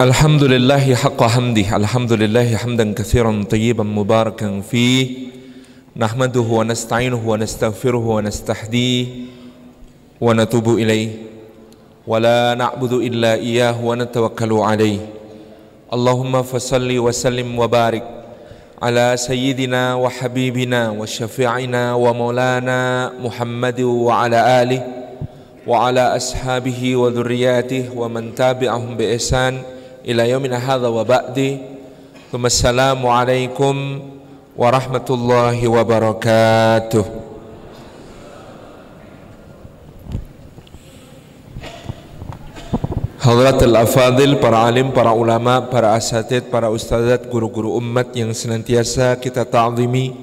الحمد 0.00 0.42
لله 0.44 0.94
حق 0.94 1.22
حمده 1.22 1.76
الحمد 1.76 2.12
لله 2.12 2.56
حمدا 2.56 2.92
كثيرا 2.94 3.44
طيبا 3.50 3.82
مباركا 3.84 4.60
فيه 4.70 5.08
نحمده 5.96 6.40
ونستعينه 6.40 7.28
ونستغفره 7.28 8.06
ونستهديه 8.08 9.06
ونتوب 10.20 10.68
إليه 10.68 11.08
ولا 12.06 12.54
نعبد 12.54 12.92
إلا 12.92 13.34
إياه 13.34 13.84
ونتوكل 13.84 14.52
عليه 14.52 14.98
اللهم 15.92 16.42
فصل 16.42 16.98
وسلم 16.98 17.58
وبارك 17.58 18.04
على 18.82 19.14
سيدنا 19.16 19.94
وحبيبنا 19.94 20.90
وشفيعنا 20.90 21.94
ومولانا 21.94 23.12
محمد 23.24 23.80
وعلى 23.80 24.62
آله 24.62 24.82
وعلى 25.66 26.16
أصحابه 26.16 26.96
وذرياته 26.96 27.84
ومن 27.96 28.34
تابعهم 28.34 28.96
بإحسان 28.96 29.62
ila 30.04 30.24
yaumina 30.24 30.56
hadha 30.56 30.88
wa 30.88 31.04
ba'di. 31.04 31.60
Assalamualaikum 32.30 33.74
warahmatullahi 34.56 35.60
wabarakatuh. 35.66 37.04
Hadratul 43.20 43.76
afadil, 43.76 44.40
para 44.40 44.64
alim, 44.64 44.96
para 44.96 45.12
ulama, 45.12 45.68
para 45.68 45.92
asatid, 45.92 46.48
para 46.48 46.72
ustazat, 46.72 47.28
guru-guru 47.28 47.76
umat 47.76 48.16
yang 48.16 48.32
senantiasa 48.32 49.20
kita 49.20 49.44
ta'zimi. 49.44 50.16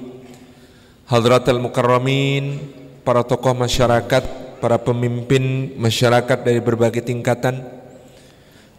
Hadratul 1.06 1.62
mukarramin, 1.62 2.58
para 3.06 3.22
tokoh 3.22 3.54
masyarakat, 3.54 4.58
para 4.58 4.76
pemimpin 4.82 5.72
masyarakat 5.78 6.38
dari 6.42 6.58
berbagai 6.58 7.06
tingkatan 7.06 7.78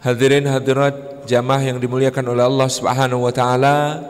Hadirin 0.00 0.48
hadirat 0.48 1.28
jamaah 1.28 1.60
yang 1.60 1.76
dimuliakan 1.76 2.32
oleh 2.32 2.48
Allah 2.48 2.72
Subhanahu 2.72 3.28
wa 3.28 3.32
taala. 3.36 4.00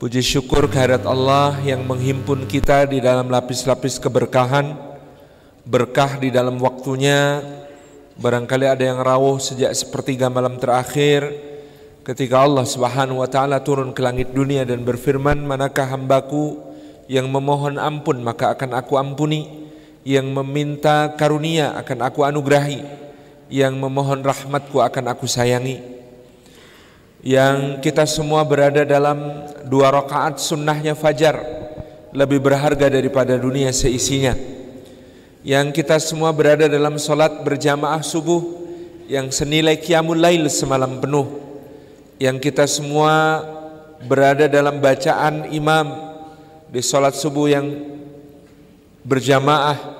Puji 0.00 0.24
syukur 0.24 0.64
kehadirat 0.64 1.04
Allah 1.04 1.60
yang 1.60 1.84
menghimpun 1.84 2.48
kita 2.48 2.88
di 2.88 3.04
dalam 3.04 3.28
lapis-lapis 3.28 4.00
keberkahan, 4.00 4.72
berkah 5.68 6.16
di 6.16 6.32
dalam 6.32 6.56
waktunya. 6.56 7.36
Barangkali 8.16 8.64
ada 8.64 8.80
yang 8.80 8.96
rawuh 9.04 9.36
sejak 9.36 9.68
sepertiga 9.76 10.32
malam 10.32 10.56
terakhir 10.56 11.28
ketika 12.00 12.40
Allah 12.40 12.64
Subhanahu 12.64 13.20
wa 13.20 13.28
taala 13.28 13.60
turun 13.60 13.92
ke 13.92 14.00
langit 14.00 14.32
dunia 14.32 14.64
dan 14.64 14.88
berfirman, 14.88 15.36
"Manakah 15.44 16.00
hambaku 16.00 16.64
yang 17.12 17.28
memohon 17.28 17.76
ampun 17.76 18.24
maka 18.24 18.56
akan 18.56 18.72
aku 18.72 18.96
ampuni, 18.96 19.68
yang 20.00 20.32
meminta 20.32 21.12
karunia 21.12 21.76
akan 21.76 22.08
aku 22.08 22.24
anugerahi." 22.24 23.09
Yang 23.50 23.74
memohon 23.76 24.22
rahmatku 24.22 24.78
akan 24.78 25.10
aku 25.10 25.26
sayangi. 25.26 25.82
Yang 27.20 27.84
kita 27.84 28.08
semua 28.08 28.40
berada 28.46 28.86
dalam 28.86 29.44
dua 29.68 29.92
rakaat 29.92 30.40
sunnahnya 30.40 30.96
fajar 30.96 31.36
lebih 32.16 32.40
berharga 32.40 32.88
daripada 32.88 33.36
dunia 33.36 33.68
seisinya. 33.74 34.32
Yang 35.44 35.82
kita 35.82 36.00
semua 36.00 36.32
berada 36.32 36.64
dalam 36.64 36.96
solat 36.96 37.44
berjamaah 37.44 38.00
subuh 38.00 38.40
yang 39.10 39.28
senilai 39.28 39.76
kiamul 39.76 40.16
lail 40.16 40.48
semalam 40.48 40.96
penuh. 40.96 41.28
Yang 42.16 42.48
kita 42.48 42.64
semua 42.64 43.44
berada 44.06 44.48
dalam 44.48 44.80
bacaan 44.80 45.52
imam 45.52 45.92
di 46.72 46.80
solat 46.80 47.12
subuh 47.12 47.52
yang 47.52 47.66
berjamaah 49.04 49.99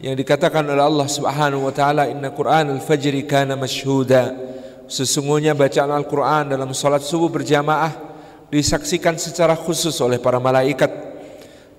yang 0.00 0.12
dikatakan 0.12 0.60
oleh 0.68 0.84
Allah 0.84 1.08
Subhanahu 1.08 1.68
wa 1.68 1.72
taala 1.72 2.04
inna 2.04 2.28
Qur'an 2.28 2.68
al-fajri 2.68 3.24
kana 3.24 3.56
masyhuda 3.56 4.36
sesungguhnya 4.86 5.56
bacaan 5.56 5.88
Al-Qur'an 5.88 6.52
dalam 6.52 6.76
salat 6.76 7.00
subuh 7.00 7.32
berjamaah 7.32 7.92
disaksikan 8.52 9.16
secara 9.16 9.56
khusus 9.56 9.96
oleh 10.04 10.20
para 10.20 10.38
malaikat. 10.38 11.08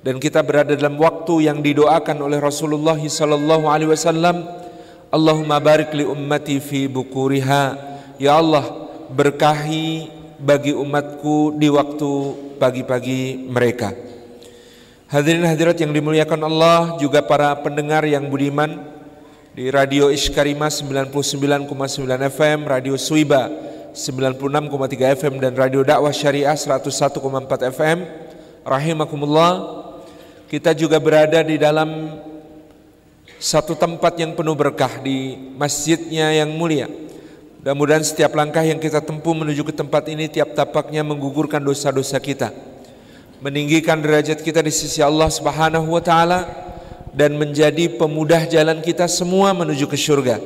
Dan 0.01 0.23
kita 0.23 0.39
berada 0.39 0.71
dalam 0.71 0.95
waktu 0.95 1.51
yang 1.51 1.59
didoakan 1.59 2.21
oleh 2.23 2.39
Rasulullah 2.39 2.95
sallallahu 2.95 3.67
alaihi 3.67 3.91
wasallam 3.91 4.45
Allahumma 5.07 5.59
barik 5.59 5.91
li 5.95 6.03
ummati 6.03 6.63
fi 6.63 6.87
bukuriha. 6.87 7.75
Ya 8.19 8.39
Allah 8.39 8.87
berkahi 9.11 10.11
bagi 10.39 10.71
umatku 10.75 11.55
di 11.55 11.67
waktu 11.71 12.11
pagi-pagi 12.59 13.47
mereka 13.49 14.06
Hadirin 15.07 15.47
hadirat 15.47 15.79
yang 15.79 15.95
dimuliakan 15.95 16.51
Allah 16.51 16.99
juga 16.99 17.23
para 17.23 17.55
pendengar 17.63 18.03
yang 18.03 18.27
budiman 18.27 18.75
di 19.55 19.71
Radio 19.71 20.11
Iskarima 20.11 20.67
99,9 20.67 21.63
FM, 22.27 22.67
Radio 22.67 22.99
Suiba 22.99 23.47
96,3 23.95 24.67
FM 25.15 25.39
dan 25.39 25.55
Radio 25.55 25.87
Dakwah 25.87 26.11
Syariah 26.11 26.51
101,4 26.51 27.23
FM. 27.71 28.03
Rahimakumullah. 28.67 29.79
Kita 30.51 30.75
juga 30.75 30.99
berada 30.99 31.39
di 31.39 31.55
dalam 31.55 32.19
satu 33.39 33.79
tempat 33.79 34.11
yang 34.19 34.35
penuh 34.35 34.59
berkah 34.59 34.99
di 34.99 35.39
masjidnya 35.55 36.35
yang 36.35 36.51
mulia. 36.51 36.91
Mudah-mudahan 37.63 38.03
setiap 38.03 38.35
langkah 38.35 38.67
yang 38.67 38.75
kita 38.75 38.99
tempuh 38.99 39.31
menuju 39.31 39.71
ke 39.71 39.71
tempat 39.71 40.03
ini 40.11 40.27
tiap 40.27 40.51
tapaknya 40.51 40.99
menggugurkan 40.99 41.63
dosa-dosa 41.63 42.19
kita 42.19 42.75
meninggikan 43.37 44.01
derajat 44.01 44.41
kita 44.41 44.65
di 44.65 44.73
sisi 44.73 44.97
Allah 45.01 45.29
Subhanahu 45.29 45.93
wa 45.93 46.01
taala 46.01 46.49
dan 47.13 47.37
menjadi 47.37 47.97
pemudah 47.97 48.45
jalan 48.49 48.81
kita 48.81 49.05
semua 49.05 49.53
menuju 49.53 49.85
ke 49.89 49.97
surga. 49.97 50.41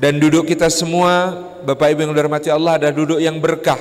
Dan 0.00 0.16
duduk 0.16 0.48
kita 0.48 0.72
semua 0.72 1.36
Bapak 1.60 1.92
Ibu 1.92 2.08
yang 2.08 2.14
dirahmati 2.16 2.48
Allah 2.48 2.80
ada 2.80 2.88
duduk 2.88 3.20
yang 3.20 3.36
berkah. 3.36 3.76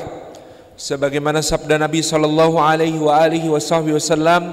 Sebagaimana 0.75 1.39
sabda 1.39 1.79
Nabi 1.79 2.03
sallallahu 2.03 2.59
alaihi 2.59 2.99
wa 2.99 3.15
alihi 3.15 3.47
wasallam, 3.47 4.51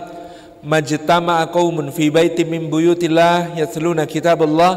"Majtama'a 0.62 1.50
qaumun 1.50 1.90
fi 1.90 2.06
baitin 2.06 2.46
min 2.46 2.70
buyutillah 2.70 3.58
yatluna 3.58 4.06
kitaballah 4.06 4.72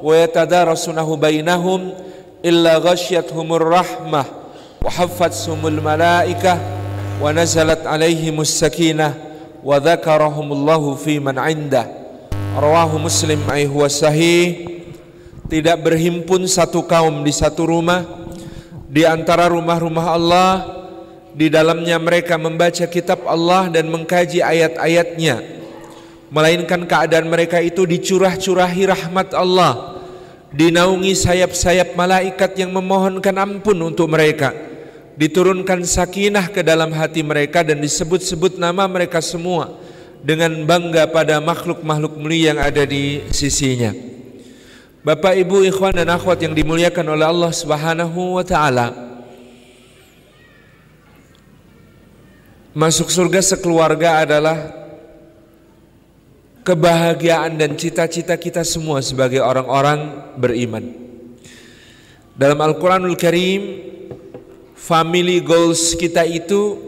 wa 0.00 0.12
yatadarasunahu 0.16 1.20
bainahum 1.20 1.92
illa 2.40 2.80
ghasyiyatuhumur 2.80 3.68
rahmah 3.68 4.26
wa 4.80 4.88
haffatsumul 4.88 5.76
malaikah 5.84 6.79
nazalat 7.28 7.84
alaihimus 7.84 8.56
sakinah 8.56 9.12
wa 9.60 9.76
dzakarahumullahu 9.76 10.96
fi 10.96 11.20
man 11.20 11.36
indah 11.36 11.84
rawahu 12.56 12.96
muslim 12.96 13.44
ai 13.52 13.68
huwa 13.68 13.92
sahih 13.92 14.80
tidak 15.52 15.84
berhimpun 15.84 16.48
satu 16.48 16.80
kaum 16.88 17.20
di 17.20 17.28
satu 17.28 17.68
rumah. 17.68 18.00
di 18.90 19.04
antara 19.06 19.46
rumah-rumah 19.52 20.06
Allah 20.16 20.52
di 21.36 21.46
dalamnya 21.52 22.00
mereka 22.00 22.40
membaca 22.40 22.88
kitab 22.88 23.22
Allah 23.28 23.68
dan 23.68 23.92
mengkaji 23.92 24.40
ayat-ayatnya. 24.40 25.60
melainkan 26.32 26.88
keadaan 26.88 27.28
mereka 27.28 27.60
itu 27.60 27.84
dicurah-curahi 27.84 28.88
rahmat 28.88 29.36
Allah. 29.36 30.00
dinaungi 30.56 31.12
sayap-sayap 31.12 31.94
malaikat 32.00 32.56
yang 32.56 32.72
memohonkan 32.72 33.36
ampun 33.36 33.76
untuk 33.84 34.08
mereka 34.08 34.69
diturunkan 35.20 35.84
sakinah 35.84 36.48
ke 36.48 36.64
dalam 36.64 36.96
hati 36.96 37.20
mereka 37.20 37.60
dan 37.60 37.76
disebut-sebut 37.76 38.56
nama 38.56 38.88
mereka 38.88 39.20
semua 39.20 39.76
dengan 40.24 40.48
bangga 40.64 41.04
pada 41.12 41.36
makhluk-makhluk 41.44 42.16
mulia 42.16 42.56
yang 42.56 42.60
ada 42.64 42.88
di 42.88 43.20
sisinya. 43.28 43.92
Bapak 45.04 45.36
Ibu 45.36 45.68
ikhwan 45.68 45.92
dan 45.92 46.08
akhwat 46.08 46.40
yang 46.40 46.56
dimuliakan 46.56 47.04
oleh 47.04 47.28
Allah 47.28 47.52
Subhanahu 47.52 48.40
wa 48.40 48.44
taala. 48.48 48.96
Masuk 52.72 53.12
surga 53.12 53.44
sekeluarga 53.44 54.24
adalah 54.24 54.56
kebahagiaan 56.64 57.60
dan 57.60 57.76
cita-cita 57.76 58.40
kita 58.40 58.64
semua 58.64 59.04
sebagai 59.04 59.44
orang-orang 59.44 60.32
beriman. 60.40 60.84
Dalam 62.36 62.56
Al-Qur'anul 62.56 63.20
Karim 63.20 63.89
family 64.80 65.44
goals 65.44 65.92
kita 65.92 66.24
itu 66.24 66.80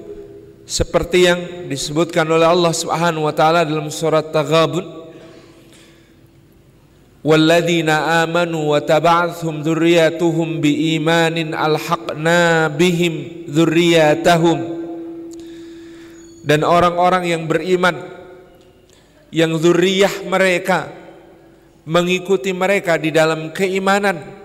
seperti 0.65 1.29
yang 1.29 1.41
disebutkan 1.69 2.25
oleh 2.25 2.49
Allah 2.49 2.73
Subhanahu 2.73 3.29
wa 3.29 3.35
taala 3.37 3.69
dalam 3.69 3.93
surat 3.93 4.33
Taghabun. 4.33 5.05
Amanu 7.23 8.75
wa 8.75 8.81
taba'athum 8.83 9.62
dzurriyyatuhum 9.62 10.59
biimanin 10.59 11.55
alhaqna 11.55 12.67
bihim 12.75 13.47
dzurriyyatahum 13.47 14.83
dan 16.43 16.67
orang-orang 16.67 17.31
yang 17.31 17.43
beriman 17.47 18.03
yang 19.31 19.55
zuriyah 19.56 20.27
mereka 20.27 20.91
mengikuti 21.87 22.50
mereka 22.50 22.99
di 22.99 23.15
dalam 23.15 23.55
keimanan 23.55 24.42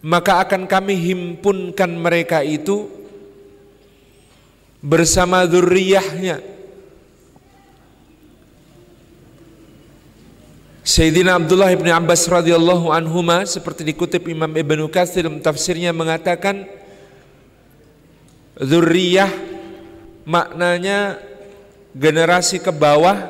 maka 0.00 0.40
akan 0.40 0.64
kami 0.64 0.96
himpunkan 0.96 1.90
mereka 1.92 2.40
itu 2.40 2.88
bersama 4.80 5.44
zurriyahnya 5.44 6.40
Sayyidina 10.80 11.36
Abdullah 11.36 11.70
bin 11.76 11.92
Abbas 11.92 12.24
radhiyallahu 12.26 12.90
anhuma 12.90 13.44
seperti 13.44 13.86
dikutip 13.86 14.26
Imam 14.26 14.50
Ibnu 14.50 14.88
Katsir 14.88 15.22
dalam 15.22 15.38
tafsirnya 15.38 15.92
mengatakan 15.92 16.66
zurriyah 18.58 19.30
maknanya 20.24 21.20
generasi 21.94 22.58
ke 22.58 22.72
bawah 22.72 23.28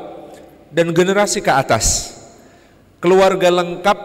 dan 0.71 0.95
generasi 0.95 1.43
ke 1.43 1.51
atas. 1.51 2.17
Keluarga 3.03 3.51
lengkap 3.51 3.99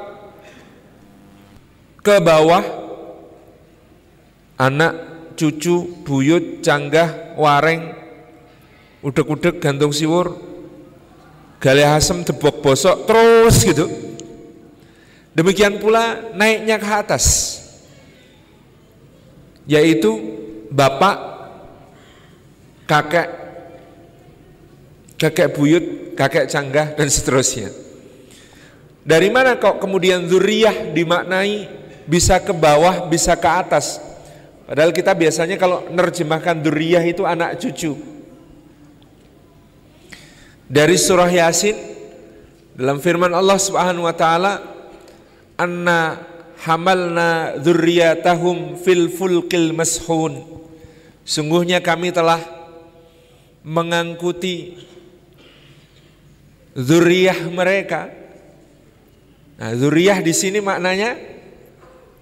ke 2.05 2.21
bawah. 2.21 2.85
Anak, 4.55 4.93
cucu, 5.35 6.05
buyut, 6.05 6.63
canggah, 6.63 7.35
wareng, 7.35 7.91
udek-udek, 9.03 9.59
gantung 9.59 9.91
siwur, 9.91 10.45
Gali 11.65 11.81
asem 11.81 12.21
tebok 12.21 12.61
bosok 12.61 13.09
terus 13.09 13.57
gitu. 13.65 13.89
Demikian 15.33 15.81
pula 15.81 16.31
naiknya 16.37 16.77
ke 16.77 16.85
atas. 16.85 17.57
Yaitu 19.65 20.13
bapak, 20.69 21.17
kakek, 22.85 23.27
kakek 25.17 25.51
buyut, 25.57 26.13
kakek 26.13 26.45
canggah 26.53 26.93
dan 26.93 27.09
seterusnya. 27.09 27.73
Dari 29.01 29.33
mana 29.33 29.57
kok 29.57 29.81
kemudian 29.81 30.29
zuriyah 30.29 30.93
dimaknai 30.93 31.84
bisa 32.05 32.41
ke 32.41 32.53
bawah, 32.53 33.09
bisa 33.09 33.33
ke 33.33 33.49
atas? 33.49 34.01
Padahal 34.65 34.89
kita 34.89 35.13
biasanya 35.13 35.61
kalau 35.61 35.85
nerjemahkan 35.93 36.57
zuriyah 36.61 37.03
itu 37.05 37.21
anak 37.21 37.61
cucu. 37.61 37.93
Dari 40.65 40.97
surah 40.97 41.29
Yasin 41.29 41.77
dalam 42.73 42.97
firman 42.97 43.29
Allah 43.29 43.61
Subhanahu 43.61 44.09
wa 44.09 44.15
taala 44.17 44.53
anna 45.55 46.19
hamalna 46.65 47.61
dzurriyyatahum 47.61 48.75
fil 48.81 49.07
fulkil 49.13 49.71
mashun 49.71 50.43
sungguhnya 51.23 51.79
kami 51.79 52.11
telah 52.11 52.41
mengangkuti 53.63 54.81
zuriyah 56.75 57.47
mereka 57.53 58.11
nah 59.55 59.71
zuriyah 59.71 60.19
di 60.19 60.33
sini 60.35 60.59
maknanya 60.59 61.34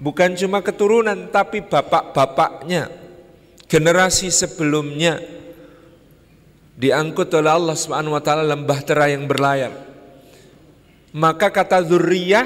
bukan 0.01 0.33
cuma 0.37 0.61
keturunan 0.63 1.29
tapi 1.29 1.61
bapak-bapaknya 1.61 2.89
generasi 3.67 4.29
sebelumnya 4.29 5.17
diangkut 6.77 7.29
oleh 7.33 7.51
Allah 7.53 7.77
Subhanahu 7.77 8.17
wa 8.17 8.21
taala 8.23 8.45
dalam 8.45 8.65
bahtera 8.65 9.09
yang 9.09 9.25
berlayar. 9.29 9.73
Maka 11.13 11.53
kata 11.53 11.85
zuriyah 11.85 12.45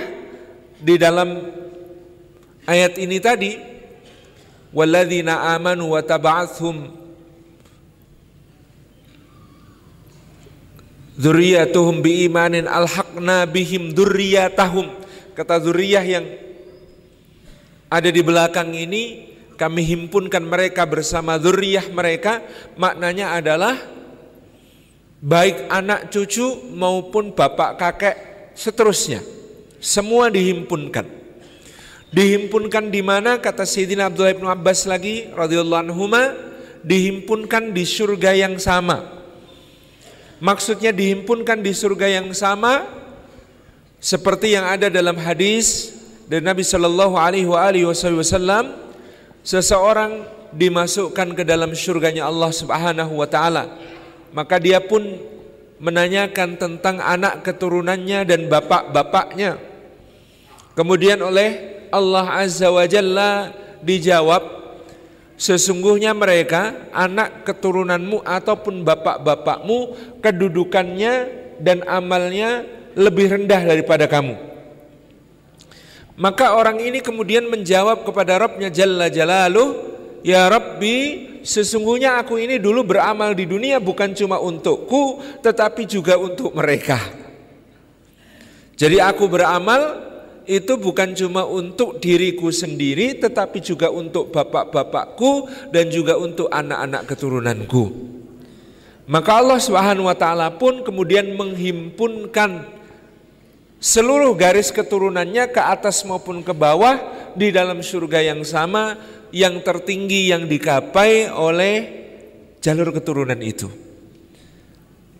di 0.83 0.99
dalam 0.99 1.39
ayat 2.67 2.99
ini 2.99 3.17
tadi 3.23 3.55
walladzina 4.75 5.55
amanu 5.55 5.95
wa 5.95 6.03
taba'athum 6.03 6.91
dzurriyyatuhum 11.15 12.03
biimanin 12.03 12.67
alhaqna 12.67 13.47
bihim 13.47 13.95
dzurriyyatahum 13.95 14.91
kata 15.33 15.63
zuriyah 15.63 16.03
yang 16.03 16.25
ada 17.87 18.11
di 18.11 18.19
belakang 18.19 18.75
ini 18.75 19.31
kami 19.57 19.81
himpunkan 19.87 20.43
mereka 20.45 20.85
bersama 20.85 21.39
zuriyah 21.41 21.89
mereka. 21.89 22.45
Maknanya 22.77 23.33
adalah 23.39 23.75
baik 25.23 25.65
anak 25.71 26.13
cucu 26.13 26.45
maupun 26.77 27.33
bapak 27.33 27.79
kakek 27.81 28.15
seterusnya. 28.53 29.25
Semua 29.81 30.29
dihimpunkan. 30.29 31.09
Dihimpunkan 32.13 32.87
di 32.93 33.01
mana? 33.03 33.41
Kata 33.41 33.65
Sayyidina 33.65 34.07
Abdullah 34.13 34.37
bin 34.37 34.47
Abbas 34.47 34.85
lagi 34.85 35.27
radhiyallahu 35.33 35.83
anhu 35.89 36.05
dihimpunkan 36.85 37.73
di 37.73 37.83
surga 37.83 38.37
yang 38.37 38.61
sama. 38.61 39.17
Maksudnya 40.37 40.93
dihimpunkan 40.93 41.65
di 41.65 41.73
surga 41.73 42.21
yang 42.21 42.29
sama 42.37 42.85
seperti 43.97 44.53
yang 44.53 44.69
ada 44.69 44.85
dalam 44.85 45.17
hadis 45.17 45.96
dari 46.27 46.43
Nabi 46.43 46.63
Shallallahu 46.63 47.15
Alaihi 47.15 47.47
Wasallam 47.87 48.75
seseorang 49.41 50.27
dimasukkan 50.51 51.35
ke 51.35 51.43
dalam 51.47 51.71
surganya 51.71 52.27
Allah 52.27 52.51
Subhanahu 52.51 53.19
Wa 53.19 53.27
Taala 53.27 53.63
maka 54.35 54.59
dia 54.59 54.83
pun 54.83 55.01
menanyakan 55.77 56.57
tentang 56.57 56.97
anak 56.97 57.45
keturunannya 57.45 58.25
dan 58.25 58.49
bapak-bapaknya. 58.49 59.61
Kemudian 60.73 61.21
oleh 61.21 61.77
Allah 61.93 62.45
Azza 62.45 62.69
wa 62.69 62.85
Jalla 62.85 63.53
dijawab, 63.81 64.43
sesungguhnya 65.37 66.13
mereka 66.17 66.89
anak 66.93 67.45
keturunanmu 67.45 68.25
ataupun 68.25 68.81
bapak-bapakmu 68.81 69.77
kedudukannya 70.21 71.13
dan 71.61 71.85
amalnya 71.85 72.65
lebih 72.97 73.37
rendah 73.37 73.61
daripada 73.61 74.09
kamu. 74.09 74.37
Maka 76.17 76.57
orang 76.57 76.81
ini 76.81 76.97
kemudian 76.97 77.45
menjawab 77.45 78.01
kepada 78.01 78.41
Rabbnya 78.41 78.73
Jalla 78.73 79.05
Jalaluh, 79.05 79.97
Ya 80.25 80.49
Rabbi 80.49 81.29
sesungguhnya 81.45 82.17
aku 82.19 82.41
ini 82.41 82.57
dulu 82.57 82.83
beramal 82.83 83.37
di 83.37 83.45
dunia 83.45 83.77
bukan 83.77 84.11
cuma 84.17 84.41
untukku 84.41 85.21
tetapi 85.45 85.85
juga 85.85 86.17
untuk 86.17 86.57
mereka. 86.57 86.97
Jadi 88.77 88.97
aku 88.97 89.29
beramal 89.29 90.05
itu 90.49 90.73
bukan 90.75 91.13
cuma 91.13 91.45
untuk 91.45 92.01
diriku 92.01 92.49
sendiri 92.49 93.21
tetapi 93.21 93.61
juga 93.61 93.93
untuk 93.93 94.33
bapak-bapakku 94.33 95.47
dan 95.69 95.87
juga 95.93 96.17
untuk 96.17 96.49
anak-anak 96.49 97.07
keturunanku. 97.07 97.83
Maka 99.07 99.31
Allah 99.39 99.59
taala 100.19 100.51
pun 100.59 100.83
kemudian 100.83 101.31
menghimpunkan 101.39 102.76
seluruh 103.77 104.33
garis 104.33 104.73
keturunannya 104.73 105.53
ke 105.53 105.61
atas 105.61 106.01
maupun 106.05 106.41
ke 106.41 106.53
bawah 106.53 106.97
di 107.37 107.53
dalam 107.53 107.85
surga 107.85 108.33
yang 108.33 108.41
sama 108.41 108.97
yang 109.29 109.61
tertinggi 109.61 110.33
yang 110.33 110.49
digapai 110.49 111.29
oleh 111.29 111.75
jalur 112.63 112.89
keturunan 112.89 113.37
itu. 113.39 113.69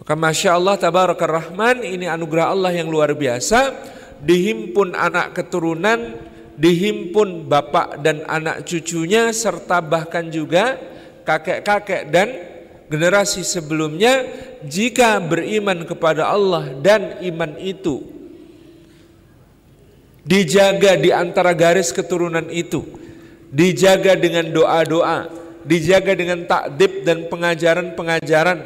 Maka 0.01 0.13
Masya 0.15 0.56
Allah 0.56 0.75
Tabarakar 0.80 1.27
Rahman 1.27 1.83
ini 1.83 2.07
anugerah 2.07 2.56
Allah 2.56 2.71
yang 2.71 2.88
luar 2.88 3.12
biasa 3.12 3.75
Dihimpun 4.24 4.95
anak 4.95 5.36
keturunan 5.36 6.15
Dihimpun 6.56 7.44
bapak 7.44 8.00
dan 8.00 8.24
anak 8.24 8.63
cucunya 8.63 9.36
Serta 9.36 9.83
bahkan 9.83 10.31
juga 10.31 10.80
kakek-kakek 11.27 12.08
dan 12.08 12.32
generasi 12.88 13.43
sebelumnya 13.43 14.24
Jika 14.63 15.20
beriman 15.20 15.84
kepada 15.84 16.32
Allah 16.32 16.72
dan 16.79 17.20
iman 17.27 17.60
itu 17.60 18.16
Dijaga 20.27 21.00
di 21.00 21.10
antara 21.15 21.55
garis 21.55 21.96
keturunan 21.96 22.51
itu 22.51 23.07
dijaga 23.51 24.15
dengan 24.19 24.51
doa-doa, 24.51 25.31
dijaga 25.63 26.13
dengan 26.15 26.43
takdib 26.43 27.07
dan 27.07 27.31
pengajaran-pengajaran, 27.31 28.60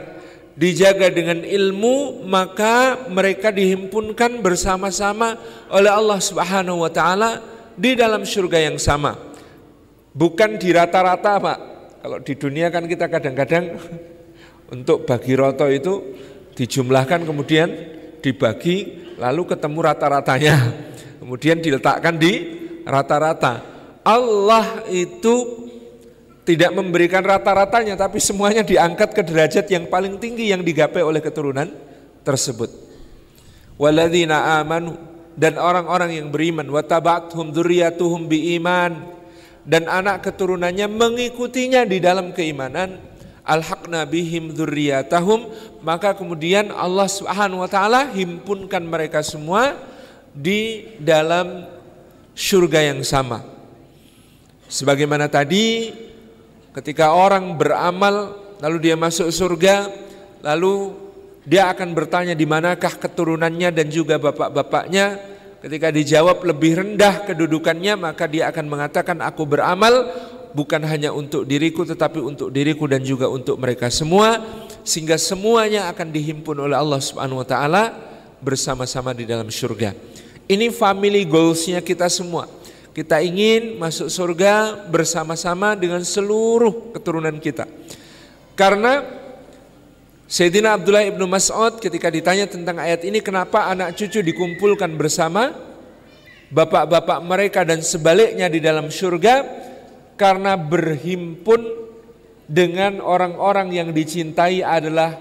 dijaga 0.58 1.08
dengan 1.14 1.46
ilmu, 1.46 2.26
maka 2.26 3.06
mereka 3.10 3.54
dihimpunkan 3.54 4.42
bersama-sama 4.42 5.38
oleh 5.70 5.92
Allah 5.92 6.20
Subhanahu 6.20 6.82
wa 6.82 6.92
taala 6.92 7.42
di 7.78 7.94
dalam 7.94 8.26
surga 8.26 8.72
yang 8.72 8.78
sama. 8.82 9.18
Bukan 10.12 10.60
di 10.60 10.76
rata-rata, 10.76 11.40
Pak. 11.40 11.60
Kalau 12.02 12.18
di 12.20 12.34
dunia 12.34 12.74
kan 12.74 12.90
kita 12.90 13.06
kadang-kadang 13.08 13.78
untuk 14.76 15.06
bagi 15.06 15.38
roto 15.38 15.70
itu 15.70 16.18
dijumlahkan 16.58 17.24
kemudian 17.24 17.70
dibagi 18.20 18.98
lalu 19.22 19.46
ketemu 19.46 19.80
rata-ratanya. 19.86 20.56
Kemudian 21.22 21.62
diletakkan 21.62 22.18
di 22.18 22.34
rata-rata. 22.82 23.62
Allah 24.02 24.82
itu 24.90 25.70
tidak 26.42 26.74
memberikan 26.74 27.22
rata-ratanya 27.22 27.94
tapi 27.94 28.18
semuanya 28.18 28.66
diangkat 28.66 29.14
ke 29.14 29.22
derajat 29.22 29.70
yang 29.70 29.86
paling 29.86 30.18
tinggi 30.18 30.50
yang 30.50 30.66
digapai 30.66 31.06
oleh 31.06 31.22
keturunan 31.22 31.70
tersebut. 32.26 32.74
Waladzina 33.78 34.58
amanu 34.58 34.98
dan 35.38 35.62
orang-orang 35.62 36.18
yang 36.18 36.34
beriman. 36.34 36.66
Wa 36.66 36.82
taba'athum 36.82 37.54
dzurriyyatuhum 37.54 38.26
biiman. 38.26 39.22
Dan 39.62 39.86
anak 39.86 40.26
keturunannya 40.26 40.90
mengikutinya 40.90 41.86
di 41.86 42.02
dalam 42.02 42.34
keimanan. 42.34 42.98
Alhaqna 43.46 44.10
bihim 44.10 44.54
dzurriyyatahum 44.54 45.50
maka 45.82 46.14
kemudian 46.14 46.70
Allah 46.70 47.10
Subhanahu 47.10 47.66
wa 47.66 47.70
taala 47.70 48.10
himpunkan 48.14 48.86
mereka 48.86 49.26
semua 49.26 49.91
di 50.32 50.96
dalam 51.00 51.68
surga 52.32 52.92
yang 52.92 53.04
sama 53.04 53.52
Sebagaimana 54.72 55.28
tadi 55.28 55.92
ketika 56.72 57.12
orang 57.12 57.60
beramal 57.60 58.40
lalu 58.64 58.88
dia 58.88 58.96
masuk 58.96 59.28
surga 59.28 59.92
lalu 60.40 60.96
dia 61.44 61.68
akan 61.68 61.92
bertanya 61.92 62.32
di 62.32 62.48
manakah 62.48 62.96
keturunannya 62.96 63.68
dan 63.76 63.92
juga 63.92 64.16
bapak-bapaknya. 64.16 65.20
Ketika 65.60 65.94
dijawab 65.94 66.42
lebih 66.42 66.74
rendah 66.74 67.28
kedudukannya, 67.28 67.94
maka 67.94 68.26
dia 68.26 68.50
akan 68.50 68.66
mengatakan 68.66 69.20
aku 69.22 69.46
beramal 69.46 70.10
bukan 70.56 70.82
hanya 70.88 71.12
untuk 71.12 71.44
diriku 71.44 71.84
tetapi 71.84 72.18
untuk 72.24 72.50
diriku 72.50 72.88
dan 72.88 73.04
juga 73.04 73.28
untuk 73.28 73.60
mereka 73.60 73.92
semua 73.92 74.40
sehingga 74.88 75.20
semuanya 75.20 75.92
akan 75.92 76.10
dihimpun 76.10 76.58
oleh 76.64 76.80
Allah 76.80 76.98
Subhanahu 76.98 77.44
wa 77.44 77.48
taala 77.48 77.94
bersama-sama 78.40 79.12
di 79.14 79.28
dalam 79.28 79.52
surga. 79.52 79.94
Ini 80.52 80.68
family 80.76 81.24
goalsnya 81.24 81.80
kita 81.80 82.12
semua. 82.12 82.44
Kita 82.92 83.24
ingin 83.24 83.80
masuk 83.80 84.12
surga 84.12 84.84
bersama-sama 84.92 85.80
dengan 85.80 86.04
seluruh 86.04 86.92
keturunan 86.92 87.40
kita. 87.40 87.64
Karena 88.60 89.00
Sayyidina 90.28 90.76
Abdullah 90.76 91.08
ibnu 91.08 91.24
Mas'ud 91.24 91.80
ketika 91.80 92.12
ditanya 92.12 92.52
tentang 92.52 92.84
ayat 92.84 93.08
ini 93.08 93.24
kenapa 93.24 93.72
anak 93.72 93.96
cucu 93.96 94.20
dikumpulkan 94.20 94.92
bersama 95.00 95.56
bapak-bapak 96.52 97.20
mereka 97.24 97.64
dan 97.64 97.80
sebaliknya 97.80 98.52
di 98.52 98.60
dalam 98.60 98.92
surga 98.92 99.48
karena 100.20 100.60
berhimpun 100.60 101.64
dengan 102.44 103.00
orang-orang 103.00 103.72
yang 103.72 103.90
dicintai 103.96 104.60
adalah 104.60 105.16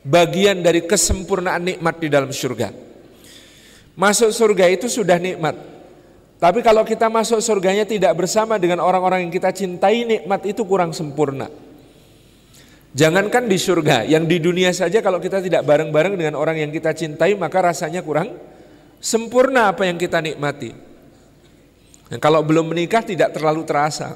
bagian 0.00 0.64
dari 0.64 0.88
kesempurnaan 0.88 1.68
nikmat 1.68 2.00
di 2.00 2.08
dalam 2.08 2.32
surga. 2.32 2.88
Masuk 3.98 4.30
surga 4.30 4.70
itu 4.70 4.86
sudah 4.86 5.18
nikmat. 5.18 5.58
Tapi 6.38 6.62
kalau 6.62 6.86
kita 6.86 7.10
masuk 7.10 7.42
surganya 7.42 7.82
tidak 7.82 8.14
bersama 8.14 8.54
dengan 8.54 8.78
orang-orang 8.78 9.26
yang 9.26 9.32
kita 9.34 9.50
cintai, 9.50 10.06
nikmat 10.06 10.46
itu 10.46 10.62
kurang 10.62 10.94
sempurna. 10.94 11.50
Jangankan 12.94 13.50
di 13.50 13.58
surga, 13.58 14.06
yang 14.06 14.22
di 14.30 14.38
dunia 14.38 14.70
saja 14.70 15.02
kalau 15.02 15.18
kita 15.18 15.42
tidak 15.42 15.66
bareng-bareng 15.66 16.14
dengan 16.14 16.38
orang 16.38 16.62
yang 16.62 16.70
kita 16.70 16.94
cintai 16.94 17.34
maka 17.34 17.58
rasanya 17.58 18.06
kurang 18.06 18.38
sempurna 19.02 19.74
apa 19.74 19.90
yang 19.90 19.98
kita 19.98 20.22
nikmati. 20.22 20.70
Nah, 22.08 22.18
kalau 22.22 22.46
belum 22.46 22.70
menikah 22.70 23.02
tidak 23.02 23.34
terlalu 23.34 23.66
terasa. 23.66 24.14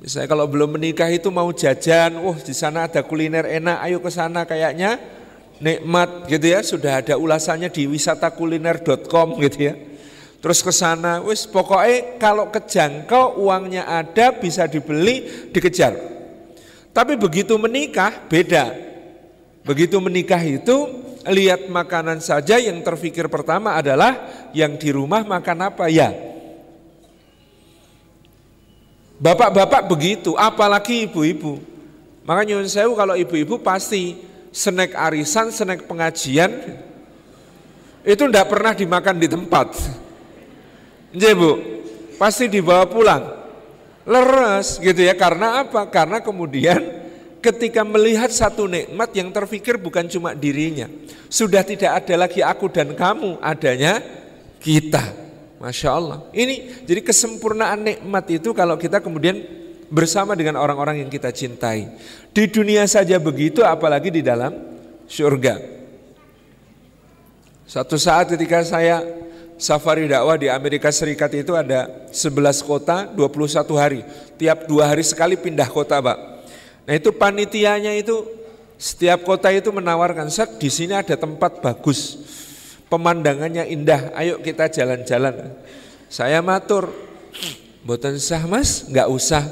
Misalnya 0.00 0.30
kalau 0.30 0.46
belum 0.46 0.80
menikah 0.80 1.10
itu 1.12 1.28
mau 1.28 1.50
jajan, 1.50 2.14
wah 2.24 2.32
oh, 2.32 2.38
di 2.38 2.54
sana 2.56 2.86
ada 2.88 3.04
kuliner 3.04 3.44
enak, 3.44 3.84
ayo 3.84 3.98
ke 4.00 4.08
sana 4.08 4.48
kayaknya 4.48 4.96
nikmat 5.60 6.26
gitu 6.26 6.46
ya. 6.50 6.60
Sudah 6.64 7.04
ada 7.04 7.14
ulasannya 7.20 7.70
di 7.70 7.86
wisatakuliner.com 7.86 9.38
gitu 9.38 9.58
ya. 9.70 9.74
Terus 10.40 10.64
ke 10.64 10.72
sana, 10.72 11.20
wis 11.20 11.44
pokoknya 11.44 12.16
kalau 12.16 12.48
kejangkau 12.48 13.44
uangnya 13.44 13.84
ada 13.84 14.32
bisa 14.32 14.64
dibeli, 14.64 15.48
dikejar. 15.52 15.92
Tapi 16.96 17.20
begitu 17.20 17.60
menikah 17.60 18.24
beda. 18.24 18.72
Begitu 19.62 20.00
menikah 20.00 20.40
itu 20.40 20.88
lihat 21.28 21.68
makanan 21.68 22.24
saja 22.24 22.56
yang 22.56 22.80
terfikir 22.80 23.28
pertama 23.28 23.76
adalah 23.76 24.16
yang 24.56 24.80
di 24.80 24.88
rumah 24.88 25.20
makan 25.20 25.68
apa 25.68 25.92
ya. 25.92 26.08
Bapak-bapak 29.20 29.84
begitu, 29.84 30.32
apalagi 30.32 31.04
ibu-ibu. 31.04 31.60
Makanya 32.24 32.56
nyuwun 32.56 32.68
sewu 32.72 32.96
kalau 32.96 33.12
ibu-ibu 33.12 33.60
pasti 33.60 34.16
snack 34.50 34.94
arisan, 34.98 35.54
snack 35.54 35.86
pengajian 35.86 36.50
itu 38.02 38.22
tidak 38.26 38.46
pernah 38.50 38.72
dimakan 38.74 39.16
di 39.18 39.28
tempat. 39.30 39.68
Iya 41.10 41.34
bu, 41.34 41.50
pasti 42.18 42.46
dibawa 42.46 42.86
pulang 42.86 43.22
leres 44.08 44.80
gitu 44.80 45.04
ya 45.04 45.14
karena 45.14 45.62
apa? 45.62 45.86
Karena 45.90 46.18
kemudian 46.24 46.80
ketika 47.44 47.84
melihat 47.84 48.32
satu 48.32 48.66
nikmat 48.66 49.10
yang 49.14 49.28
terfikir 49.30 49.76
bukan 49.76 50.08
cuma 50.08 50.32
dirinya, 50.32 50.88
sudah 51.28 51.62
tidak 51.62 52.04
ada 52.04 52.26
lagi 52.26 52.40
aku 52.40 52.66
dan 52.72 52.96
kamu, 52.96 53.38
adanya 53.42 54.00
kita. 54.58 55.20
Masya 55.60 55.88
Allah. 55.92 56.24
Ini 56.32 56.88
jadi 56.88 57.04
kesempurnaan 57.04 57.84
nikmat 57.84 58.24
itu 58.32 58.56
kalau 58.56 58.80
kita 58.80 59.04
kemudian 59.04 59.59
bersama 59.90 60.38
dengan 60.38 60.56
orang-orang 60.62 61.02
yang 61.04 61.10
kita 61.10 61.34
cintai. 61.34 61.90
Di 62.30 62.46
dunia 62.46 62.86
saja 62.86 63.18
begitu, 63.18 63.66
apalagi 63.66 64.14
di 64.14 64.22
dalam 64.22 64.54
surga. 65.10 65.58
Satu 67.66 67.98
saat 67.98 68.30
ketika 68.30 68.62
saya 68.62 69.02
safari 69.58 70.06
dakwah 70.06 70.38
di 70.38 70.46
Amerika 70.46 70.88
Serikat 70.90 71.30
itu 71.34 71.52
ada 71.58 72.08
11 72.10 72.62
kota 72.62 73.10
21 73.12 73.76
hari. 73.76 74.00
Tiap 74.38 74.70
dua 74.70 74.90
hari 74.90 75.04
sekali 75.04 75.36
pindah 75.36 75.68
kota 75.68 76.00
Pak. 76.00 76.18
Nah 76.88 76.94
itu 76.96 77.14
panitianya 77.14 77.94
itu 77.94 78.26
setiap 78.80 79.28
kota 79.28 79.52
itu 79.52 79.68
menawarkan, 79.68 80.32
Sek 80.32 80.56
di 80.56 80.72
sini 80.72 80.96
ada 80.96 81.12
tempat 81.12 81.60
bagus, 81.60 82.16
pemandangannya 82.88 83.68
indah, 83.68 84.16
ayo 84.16 84.40
kita 84.40 84.72
jalan-jalan. 84.72 85.52
Saya 86.08 86.40
matur, 86.40 86.88
Boten 87.84 88.16
sah 88.16 88.40
mas, 88.48 88.88
nggak 88.88 89.08
usah. 89.12 89.44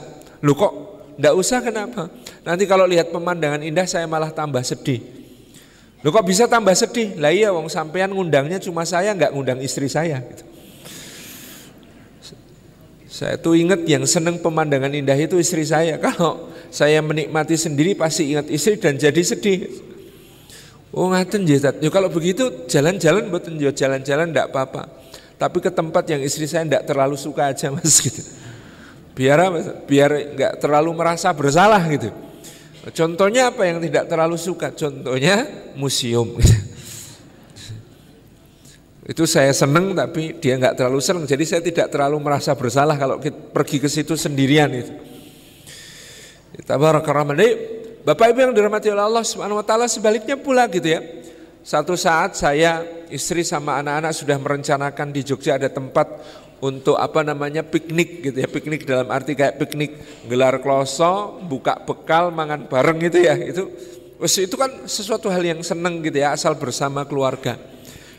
Lu 0.43 0.55
kok 0.55 0.73
nggak 1.19 1.35
usah 1.35 1.59
kenapa? 1.63 2.07
Nanti 2.47 2.65
kalau 2.65 2.87
lihat 2.87 3.11
pemandangan 3.11 3.63
indah 3.63 3.87
saya 3.87 4.07
malah 4.07 4.31
tambah 4.31 4.63
sedih. 4.63 5.03
Lo 6.07 6.15
kok 6.15 6.23
bisa 6.23 6.47
tambah 6.47 6.75
sedih? 6.79 7.19
Lah 7.19 7.35
iya 7.35 7.51
wong 7.51 7.67
sampean 7.67 8.15
ngundangnya 8.15 8.63
cuma 8.63 8.87
saya 8.87 9.11
nggak 9.19 9.35
ngundang 9.35 9.59
istri 9.59 9.91
saya 9.91 10.23
gitu. 10.23 10.45
Saya 13.09 13.35
tuh 13.35 13.59
ingat 13.59 13.83
yang 13.89 14.07
seneng 14.07 14.39
pemandangan 14.39 14.95
indah 14.95 15.19
itu 15.19 15.43
istri 15.43 15.67
saya. 15.67 15.99
Kalau 15.99 16.55
saya 16.71 17.03
menikmati 17.03 17.59
sendiri 17.59 17.99
pasti 17.99 18.31
ingat 18.31 18.47
istri 18.47 18.79
dan 18.79 18.95
jadi 18.95 19.19
sedih. 19.19 19.67
Oh 20.95 21.11
ngaten 21.11 21.43
jidat. 21.43 21.83
Ya 21.83 21.91
kalau 21.91 22.09
begitu 22.15 22.69
jalan-jalan 22.71 23.27
buat 23.27 23.45
jalan-jalan 23.75 24.31
ndak 24.31 24.55
apa-apa. 24.55 24.87
Tapi 25.35 25.59
ke 25.59 25.71
tempat 25.71 26.07
yang 26.15 26.23
istri 26.23 26.47
saya 26.47 26.63
ndak 26.63 26.87
terlalu 26.87 27.19
suka 27.19 27.51
aja 27.51 27.75
mas 27.75 27.99
gitu. 27.99 28.23
Biar 29.19 29.39
apa? 29.43 29.83
Biar 29.83 30.11
nggak 30.39 30.53
terlalu 30.63 30.95
merasa 30.95 31.35
bersalah 31.35 31.83
gitu. 31.91 32.15
Contohnya 32.95 33.51
apa 33.51 33.67
yang 33.67 33.83
tidak 33.83 34.07
terlalu 34.07 34.39
suka? 34.39 34.71
Contohnya 34.71 35.43
museum. 35.75 36.39
Itu 39.11 39.27
saya 39.27 39.51
seneng 39.51 39.99
tapi 39.99 40.39
dia 40.39 40.55
nggak 40.55 40.79
terlalu 40.79 41.03
seneng. 41.03 41.27
Jadi 41.27 41.45
saya 41.49 41.65
tidak 41.65 41.91
terlalu 41.91 42.23
merasa 42.23 42.55
bersalah 42.55 42.95
kalau 42.95 43.19
pergi 43.27 43.81
ke 43.81 43.89
situ 43.89 44.15
sendirian 44.15 44.69
itu. 44.69 44.93
Tabarakallah. 46.69 47.33
Bapak 48.05 48.37
Ibu 48.37 48.39
yang 48.45 48.53
dirahmati 48.53 48.93
oleh 48.93 49.09
Allah 49.09 49.25
Subhanahu 49.25 49.59
wa 49.59 49.65
taala 49.65 49.89
sebaliknya 49.89 50.37
pula 50.37 50.69
gitu 50.69 50.93
ya. 50.93 51.01
Satu 51.65 51.97
saat 51.97 52.37
saya 52.37 52.85
istri 53.09 53.41
sama 53.49 53.81
anak-anak 53.81 54.13
sudah 54.13 54.37
merencanakan 54.37 55.09
di 55.09 55.25
Jogja 55.25 55.57
ada 55.57 55.73
tempat 55.73 56.21
untuk 56.59 56.99
apa 56.99 57.23
namanya 57.23 57.63
piknik 57.63 58.23
gitu 58.25 58.39
ya. 58.39 58.49
Piknik 58.51 58.83
dalam 58.87 59.09
arti 59.11 59.39
kayak 59.39 59.59
piknik 59.63 59.91
gelar 60.27 60.59
kloso 60.63 61.39
buka 61.47 61.79
bekal 61.83 62.35
mangan 62.35 62.67
bareng 62.67 62.99
gitu 63.03 63.19
ya. 63.23 63.35
Itu 63.39 63.71
itu 64.19 64.57
kan 64.59 64.87
sesuatu 64.91 65.31
hal 65.31 65.43
yang 65.47 65.61
seneng 65.63 66.03
gitu 66.03 66.19
ya 66.19 66.35
asal 66.35 66.59
bersama 66.59 67.07
keluarga. 67.07 67.55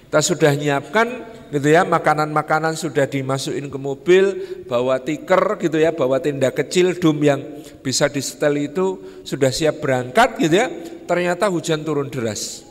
Kita 0.10 0.26
sudah 0.26 0.58
nyiapkan 0.58 1.08
gitu 1.54 1.70
ya 1.70 1.86
makanan-makanan 1.86 2.74
sudah 2.78 3.06
dimasukin 3.06 3.70
ke 3.70 3.78
mobil 3.78 4.26
bawa 4.66 5.02
tiker 5.02 5.58
gitu 5.62 5.78
ya 5.78 5.94
bawa 5.94 6.18
tenda 6.18 6.50
kecil 6.50 6.98
dum 6.98 7.18
yang 7.22 7.42
bisa 7.86 8.10
disetel 8.10 8.58
itu 8.58 8.86
sudah 9.22 9.54
siap 9.54 9.82
berangkat 9.82 10.38
gitu 10.42 10.56
ya 10.56 10.68
ternyata 11.06 11.46
hujan 11.50 11.86
turun 11.86 12.10
deras. 12.10 12.66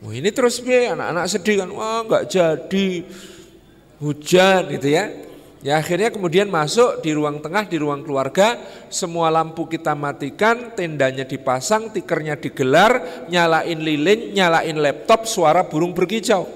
Wah 0.00 0.16
ini 0.16 0.32
terus 0.32 0.64
ya 0.64 0.96
anak-anak 0.96 1.26
sedih 1.28 1.56
kan 1.62 1.70
wah 1.76 2.00
nggak 2.08 2.24
jadi 2.26 2.86
hujan 4.02 4.66
gitu 4.74 4.90
ya. 4.90 5.14
Ya 5.62 5.78
akhirnya 5.78 6.10
kemudian 6.10 6.50
masuk 6.50 7.06
di 7.06 7.14
ruang 7.14 7.38
tengah, 7.38 7.62
di 7.62 7.78
ruang 7.78 8.02
keluarga, 8.02 8.58
semua 8.90 9.30
lampu 9.30 9.62
kita 9.70 9.94
matikan, 9.94 10.74
tendanya 10.74 11.22
dipasang, 11.22 11.94
tikernya 11.94 12.34
digelar, 12.34 13.22
nyalain 13.30 13.78
lilin, 13.78 14.34
nyalain 14.34 14.74
laptop, 14.74 15.22
suara 15.30 15.62
burung 15.62 15.94
berkicau. 15.94 16.50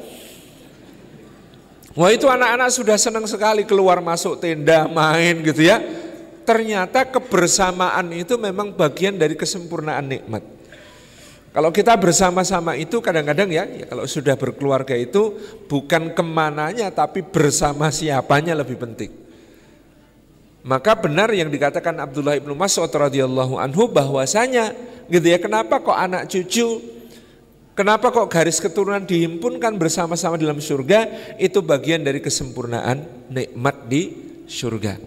Wah 1.95 2.11
itu 2.11 2.26
anak-anak 2.26 2.67
sudah 2.75 2.99
senang 2.99 3.31
sekali 3.31 3.62
keluar 3.62 4.03
masuk 4.03 4.43
tenda, 4.43 4.91
main 4.91 5.38
gitu 5.38 5.71
ya. 5.71 5.79
Ternyata 6.43 7.07
kebersamaan 7.07 8.11
itu 8.11 8.35
memang 8.35 8.75
bagian 8.75 9.15
dari 9.15 9.38
kesempurnaan 9.38 10.03
nikmat. 10.03 10.56
Kalau 11.57 11.73
kita 11.73 11.97
bersama-sama 11.97 12.77
itu 12.77 13.01
kadang-kadang 13.01 13.49
ya, 13.49 13.65
ya 13.65 13.89
kalau 13.89 14.05
sudah 14.05 14.37
berkeluarga 14.37 14.93
itu 14.93 15.41
bukan 15.73 16.13
ke 16.13 16.21
mananya 16.21 16.93
tapi 16.93 17.25
bersama 17.25 17.89
siapanya 17.89 18.53
lebih 18.53 18.77
penting. 18.77 19.09
Maka 20.69 20.93
benar 21.01 21.33
yang 21.33 21.49
dikatakan 21.49 21.97
Abdullah 21.97 22.37
ibnu 22.37 22.53
Mas'ud 22.53 22.93
radhiyallahu 22.93 23.57
anhu 23.57 23.89
bahwasanya 23.89 24.77
gitu 25.09 25.33
ya 25.33 25.41
kenapa 25.41 25.81
kok 25.81 25.97
anak 25.97 26.29
cucu 26.29 26.77
kenapa 27.73 28.13
kok 28.13 28.29
garis 28.29 28.61
keturunan 28.61 29.09
dihimpunkan 29.09 29.81
bersama-sama 29.81 30.37
dalam 30.37 30.61
surga 30.61 31.09
itu 31.41 31.65
bagian 31.65 32.05
dari 32.05 32.21
kesempurnaan 32.21 33.33
nikmat 33.33 33.89
di 33.89 34.13
surga. 34.45 35.01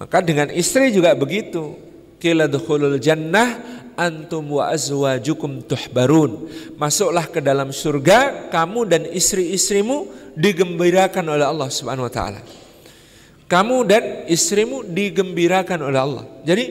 Maka 0.00 0.24
dengan 0.24 0.48
istri 0.56 0.88
juga 0.88 1.12
begitu. 1.12 1.84
Kila 2.16 2.48
jannah 2.96 3.75
antum 3.96 4.60
wa 4.60 4.70
azwajukum 4.70 5.64
tuhbarun. 5.64 6.46
Masuklah 6.76 7.26
ke 7.26 7.40
dalam 7.40 7.72
surga 7.72 8.52
kamu 8.52 8.80
dan 8.86 9.02
istri-istrimu 9.08 10.06
digembirakan 10.36 11.24
oleh 11.26 11.48
Allah 11.48 11.72
Subhanahu 11.72 12.06
wa 12.06 12.12
taala. 12.12 12.40
Kamu 13.48 13.76
dan 13.88 14.28
istrimu 14.28 14.84
digembirakan 14.84 15.80
oleh 15.80 16.00
Allah. 16.00 16.24
Jadi 16.44 16.64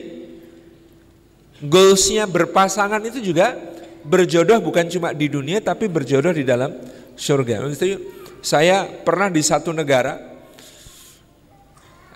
goalsnya 1.60 2.24
berpasangan 2.30 3.02
itu 3.04 3.20
juga 3.20 3.58
berjodoh 4.06 4.62
bukan 4.62 4.86
cuma 4.86 5.10
di 5.10 5.26
dunia 5.26 5.58
tapi 5.58 5.90
berjodoh 5.90 6.30
di 6.30 6.46
dalam 6.46 6.72
surga. 7.18 7.66
Saya 8.40 8.86
pernah 8.86 9.26
di 9.26 9.42
satu 9.42 9.74
negara 9.74 10.36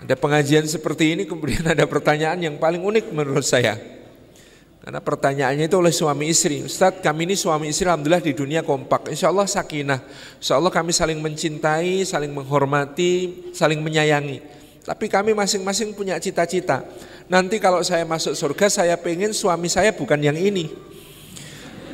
ada 0.01 0.17
pengajian 0.17 0.65
seperti 0.65 1.13
ini 1.13 1.23
kemudian 1.29 1.61
ada 1.73 1.85
pertanyaan 1.85 2.41
yang 2.41 2.55
paling 2.57 2.81
unik 2.81 3.13
menurut 3.13 3.45
saya. 3.45 4.00
Karena 4.81 4.97
pertanyaannya 4.97 5.69
itu 5.69 5.77
oleh 5.77 5.93
suami 5.93 6.33
istri. 6.33 6.65
Ustadz 6.65 7.05
kami 7.05 7.29
ini 7.29 7.35
suami 7.37 7.69
istri 7.69 7.85
Alhamdulillah 7.85 8.25
di 8.25 8.33
dunia 8.33 8.65
kompak. 8.65 9.13
Insya 9.13 9.29
Allah 9.29 9.45
sakinah. 9.45 10.01
Insya 10.41 10.57
Allah 10.57 10.73
kami 10.73 10.89
saling 10.89 11.21
mencintai, 11.21 12.01
saling 12.01 12.33
menghormati, 12.33 13.45
saling 13.53 13.77
menyayangi. 13.77 14.41
Tapi 14.81 15.05
kami 15.05 15.37
masing-masing 15.37 15.93
punya 15.93 16.17
cita-cita. 16.17 16.81
Nanti 17.29 17.61
kalau 17.61 17.85
saya 17.85 18.01
masuk 18.09 18.33
surga 18.33 18.73
saya 18.73 18.97
pengen 18.97 19.37
suami 19.37 19.69
saya 19.69 19.93
bukan 19.93 20.17
yang 20.17 20.33
ini. 20.33 20.73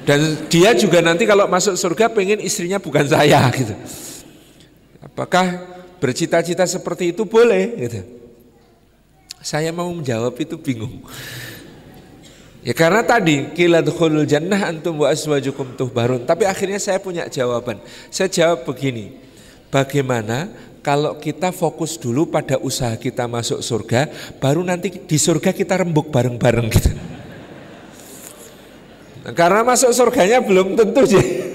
Dan 0.08 0.48
dia 0.48 0.72
juga 0.72 1.04
nanti 1.04 1.28
kalau 1.28 1.52
masuk 1.52 1.76
surga 1.76 2.08
pengen 2.16 2.40
istrinya 2.40 2.80
bukan 2.80 3.04
saya 3.04 3.44
gitu. 3.60 3.76
Apakah 5.04 5.60
bercita-cita 6.00 6.64
seperti 6.64 7.12
itu 7.12 7.28
boleh 7.28 7.76
gitu. 7.76 8.00
Saya 9.44 9.76
mau 9.76 9.92
menjawab 9.92 10.40
itu 10.40 10.56
bingung. 10.56 11.04
Ya 12.68 12.76
karena 12.76 13.00
tadi 13.00 13.48
kila 13.56 13.80
dukhulul 13.80 14.28
jannah 14.28 14.68
antum 14.68 15.00
wa 15.00 15.08
aswajukum 15.08 15.80
tuhbarun. 15.80 16.28
Tapi 16.28 16.44
akhirnya 16.44 16.84
saya 16.84 17.00
punya 17.00 17.24
jawaban. 17.32 17.80
Saya 18.12 18.28
jawab 18.28 18.68
begini. 18.68 19.16
Bagaimana 19.72 20.52
kalau 20.84 21.16
kita 21.16 21.56
fokus 21.56 21.96
dulu 21.96 22.28
pada 22.28 22.60
usaha 22.60 22.92
kita 23.00 23.24
masuk 23.24 23.64
surga, 23.64 24.12
baru 24.44 24.68
nanti 24.68 24.92
di 25.00 25.16
surga 25.16 25.56
kita 25.56 25.80
rembuk 25.80 26.12
bareng-bareng 26.12 26.68
gitu. 26.76 26.92
Nah, 29.24 29.32
karena 29.32 29.64
masuk 29.64 29.96
surganya 29.96 30.44
belum 30.44 30.76
tentu 30.76 31.08
sih. 31.08 31.47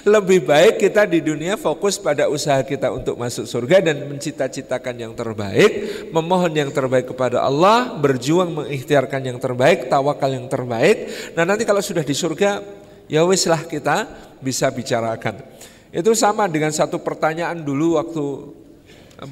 Lebih 0.00 0.48
baik 0.48 0.74
kita 0.80 1.04
di 1.04 1.20
dunia 1.20 1.60
fokus 1.60 2.00
pada 2.00 2.24
usaha 2.32 2.56
kita 2.64 2.88
untuk 2.88 3.20
masuk 3.20 3.44
surga 3.44 3.84
dan 3.84 4.08
mencita-citakan 4.08 4.96
yang 4.96 5.12
terbaik, 5.12 6.04
memohon 6.08 6.52
yang 6.56 6.72
terbaik 6.72 7.12
kepada 7.12 7.44
Allah, 7.44 7.92
berjuang 8.00 8.48
mengikhtiarkan 8.64 9.28
yang 9.28 9.36
terbaik, 9.36 9.92
tawakal 9.92 10.32
yang 10.32 10.48
terbaik. 10.48 11.04
Nah 11.36 11.44
nanti 11.44 11.68
kalau 11.68 11.84
sudah 11.84 12.00
di 12.00 12.16
surga, 12.16 12.64
ya 13.12 13.28
weslah 13.28 13.68
kita 13.68 14.08
bisa 14.40 14.72
bicarakan. 14.72 15.44
Itu 15.92 16.16
sama 16.16 16.48
dengan 16.48 16.72
satu 16.72 17.02
pertanyaan 17.04 17.60
dulu 17.60 18.00
waktu 18.00 18.24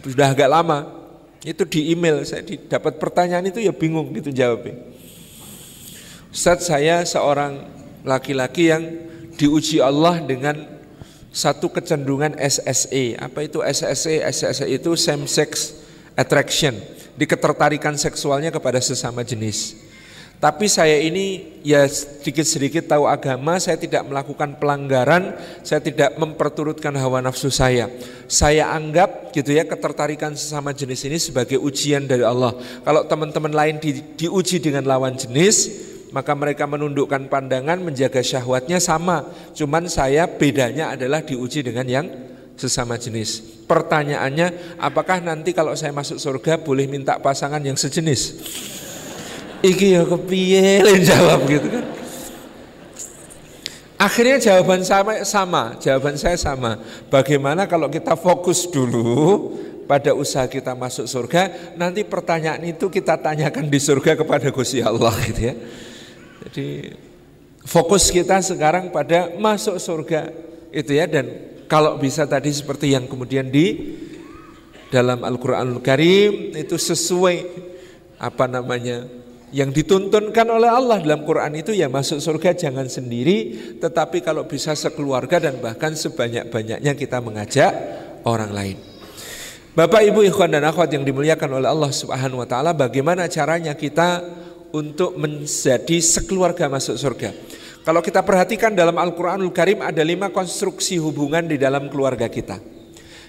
sudah 0.04 0.36
agak 0.36 0.52
lama. 0.52 0.78
Itu 1.40 1.64
di 1.64 1.96
email 1.96 2.26
saya 2.28 2.44
dapat 2.44 3.00
pertanyaan 3.00 3.46
itu 3.48 3.62
ya 3.62 3.72
bingung 3.72 4.12
gitu 4.12 4.28
jawabnya. 4.28 4.74
Ustaz 6.28 6.68
saya 6.68 7.08
seorang 7.08 7.64
laki-laki 8.04 8.68
yang 8.68 8.84
diuji 9.38 9.78
Allah 9.78 10.18
dengan 10.18 10.66
satu 11.30 11.70
kecenderungan 11.70 12.34
SSE. 12.36 13.14
Apa 13.16 13.46
itu 13.46 13.62
SSE? 13.62 14.20
SSE 14.26 14.66
itu 14.66 14.98
same 14.98 15.30
sex 15.30 15.78
attraction, 16.18 16.74
di 17.14 17.24
ketertarikan 17.30 17.94
seksualnya 17.94 18.50
kepada 18.50 18.82
sesama 18.82 19.22
jenis. 19.22 19.86
Tapi 20.38 20.70
saya 20.70 21.02
ini 21.02 21.58
ya 21.66 21.82
sedikit-sedikit 21.82 22.86
tahu 22.86 23.10
agama, 23.10 23.58
saya 23.58 23.74
tidak 23.74 24.06
melakukan 24.06 24.54
pelanggaran, 24.62 25.34
saya 25.66 25.82
tidak 25.82 26.14
memperturutkan 26.14 26.94
hawa 26.94 27.18
nafsu 27.18 27.50
saya. 27.50 27.90
Saya 28.30 28.70
anggap 28.70 29.34
gitu 29.34 29.50
ya 29.50 29.66
ketertarikan 29.66 30.38
sesama 30.38 30.70
jenis 30.70 31.02
ini 31.10 31.18
sebagai 31.18 31.58
ujian 31.58 32.06
dari 32.06 32.22
Allah. 32.22 32.54
Kalau 32.86 33.02
teman-teman 33.10 33.50
lain 33.50 33.82
di, 33.82 33.98
diuji 34.14 34.62
dengan 34.62 34.86
lawan 34.86 35.18
jenis, 35.18 35.87
maka 36.10 36.32
mereka 36.32 36.64
menundukkan 36.64 37.28
pandangan 37.28 37.80
menjaga 37.80 38.24
syahwatnya 38.24 38.80
sama. 38.80 39.28
Cuman 39.52 39.86
saya 39.90 40.24
bedanya 40.28 40.94
adalah 40.96 41.20
diuji 41.20 41.64
dengan 41.64 41.86
yang 41.88 42.06
sesama 42.58 42.98
jenis. 42.98 43.62
Pertanyaannya 43.70 44.80
apakah 44.82 45.22
nanti 45.22 45.54
kalau 45.54 45.76
saya 45.78 45.94
masuk 45.94 46.18
surga 46.18 46.58
boleh 46.58 46.90
minta 46.90 47.20
pasangan 47.22 47.62
yang 47.62 47.78
sejenis? 47.78 48.40
Iki 49.62 49.86
ya 49.94 50.02
kepiye? 50.06 50.82
Jawab 51.10 51.40
gitu 51.46 51.68
kan. 51.70 51.84
Akhirnya 53.98 54.38
jawaban 54.38 54.86
sama, 54.86 55.26
sama, 55.26 55.74
jawaban 55.82 56.14
saya 56.14 56.38
sama. 56.38 56.78
Bagaimana 57.10 57.66
kalau 57.66 57.90
kita 57.90 58.14
fokus 58.14 58.70
dulu 58.70 59.50
pada 59.90 60.14
usaha 60.14 60.46
kita 60.46 60.78
masuk 60.78 61.10
surga, 61.10 61.74
nanti 61.74 62.06
pertanyaan 62.06 62.62
itu 62.62 62.86
kita 62.86 63.18
tanyakan 63.18 63.66
di 63.66 63.82
surga 63.82 64.14
kepada 64.14 64.54
Gusti 64.54 64.78
Allah 64.78 65.10
gitu 65.26 65.50
ya. 65.50 65.54
Jadi 66.46 66.94
fokus 67.66 68.14
kita 68.14 68.38
sekarang 68.38 68.94
pada 68.94 69.34
masuk 69.36 69.76
surga 69.82 70.30
itu 70.70 70.94
ya 70.94 71.08
dan 71.08 71.26
kalau 71.66 71.98
bisa 72.00 72.24
tadi 72.24 72.48
seperti 72.54 72.94
yang 72.94 73.10
kemudian 73.10 73.50
di 73.50 73.96
dalam 74.88 75.20
Al-Qur'anul 75.20 75.84
Karim 75.84 76.56
itu 76.56 76.80
sesuai 76.80 77.36
apa 78.18 78.48
namanya 78.48 79.04
yang 79.48 79.72
dituntunkan 79.72 80.44
oleh 80.48 80.68
Allah 80.68 81.00
dalam 81.00 81.24
Quran 81.24 81.56
itu 81.56 81.72
ya 81.72 81.88
masuk 81.88 82.20
surga 82.20 82.52
jangan 82.52 82.84
sendiri 82.84 83.76
tetapi 83.80 84.20
kalau 84.20 84.44
bisa 84.44 84.76
sekeluarga 84.76 85.40
dan 85.40 85.56
bahkan 85.60 85.96
sebanyak-banyaknya 85.96 86.92
kita 86.92 87.20
mengajak 87.24 87.72
orang 88.28 88.52
lain. 88.52 88.76
Bapak 89.72 90.04
Ibu 90.04 90.26
ikhwan 90.26 90.52
dan 90.52 90.66
akhwat 90.66 90.90
yang 90.90 91.06
dimuliakan 91.06 91.62
oleh 91.62 91.68
Allah 91.70 91.92
Subhanahu 91.94 92.42
wa 92.44 92.48
taala 92.48 92.74
bagaimana 92.74 93.30
caranya 93.30 93.72
kita 93.78 94.20
untuk 94.72 95.16
menjadi 95.16 95.98
sekeluarga 96.00 96.68
masuk 96.68 96.96
surga. 96.96 97.30
Kalau 97.86 98.04
kita 98.04 98.20
perhatikan 98.20 98.76
dalam 98.76 99.00
Al-Quranul 99.00 99.48
Karim 99.48 99.80
ada 99.80 100.04
lima 100.04 100.28
konstruksi 100.28 101.00
hubungan 101.00 101.48
di 101.48 101.56
dalam 101.56 101.88
keluarga 101.88 102.28
kita. 102.28 102.60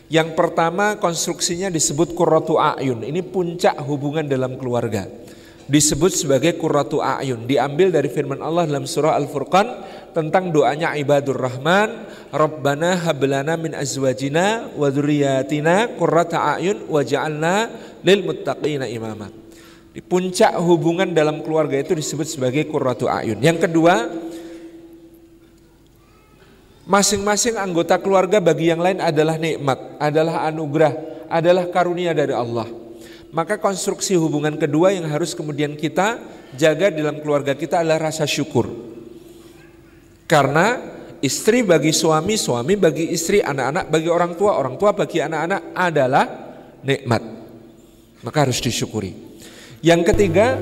Yang 0.10 0.34
pertama 0.36 0.98
konstruksinya 0.98 1.70
disebut 1.70 2.18
kurratu 2.18 2.58
a'yun. 2.58 3.06
Ini 3.06 3.22
puncak 3.24 3.78
hubungan 3.86 4.26
dalam 4.26 4.58
keluarga. 4.58 5.06
Disebut 5.70 6.12
sebagai 6.12 6.58
kurratu 6.58 6.98
a'yun. 6.98 7.46
Diambil 7.46 7.94
dari 7.94 8.10
firman 8.10 8.42
Allah 8.42 8.66
dalam 8.66 8.90
surah 8.90 9.14
Al-Furqan 9.16 9.86
tentang 10.18 10.50
doanya 10.50 10.98
ibadur 10.98 11.38
rahman. 11.38 12.10
Rabbana 12.34 13.06
hablana 13.06 13.54
min 13.54 13.78
azwajina 13.78 14.74
wa 14.74 14.90
dhurriyyatina 14.90 15.94
kurrata 15.96 16.58
a'yun 16.58 16.90
wa 16.90 17.06
ja'alna 17.06 17.70
lil 18.02 18.26
muttaqina 18.26 18.90
imamah. 18.90 19.49
Di 19.90 20.06
puncak 20.06 20.54
hubungan 20.62 21.10
dalam 21.18 21.42
keluarga 21.42 21.74
itu 21.82 21.98
disebut 21.98 22.30
sebagai 22.30 22.70
kurratu 22.70 23.10
ayun. 23.10 23.42
Yang 23.42 23.66
kedua, 23.66 24.06
masing-masing 26.86 27.58
anggota 27.58 27.98
keluarga 27.98 28.38
bagi 28.38 28.70
yang 28.70 28.82
lain 28.82 29.02
adalah 29.02 29.42
nikmat, 29.42 29.98
adalah 29.98 30.46
anugerah, 30.46 30.94
adalah 31.26 31.66
karunia 31.74 32.14
dari 32.14 32.34
Allah. 32.38 32.70
Maka 33.30 33.62
konstruksi 33.62 34.18
hubungan 34.18 34.58
kedua 34.58 34.94
yang 34.94 35.06
harus 35.06 35.38
kemudian 35.38 35.78
kita 35.78 36.18
jaga 36.58 36.90
dalam 36.90 37.22
keluarga 37.22 37.54
kita 37.54 37.82
adalah 37.82 38.10
rasa 38.10 38.26
syukur. 38.26 38.70
Karena 40.26 40.78
istri 41.22 41.62
bagi 41.62 41.94
suami, 41.94 42.38
suami 42.38 42.74
bagi 42.78 43.10
istri, 43.14 43.42
anak-anak 43.42 43.86
bagi 43.90 44.10
orang 44.10 44.34
tua, 44.34 44.58
orang 44.58 44.78
tua 44.78 44.94
bagi 44.94 45.22
anak-anak 45.22 45.62
adalah 45.78 46.26
nikmat. 46.82 47.22
Maka 48.26 48.38
harus 48.50 48.62
disyukuri. 48.62 49.29
Yang 49.80 50.12
ketiga, 50.12 50.60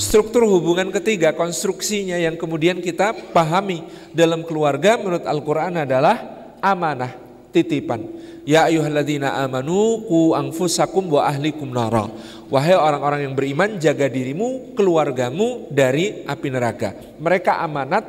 struktur 0.00 0.48
hubungan 0.48 0.88
ketiga, 0.88 1.36
konstruksinya 1.36 2.16
yang 2.16 2.40
kemudian 2.40 2.80
kita 2.80 3.12
pahami 3.36 3.84
dalam 4.16 4.40
keluarga 4.40 4.96
menurut 4.96 5.28
Al-Quran 5.28 5.84
adalah 5.84 6.16
amanah, 6.64 7.12
titipan. 7.52 8.00
Ya 8.48 8.64
ayuhalladzina 8.64 9.36
amanu 9.44 10.04
ku 10.08 10.32
anfusakum 10.32 11.12
wa 11.12 11.28
ahlikum 11.28 11.68
nara. 11.76 12.08
Wahai 12.48 12.72
orang-orang 12.72 13.28
yang 13.28 13.36
beriman, 13.36 13.76
jaga 13.76 14.08
dirimu, 14.08 14.72
keluargamu 14.72 15.68
dari 15.68 16.24
api 16.24 16.48
neraka. 16.48 17.20
Mereka 17.20 17.60
amanat, 17.60 18.04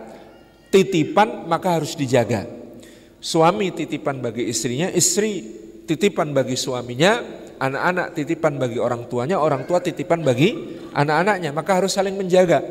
titipan, 0.72 1.52
maka 1.52 1.80
harus 1.80 2.00
dijaga. 2.00 2.48
Suami 3.20 3.76
titipan 3.76 4.24
bagi 4.24 4.48
istrinya, 4.48 4.88
istri 4.88 5.65
titipan 5.86 6.34
bagi 6.34 6.58
suaminya, 6.58 7.22
anak-anak 7.62 8.18
titipan 8.18 8.58
bagi 8.60 8.82
orang 8.82 9.08
tuanya, 9.08 9.40
orang 9.40 9.64
tua 9.64 9.80
titipan 9.80 10.26
bagi 10.26 10.82
anak-anaknya, 10.92 11.54
maka 11.56 11.78
harus 11.80 11.94
saling 11.96 12.18
menjaga. 12.18 12.62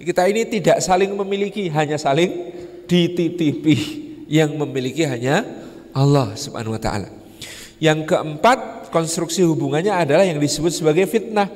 Kita 0.00 0.26
ini 0.26 0.48
tidak 0.48 0.82
saling 0.82 1.12
memiliki, 1.14 1.70
hanya 1.72 1.96
saling 1.96 2.52
dititipi. 2.84 4.08
Yang 4.30 4.62
memiliki 4.62 5.02
hanya 5.02 5.42
Allah 5.90 6.38
Subhanahu 6.38 6.78
wa 6.78 6.82
taala. 6.82 7.10
Yang 7.82 8.14
keempat, 8.14 8.90
konstruksi 8.94 9.42
hubungannya 9.42 9.90
adalah 9.90 10.22
yang 10.22 10.38
disebut 10.38 10.70
sebagai 10.70 11.10
fitnah. 11.10 11.50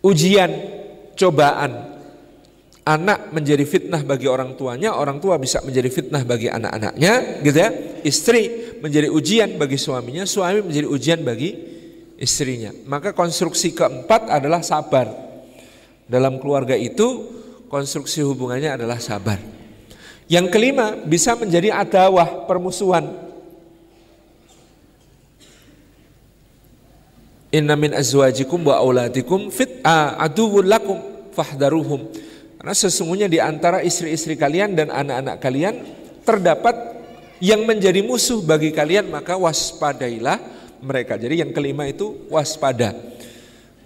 Ujian 0.00 0.48
cobaan 1.18 1.95
anak 2.86 3.34
menjadi 3.34 3.66
fitnah 3.66 4.06
bagi 4.06 4.30
orang 4.30 4.54
tuanya, 4.54 4.94
orang 4.94 5.18
tua 5.18 5.34
bisa 5.42 5.58
menjadi 5.66 5.90
fitnah 5.90 6.22
bagi 6.22 6.46
anak-anaknya, 6.46 7.42
gitu 7.42 7.58
ya. 7.58 7.70
Istri 8.06 8.42
menjadi 8.78 9.10
ujian 9.10 9.58
bagi 9.58 9.74
suaminya, 9.74 10.22
suami 10.22 10.62
menjadi 10.62 10.86
ujian 10.86 11.20
bagi 11.26 11.50
istrinya. 12.14 12.70
Maka 12.86 13.10
konstruksi 13.10 13.74
keempat 13.74 14.30
adalah 14.30 14.62
sabar. 14.62 15.10
Dalam 16.06 16.38
keluarga 16.38 16.78
itu 16.78 17.26
konstruksi 17.66 18.22
hubungannya 18.22 18.78
adalah 18.78 19.02
sabar. 19.02 19.42
Yang 20.30 20.46
kelima 20.54 20.94
bisa 21.02 21.34
menjadi 21.34 21.74
adawah, 21.74 22.46
permusuhan. 22.46 23.26
Inna 27.50 27.74
min 27.74 27.90
azwajikum 27.98 28.62
wa 28.62 28.78
auladikum 28.78 29.50
fit 29.50 29.82
aduwwul 29.82 30.66
lakum 30.66 30.98
fahdaruhum 31.34 32.25
karena 32.66 32.82
sesungguhnya 32.82 33.30
di 33.30 33.38
antara 33.38 33.78
istri-istri 33.78 34.34
kalian 34.34 34.74
dan 34.74 34.90
anak-anak 34.90 35.38
kalian 35.38 35.86
terdapat 36.26 36.74
yang 37.38 37.62
menjadi 37.62 38.02
musuh 38.02 38.42
bagi 38.42 38.74
kalian 38.74 39.06
maka 39.06 39.38
waspadailah 39.38 40.42
mereka. 40.82 41.14
Jadi 41.14 41.46
yang 41.46 41.54
kelima 41.54 41.86
itu 41.86 42.26
waspada. 42.26 42.90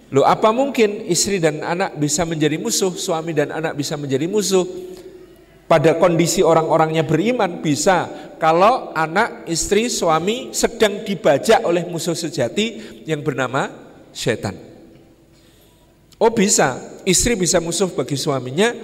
Loh 0.09 0.25
apa 0.25 0.49
mungkin 0.49 1.05
istri 1.05 1.37
dan 1.37 1.61
anak 1.61 1.93
bisa 1.93 2.25
menjadi 2.25 2.57
musuh, 2.57 2.89
suami 2.97 3.37
dan 3.37 3.53
anak 3.53 3.77
bisa 3.77 4.01
menjadi 4.01 4.25
musuh? 4.25 4.65
Pada 5.69 6.01
kondisi 6.01 6.41
orang-orangnya 6.41 7.05
beriman 7.05 7.61
bisa 7.61 8.09
kalau 8.41 8.97
anak, 8.97 9.45
istri, 9.45 9.93
suami 9.93 10.57
sedang 10.57 11.05
dibajak 11.05 11.61
oleh 11.69 11.85
musuh 11.85 12.17
sejati 12.17 13.05
yang 13.05 13.21
bernama 13.21 13.69
setan. 14.09 14.70
Oh 16.21 16.29
bisa, 16.29 17.01
istri 17.01 17.33
bisa 17.33 17.57
musuh 17.57 17.89
bagi 17.89 18.13
suaminya, 18.13 18.77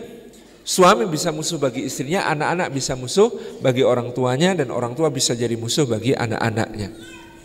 suami 0.65 1.05
bisa 1.05 1.29
musuh 1.29 1.61
bagi 1.61 1.85
istrinya, 1.85 2.25
anak-anak 2.33 2.73
bisa 2.73 2.97
musuh 2.97 3.29
bagi 3.61 3.85
orang 3.85 4.09
tuanya 4.09 4.57
dan 4.57 4.73
orang 4.73 4.97
tua 4.97 5.13
bisa 5.13 5.37
jadi 5.37 5.53
musuh 5.53 5.85
bagi 5.85 6.17
anak-anaknya. 6.17 6.97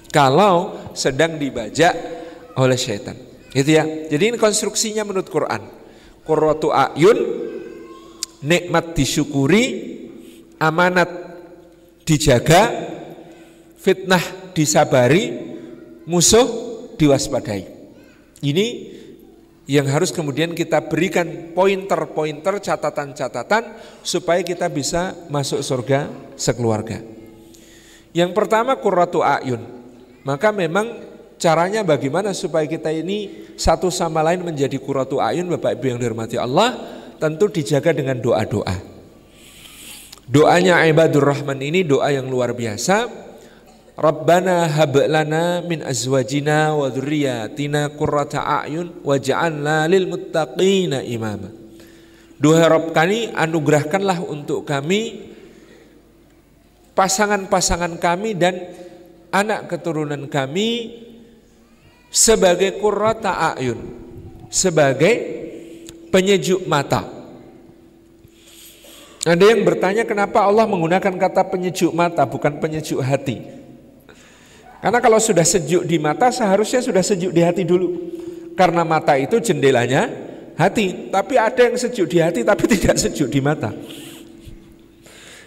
Kalau 0.08 0.80
sedang 0.96 1.36
dibajak 1.36 1.92
oleh 2.56 2.78
syaitan. 2.80 3.16
Gitu 3.52 3.68
ya. 3.68 3.84
Jadi 3.84 4.32
ini 4.32 4.36
konstruksinya 4.40 5.04
menurut 5.04 5.28
Quran. 5.28 5.60
Qurratu 6.24 6.72
ayun 6.72 7.18
nikmat 8.40 8.96
disyukuri, 8.96 9.64
amanat 10.56 11.36
dijaga, 12.08 12.72
fitnah 13.76 14.24
disabari, 14.56 15.36
musuh 16.08 16.48
diwaspadai. 16.96 17.68
Ini 18.40 18.66
yang 19.70 19.86
harus 19.86 20.10
kemudian 20.10 20.58
kita 20.58 20.82
berikan 20.90 21.54
pointer-pointer, 21.54 22.58
catatan-catatan 22.58 23.78
supaya 24.02 24.42
kita 24.42 24.66
bisa 24.66 25.14
masuk 25.30 25.62
surga 25.62 26.10
sekeluarga. 26.34 26.98
Yang 28.10 28.30
pertama 28.34 28.74
kurratu 28.74 29.22
ayun. 29.22 29.62
Maka 30.22 30.50
memang 30.50 31.02
caranya 31.38 31.82
bagaimana 31.82 32.30
supaya 32.34 32.66
kita 32.66 32.90
ini 32.90 33.50
satu 33.58 33.90
sama 33.90 34.22
lain 34.22 34.42
menjadi 34.46 34.78
kurratu 34.78 35.18
ayun 35.18 35.50
Bapak 35.50 35.78
Ibu 35.78 35.94
yang 35.94 35.98
dirahmati 35.98 36.36
Allah, 36.38 36.74
tentu 37.22 37.46
dijaga 37.46 37.94
dengan 37.94 38.18
doa-doa. 38.18 38.74
Doanya 40.26 40.86
ibadur 40.86 41.26
rahman 41.26 41.58
ini 41.62 41.82
doa 41.82 42.10
yang 42.10 42.30
luar 42.30 42.54
biasa 42.54 43.10
Rabbana 43.92 44.72
hab 44.72 44.96
lana 45.04 45.60
min 45.60 45.84
azwajina 45.84 46.72
wa 46.72 46.88
dzurriyyatina 46.88 47.92
qurrata 47.92 48.40
a'yun 48.40 49.04
waj'alna 49.04 49.84
lil 49.84 50.08
muttaqina 50.08 51.04
imama. 51.04 51.52
Duhai 52.40 52.66
Rabb 52.72 52.96
kami, 52.96 53.28
anugerahkanlah 53.36 54.24
untuk 54.24 54.64
kami 54.64 55.28
pasangan-pasangan 56.96 58.00
kami 58.00 58.32
dan 58.32 58.58
anak 59.28 59.68
keturunan 59.68 60.24
kami 60.26 60.98
sebagai 62.08 62.80
qurrata 62.80 63.54
a'yun, 63.54 63.78
sebagai 64.48 65.14
penyejuk 66.08 66.64
mata. 66.64 67.04
Ada 69.22 69.54
yang 69.54 69.62
bertanya 69.62 70.02
kenapa 70.02 70.42
Allah 70.42 70.66
menggunakan 70.66 71.14
kata 71.14 71.46
penyejuk 71.46 71.92
mata 71.94 72.26
bukan 72.26 72.58
penyejuk 72.58 72.98
hati. 73.04 73.61
Karena 74.82 74.98
kalau 74.98 75.22
sudah 75.22 75.46
sejuk 75.46 75.86
di 75.86 76.02
mata 76.02 76.34
seharusnya 76.34 76.82
sudah 76.82 77.06
sejuk 77.06 77.30
di 77.30 77.38
hati 77.38 77.62
dulu. 77.62 78.18
Karena 78.58 78.82
mata 78.82 79.14
itu 79.14 79.38
jendelanya 79.38 80.10
hati. 80.58 81.08
Tapi 81.08 81.38
ada 81.38 81.70
yang 81.70 81.78
sejuk 81.78 82.10
di 82.10 82.18
hati 82.18 82.42
tapi 82.42 82.66
tidak 82.74 82.98
sejuk 82.98 83.30
di 83.30 83.38
mata. 83.38 83.70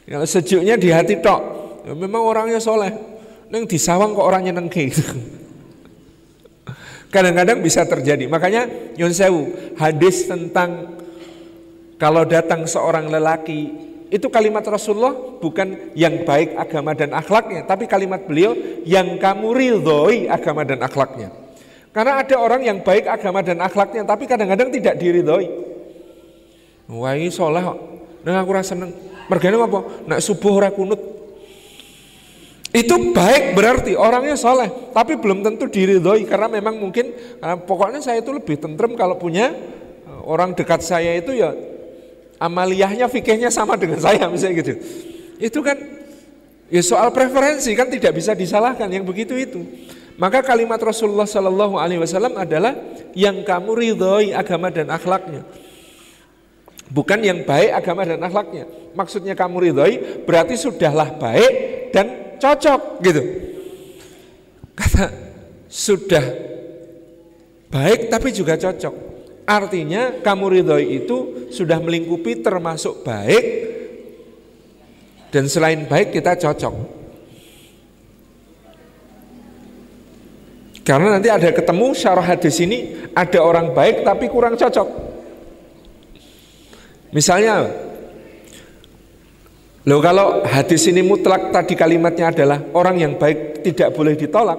Kalau 0.05 0.23
sejuknya 0.29 0.77
di 0.77 0.93
hati 0.93 1.17
tok, 1.17 1.41
ya 1.83 1.93
memang 1.97 2.21
orangnya 2.21 2.61
soleh. 2.61 2.93
Neng 3.49 3.65
di 3.65 3.75
sawang 3.81 4.13
kok 4.13 4.23
orangnya 4.23 4.53
nengke. 4.53 4.93
Kadang-kadang 7.13 7.59
bisa 7.59 7.83
terjadi. 7.89 8.29
Makanya 8.29 8.69
Yon 8.95 9.09
Sewu, 9.09 9.73
hadis 9.75 10.29
tentang 10.29 10.95
kalau 11.97 12.21
datang 12.23 12.69
seorang 12.69 13.09
lelaki 13.09 13.71
itu 14.13 14.29
kalimat 14.29 14.61
Rasulullah 14.61 15.17
bukan 15.41 15.97
yang 15.97 16.21
baik 16.29 16.53
agama 16.53 16.93
dan 16.93 17.09
akhlaknya, 17.09 17.65
tapi 17.65 17.89
kalimat 17.89 18.21
beliau 18.21 18.53
yang 18.85 19.17
kamu 19.17 19.47
ridhoi 19.49 20.29
agama 20.29 20.61
dan 20.61 20.85
akhlaknya. 20.85 21.33
Karena 21.89 22.21
ada 22.21 22.35
orang 22.37 22.61
yang 22.61 22.77
baik 22.85 23.09
agama 23.09 23.41
dan 23.41 23.57
akhlaknya, 23.65 24.05
tapi 24.05 24.29
kadang-kadang 24.29 24.69
tidak 24.69 25.01
diridhoi. 25.01 25.47
Wah 26.85 27.17
ini 27.17 27.33
kok, 27.33 27.77
nah 28.21 28.45
aku 28.45 28.51
rasa 28.53 28.77
seneng. 28.77 28.93
Mergane 29.25 29.57
apa? 29.57 29.79
Nak 30.05 30.21
subuh 30.21 30.53
ora 30.53 30.69
kunut. 30.69 31.01
Itu 32.75 33.15
baik 33.15 33.57
berarti 33.57 33.97
orangnya 33.97 34.37
soleh, 34.37 34.69
tapi 34.93 35.17
belum 35.17 35.41
tentu 35.41 35.65
diridhoi 35.65 36.27
karena 36.29 36.45
memang 36.51 36.77
mungkin 36.77 37.09
karena 37.41 37.57
pokoknya 37.57 38.03
saya 38.03 38.21
itu 38.21 38.35
lebih 38.35 38.59
tentrem 38.59 38.93
kalau 38.93 39.17
punya 39.17 39.49
eh, 40.05 40.21
orang 40.27 40.53
dekat 40.53 40.83
saya 40.83 41.15
itu 41.15 41.31
ya 41.31 41.55
amaliyahnya 42.39 43.07
fikihnya 43.07 43.49
sama 43.51 43.79
dengan 43.79 43.99
saya 43.99 44.27
misalnya 44.27 44.55
gitu. 44.61 44.73
Itu 45.39 45.59
kan 45.63 45.77
ya 46.71 46.81
soal 46.81 47.11
preferensi 47.11 47.71
kan 47.75 47.87
tidak 47.91 48.15
bisa 48.15 48.35
disalahkan 48.35 48.87
yang 48.91 49.03
begitu 49.03 49.35
itu. 49.35 49.61
Maka 50.15 50.39
kalimat 50.39 50.79
Rasulullah 50.79 51.27
Shallallahu 51.27 51.75
Alaihi 51.75 51.99
Wasallam 51.99 52.39
adalah 52.39 52.71
yang 53.11 53.43
kamu 53.43 53.71
ridhoi 53.75 54.31
agama 54.31 54.71
dan 54.71 54.87
akhlaknya. 54.87 55.43
Bukan 56.87 57.19
yang 57.19 57.43
baik 57.43 57.75
agama 57.75 58.07
dan 58.07 58.23
akhlaknya. 58.23 58.63
Maksudnya 58.95 59.35
kamu 59.35 59.71
ridhoi 59.71 60.23
berarti 60.23 60.55
sudahlah 60.55 61.19
baik 61.19 61.53
dan 61.91 62.37
cocok 62.39 62.81
gitu. 63.03 63.21
Kata 64.71 65.11
sudah 65.67 66.23
baik 67.67 68.07
tapi 68.07 68.31
juga 68.31 68.55
cocok. 68.55 69.04
Artinya 69.45 70.25
kamu 70.25 70.45
ridhoi 70.58 71.05
itu 71.05 71.49
sudah 71.53 71.77
melingkupi 71.77 72.41
termasuk 72.41 73.05
baik 73.05 73.45
dan 75.29 75.45
selain 75.45 75.86
baik 75.86 76.17
kita 76.17 76.34
cocok. 76.34 76.75
Karena 80.86 81.17
nanti 81.17 81.29
ada 81.29 81.49
ketemu 81.53 81.93
syarah 81.97 82.25
hadis 82.25 82.58
ini 82.62 83.10
ada 83.13 83.41
orang 83.41 83.73
baik 83.73 84.01
tapi 84.01 84.29
kurang 84.29 84.58
cocok. 84.58 84.86
Misalnya, 87.13 87.69
lo 89.86 89.97
kalau 90.01 90.41
hadis 90.45 90.89
ini 90.89 91.05
mutlak 91.05 91.53
tadi 91.53 91.77
kalimatnya 91.77 92.34
adalah 92.34 92.62
orang 92.73 93.01
yang 93.01 93.13
baik 93.17 93.62
tidak 93.62 93.93
boleh 93.93 94.17
ditolak. 94.17 94.58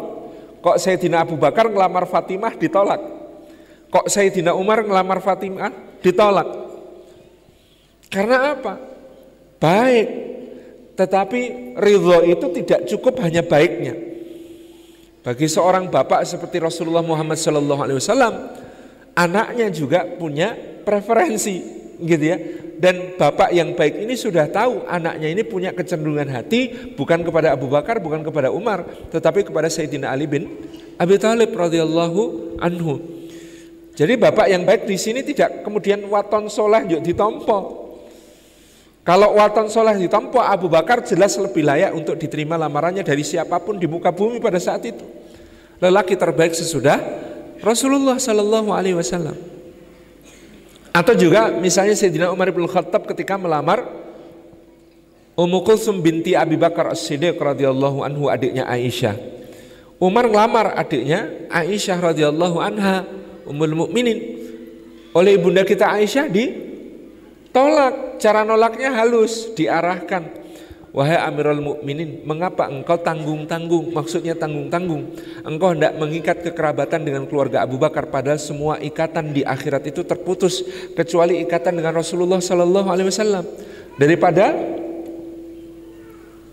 Kok 0.62 0.78
Sayyidina 0.78 1.22
Abu 1.22 1.38
Bakar 1.38 1.70
ngelamar 1.70 2.10
Fatimah 2.10 2.58
ditolak? 2.58 3.15
Kok 3.96 4.12
Sayyidina 4.12 4.52
Umar 4.52 4.84
ngelamar 4.84 5.24
Fatimah 5.24 5.72
ditolak? 6.04 6.44
Karena 8.12 8.52
apa? 8.52 8.76
Baik. 9.56 10.08
Tetapi 11.00 11.40
ridho 11.80 12.20
itu 12.28 12.46
tidak 12.60 12.84
cukup 12.92 13.24
hanya 13.24 13.40
baiknya. 13.40 13.96
Bagi 15.24 15.48
seorang 15.48 15.88
bapak 15.88 16.28
seperti 16.28 16.60
Rasulullah 16.60 17.00
Muhammad 17.00 17.40
SAW, 17.40 18.52
anaknya 19.16 19.72
juga 19.72 20.04
punya 20.04 20.52
preferensi, 20.84 21.56
gitu 21.96 22.24
ya. 22.36 22.36
Dan 22.76 23.16
bapak 23.16 23.48
yang 23.56 23.72
baik 23.72 24.04
ini 24.04 24.12
sudah 24.12 24.44
tahu 24.52 24.84
anaknya 24.84 25.32
ini 25.32 25.40
punya 25.40 25.72
kecenderungan 25.72 26.36
hati 26.36 26.92
bukan 27.00 27.24
kepada 27.24 27.56
Abu 27.56 27.72
Bakar, 27.72 27.96
bukan 28.04 28.20
kepada 28.20 28.52
Umar, 28.52 28.84
tetapi 29.08 29.48
kepada 29.48 29.72
Sayyidina 29.72 30.12
Ali 30.12 30.28
bin 30.28 30.52
Abi 31.00 31.16
Thalib 31.16 31.56
radhiyallahu 31.56 32.60
anhu. 32.60 33.15
Jadi 33.96 34.12
bapak 34.20 34.46
yang 34.52 34.68
baik 34.68 34.84
di 34.84 35.00
sini 35.00 35.24
tidak 35.24 35.64
kemudian 35.64 36.04
waton 36.04 36.52
soleh 36.52 36.84
yuk 36.84 37.00
ditompo. 37.00 37.88
Kalau 39.00 39.38
waton 39.40 39.72
soleh 39.72 39.96
ditompo, 39.96 40.36
Abu 40.42 40.68
Bakar 40.68 41.00
jelas 41.00 41.38
lebih 41.40 41.64
layak 41.64 41.96
untuk 41.96 42.20
diterima 42.20 42.60
lamarannya 42.60 43.00
dari 43.00 43.24
siapa 43.24 43.56
pun 43.62 43.80
di 43.80 43.88
muka 43.88 44.12
bumi 44.12 44.36
pada 44.36 44.60
saat 44.60 44.84
itu. 44.84 45.00
Lelaki 45.80 46.12
terbaik 46.12 46.52
sesudah 46.52 47.00
Rasulullah 47.64 48.20
Sallallahu 48.20 48.68
Alaihi 48.74 48.98
Wasallam. 49.00 49.38
Atau 50.92 51.16
juga 51.16 51.48
misalnya 51.56 51.96
Sayyidina 51.96 52.28
Umar 52.28 52.52
bin 52.52 52.68
Khattab 52.68 53.08
ketika 53.08 53.40
melamar 53.40 53.84
Ummu 55.36 55.64
Kulsum 55.64 56.00
binti 56.00 56.32
Abi 56.32 56.56
Bakar 56.56 56.92
As-Siddiq 56.92 57.36
radhiyallahu 57.36 58.00
anhu 58.04 58.28
adiknya 58.32 58.64
Aisyah. 58.68 59.16
Umar 60.00 60.28
melamar 60.28 60.72
adiknya 60.76 61.48
Aisyah 61.52 61.96
radhiyallahu 62.12 62.56
anha 62.60 63.04
Ummul 63.46 63.86
Mukminin 63.86 64.18
oleh 65.14 65.38
ibunda 65.38 65.62
kita 65.64 65.88
Aisyah 65.96 66.26
ditolak. 66.28 67.94
Cara 68.16 68.48
nolaknya 68.48 68.96
halus, 68.96 69.52
diarahkan 69.52 70.46
Wahai 70.96 71.20
Amirul 71.20 71.60
Mukminin, 71.60 72.24
mengapa 72.24 72.72
engkau 72.72 72.96
tanggung-tanggung? 72.96 73.92
Maksudnya 73.92 74.32
tanggung-tanggung. 74.32 75.12
Engkau 75.44 75.76
hendak 75.76 75.92
mengikat 76.00 76.40
kekerabatan 76.40 77.04
dengan 77.04 77.28
keluarga 77.28 77.60
Abu 77.68 77.76
Bakar 77.76 78.08
padahal 78.08 78.40
semua 78.40 78.80
ikatan 78.80 79.36
di 79.36 79.44
akhirat 79.44 79.92
itu 79.92 80.08
terputus 80.08 80.64
kecuali 80.96 81.44
ikatan 81.44 81.76
dengan 81.76 82.00
Rasulullah 82.00 82.40
sallallahu 82.40 82.88
alaihi 82.88 83.12
wasallam. 83.12 83.44
Daripada 84.00 84.56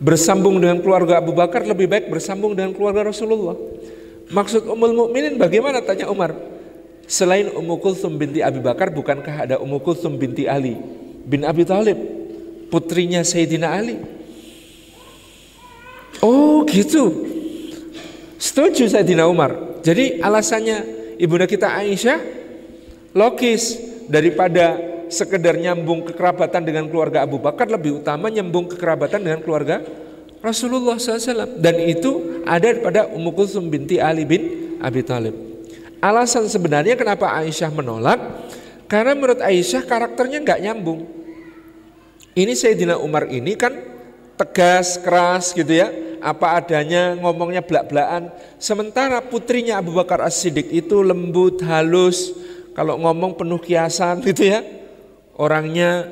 bersambung 0.03 0.59
dengan 0.59 0.83
keluarga 0.83 1.23
Abu 1.23 1.31
Bakar 1.31 1.63
lebih 1.63 1.87
baik 1.87 2.11
bersambung 2.11 2.51
dengan 2.51 2.75
keluarga 2.75 3.15
Rasulullah. 3.15 3.55
Maksud 4.27 4.67
Ummul 4.67 4.91
Mukminin 4.91 5.39
bagaimana 5.39 5.79
tanya 5.79 6.11
Umar? 6.11 6.35
Selain 7.03 7.51
Ummu 7.51 7.77
Kulsum 7.83 8.15
binti 8.15 8.39
Abi 8.39 8.63
Bakar 8.63 8.89
bukankah 8.89 9.47
ada 9.49 9.55
Ummu 9.59 9.83
Kulsum 9.83 10.15
binti 10.15 10.47
Ali 10.47 10.79
bin 11.27 11.43
Abi 11.43 11.67
Thalib 11.67 11.99
putrinya 12.71 13.21
Sayyidina 13.21 13.69
Ali? 13.69 13.99
Oh 16.23 16.63
gitu. 16.65 17.27
Setuju 18.39 18.87
saya 18.87 19.05
Dina 19.05 19.27
Umar. 19.27 19.83
Jadi 19.83 20.23
alasannya 20.23 20.83
ibunda 21.19 21.43
kita 21.45 21.69
Aisyah 21.69 22.19
logis 23.13 23.77
daripada 24.07 24.79
sekedar 25.11 25.53
nyambung 25.59 26.07
kekerabatan 26.09 26.65
dengan 26.65 26.89
keluarga 26.89 27.21
Abu 27.21 27.37
Bakar 27.37 27.69
lebih 27.69 28.01
utama 28.01 28.33
nyambung 28.33 28.65
kekerabatan 28.65 29.21
dengan 29.21 29.39
keluarga 29.45 29.85
Rasulullah 30.41 30.97
SAW 30.97 31.61
dan 31.61 31.77
itu 31.77 32.41
ada 32.43 32.73
pada 32.81 33.07
Ummu 33.07 33.31
Kulsum 33.31 33.69
binti 33.69 34.01
Ali 34.01 34.25
bin 34.25 34.75
Abi 34.81 35.05
Thalib. 35.05 35.52
Alasan 36.03 36.51
sebenarnya 36.51 36.99
kenapa 36.99 37.31
Aisyah 37.31 37.71
menolak 37.71 38.19
karena 38.91 39.15
menurut 39.15 39.39
Aisyah 39.39 39.87
karakternya 39.87 40.43
nggak 40.43 40.59
nyambung. 40.59 41.07
Ini 42.35 42.51
Sayyidina 42.51 42.99
Umar 42.99 43.31
ini 43.31 43.55
kan 43.55 43.71
tegas, 44.35 44.99
keras 44.99 45.55
gitu 45.55 45.71
ya 45.71 45.87
apa 46.23 46.59
adanya, 46.59 47.15
ngomongnya 47.19 47.63
belak-belakan. 47.63 48.31
Sementara 48.59 49.19
putrinya 49.19 49.79
Abu 49.79 49.91
Bakar 49.91 50.23
As-Siddiq 50.23 50.71
itu 50.71 51.03
lembut, 51.03 51.59
halus, 51.63 52.31
kalau 52.71 52.95
ngomong 52.99 53.35
penuh 53.35 53.59
kiasan 53.59 54.23
gitu 54.23 54.47
ya. 54.47 54.63
Orangnya 55.35 56.07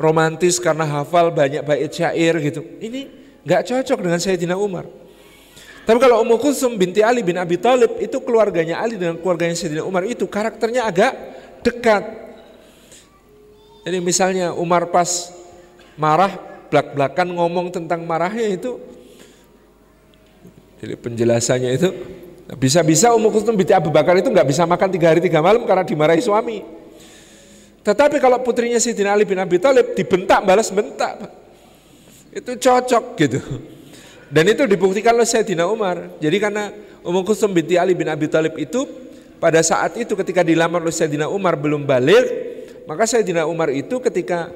romantis 0.00 0.56
karena 0.56 0.88
hafal 0.88 1.28
banyak 1.28 1.60
bait 1.60 1.92
syair 1.92 2.40
gitu. 2.40 2.64
Ini 2.80 3.00
nggak 3.44 3.62
cocok 3.68 3.98
dengan 4.00 4.20
Sayyidina 4.20 4.56
Umar. 4.56 5.01
Tapi 5.82 5.98
kalau 5.98 6.22
Ummu 6.22 6.38
Kulsum 6.38 6.78
binti 6.78 7.02
Ali 7.02 7.26
bin 7.26 7.34
Abi 7.34 7.58
Thalib 7.58 7.98
itu 7.98 8.22
keluarganya 8.22 8.78
Ali 8.78 8.94
dengan 8.94 9.18
keluarganya 9.18 9.58
Sayyidina 9.58 9.82
Umar 9.82 10.06
itu 10.06 10.30
karakternya 10.30 10.86
agak 10.86 11.12
dekat. 11.66 12.06
Jadi 13.82 13.98
misalnya 13.98 14.54
Umar 14.54 14.86
pas 14.94 15.34
marah 15.98 16.30
belak-belakan 16.70 17.34
ngomong 17.34 17.74
tentang 17.74 18.06
marahnya 18.06 18.46
itu 18.48 18.78
jadi 20.78 20.94
penjelasannya 20.98 21.70
itu 21.78 21.88
bisa-bisa 22.58 23.10
Ummu 23.14 23.34
Kulsum 23.34 23.58
binti 23.58 23.74
Abu 23.74 23.90
Bakar 23.90 24.14
itu 24.18 24.30
nggak 24.30 24.46
bisa 24.46 24.62
makan 24.62 24.86
tiga 24.86 25.10
hari 25.10 25.18
tiga 25.18 25.42
malam 25.42 25.66
karena 25.66 25.82
dimarahi 25.82 26.22
suami. 26.22 26.62
Tetapi 27.82 28.22
kalau 28.22 28.38
putrinya 28.38 28.78
Sayyidina 28.78 29.18
Ali 29.18 29.26
bin 29.26 29.38
Abi 29.42 29.58
Thalib 29.58 29.98
dibentak 29.98 30.46
balas 30.46 30.70
bentak, 30.70 31.26
itu 32.30 32.54
cocok 32.54 33.04
gitu. 33.18 33.42
Dan 34.32 34.48
itu 34.48 34.64
dibuktikan 34.64 35.12
oleh 35.12 35.28
Sayyidina 35.28 35.68
Umar. 35.68 36.16
Jadi 36.16 36.36
karena 36.40 36.72
Ummu 37.04 37.20
Kulsum 37.28 37.52
binti 37.52 37.76
Ali 37.76 37.92
bin 37.92 38.08
Abi 38.08 38.32
Thalib 38.32 38.56
itu 38.56 38.88
pada 39.36 39.60
saat 39.60 39.92
itu 40.00 40.16
ketika 40.16 40.40
dilamar 40.40 40.80
oleh 40.80 40.94
Sayyidina 40.94 41.28
Umar 41.28 41.60
belum 41.60 41.84
balik, 41.84 42.24
maka 42.88 43.04
Sayyidina 43.04 43.44
Umar 43.44 43.68
itu 43.68 44.00
ketika 44.00 44.48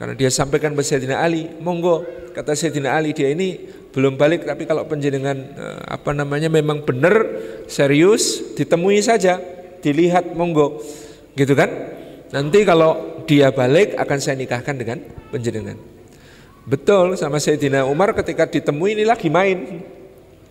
karena 0.00 0.14
dia 0.16 0.32
sampaikan 0.32 0.72
kepada 0.72 0.88
Sayyidina 0.88 1.20
Ali, 1.20 1.52
monggo 1.60 2.06
kata 2.32 2.56
Sayyidina 2.56 2.96
Ali 2.96 3.12
dia 3.12 3.28
ini 3.28 3.60
belum 3.92 4.14
balik 4.14 4.46
tapi 4.46 4.62
kalau 4.64 4.86
penjenengan 4.86 5.36
eh, 5.36 5.80
apa 5.90 6.14
namanya 6.14 6.46
memang 6.46 6.86
benar 6.86 7.26
serius 7.66 8.54
ditemui 8.54 9.02
saja 9.02 9.42
dilihat 9.82 10.38
monggo 10.38 10.78
gitu 11.34 11.58
kan 11.58 11.66
nanti 12.30 12.62
kalau 12.62 13.22
dia 13.26 13.50
balik 13.50 13.98
akan 13.98 14.18
saya 14.22 14.38
nikahkan 14.38 14.78
dengan 14.78 15.02
penjenengan 15.34 15.97
betul 16.68 17.16
sama 17.16 17.40
Sayyidina 17.40 17.88
Umar 17.88 18.12
ketika 18.12 18.44
ditemui 18.44 18.92
ini 18.92 19.08
lagi 19.08 19.32
main 19.32 19.80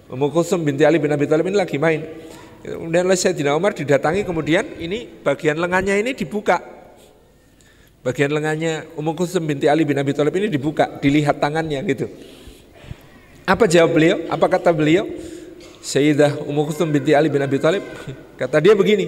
Ummu 0.10 0.34
Kulsum 0.34 0.66
binti 0.66 0.82
Ali 0.82 0.98
bin 0.98 1.14
Abi 1.14 1.30
Thalib 1.30 1.46
ini 1.46 1.58
lagi 1.62 1.78
main 1.78 2.02
kemudian 2.66 3.06
oleh 3.06 3.20
Sayyidina 3.20 3.54
Umar 3.54 3.78
didatangi 3.78 4.26
kemudian 4.26 4.82
ini 4.82 5.06
bagian 5.22 5.62
lengannya 5.62 6.02
ini 6.02 6.18
dibuka 6.18 6.58
bagian 8.02 8.34
lengannya 8.34 8.90
Ummu 8.98 9.14
Kulsum 9.14 9.46
binti 9.46 9.70
Ali 9.70 9.86
bin 9.86 10.02
Abi 10.02 10.18
Thalib 10.18 10.34
ini 10.34 10.50
dibuka 10.50 10.98
dilihat 10.98 11.38
tangannya 11.38 11.86
gitu 11.86 12.10
apa 13.48 13.64
jawab 13.64 13.96
beliau? 13.96 14.28
Apa 14.28 14.60
kata 14.60 14.76
beliau? 14.76 15.08
Sayyidah 15.80 16.44
Ummu 16.44 16.68
Kulthum 16.68 16.92
binti 16.92 17.16
Ali 17.16 17.32
bin 17.32 17.40
Abi 17.40 17.56
Thalib 17.56 17.80
kata 18.36 18.60
dia 18.60 18.76
begini, 18.76 19.08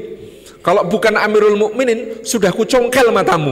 kalau 0.63 0.87
bukan 0.87 1.11
Amirul 1.19 1.59
Mukminin 1.59 2.23
sudah 2.23 2.55
kucongkel 2.55 3.11
matamu. 3.11 3.51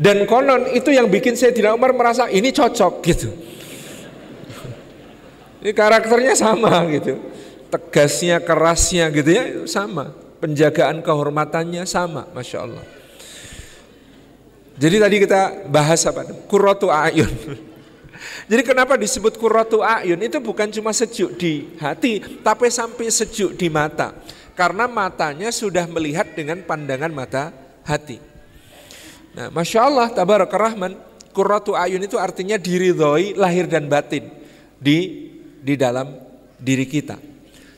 Dan 0.00 0.24
konon 0.24 0.72
itu 0.72 0.88
yang 0.88 1.12
bikin 1.12 1.36
Sayyidina 1.36 1.76
Umar 1.76 1.92
merasa 1.92 2.24
ini 2.32 2.48
cocok 2.48 2.94
gitu. 3.04 3.28
Ini 5.60 5.76
karakternya 5.76 6.32
sama 6.32 6.88
gitu. 6.88 7.20
Tegasnya, 7.68 8.40
kerasnya 8.40 9.12
gitu 9.12 9.28
ya 9.28 9.44
sama. 9.68 10.16
Penjagaan 10.40 11.04
kehormatannya 11.04 11.84
sama, 11.84 12.24
Masya 12.32 12.58
Allah. 12.64 12.84
Jadi 14.80 14.96
tadi 14.96 15.16
kita 15.20 15.68
bahas 15.68 16.00
apa? 16.08 16.24
Kuratu 16.48 16.88
ayun. 16.88 17.28
Jadi 18.50 18.62
kenapa 18.64 18.96
disebut 18.96 19.36
kuratu 19.36 19.84
ayun 19.84 20.16
itu 20.16 20.40
bukan 20.40 20.72
cuma 20.72 20.96
sejuk 20.96 21.36
di 21.36 21.76
hati, 21.76 22.40
tapi 22.40 22.72
sampai 22.72 23.12
sejuk 23.12 23.52
di 23.52 23.68
mata. 23.68 24.16
Karena 24.56 24.88
matanya 24.88 25.52
sudah 25.52 25.84
melihat 25.92 26.32
dengan 26.32 26.64
pandangan 26.64 27.12
mata 27.12 27.52
hati. 27.84 28.29
Nah, 29.30 29.48
Masya 29.54 29.80
Allah, 29.86 30.06
tabarak 30.10 30.50
rahman, 30.50 30.98
kuratu 31.30 31.78
ayun 31.78 32.02
itu 32.02 32.18
artinya 32.18 32.58
diridhoi 32.58 33.38
lahir 33.38 33.70
dan 33.70 33.86
batin 33.86 34.26
di 34.76 35.30
di 35.62 35.74
dalam 35.78 36.18
diri 36.58 36.88
kita. 36.88 37.30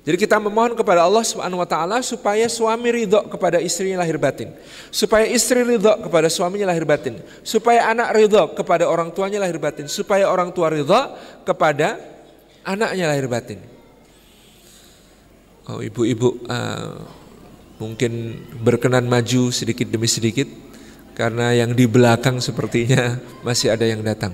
Jadi 0.03 0.19
kita 0.19 0.43
memohon 0.43 0.75
kepada 0.75 1.07
Allah 1.07 1.23
Subhanahu 1.23 1.62
wa 1.62 1.69
taala 1.69 2.03
supaya 2.03 2.51
suami 2.51 2.91
ridho 2.91 3.23
kepada 3.31 3.62
istrinya 3.62 4.03
lahir 4.03 4.19
batin. 4.19 4.51
Supaya 4.91 5.31
istri 5.31 5.62
ridho 5.62 5.95
kepada 6.03 6.27
suaminya 6.27 6.75
lahir 6.75 6.83
batin. 6.83 7.23
Supaya 7.47 7.87
anak 7.87 8.11
ridho 8.19 8.51
kepada 8.51 8.91
orang 8.91 9.15
tuanya 9.15 9.38
lahir 9.38 9.62
batin. 9.62 9.87
Supaya 9.87 10.27
orang 10.27 10.51
tua 10.51 10.75
ridho 10.75 10.99
kepada 11.47 12.03
anaknya 12.67 13.15
lahir 13.15 13.31
batin. 13.31 13.62
Oh 15.71 15.79
ibu-ibu 15.79 16.51
uh, 16.51 16.99
mungkin 17.79 18.43
berkenan 18.59 19.07
maju 19.07 19.55
sedikit 19.55 19.87
demi 19.87 20.11
sedikit 20.11 20.51
karena 21.12 21.53
yang 21.53 21.77
di 21.77 21.85
belakang 21.85 22.40
sepertinya 22.40 23.20
masih 23.46 23.72
ada 23.72 23.85
yang 23.85 24.01
datang. 24.01 24.33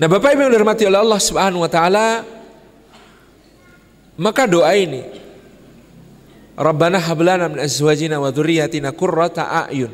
Nah, 0.00 0.08
Bapak 0.10 0.34
Ibu 0.34 0.48
yang 0.48 0.52
dirahmati 0.56 0.88
oleh 0.88 0.98
Allah 0.98 1.20
Subhanahu 1.20 1.62
wa 1.62 1.70
taala, 1.70 2.26
maka 4.18 4.50
doa 4.50 4.72
ini 4.74 5.04
Rabbana 6.58 7.00
hablana 7.00 7.48
min 7.48 7.60
azwajina 7.62 8.20
wa 8.20 8.28
dzurriyyatina 8.28 8.92
qurrata 8.92 9.68
a'yun. 9.68 9.92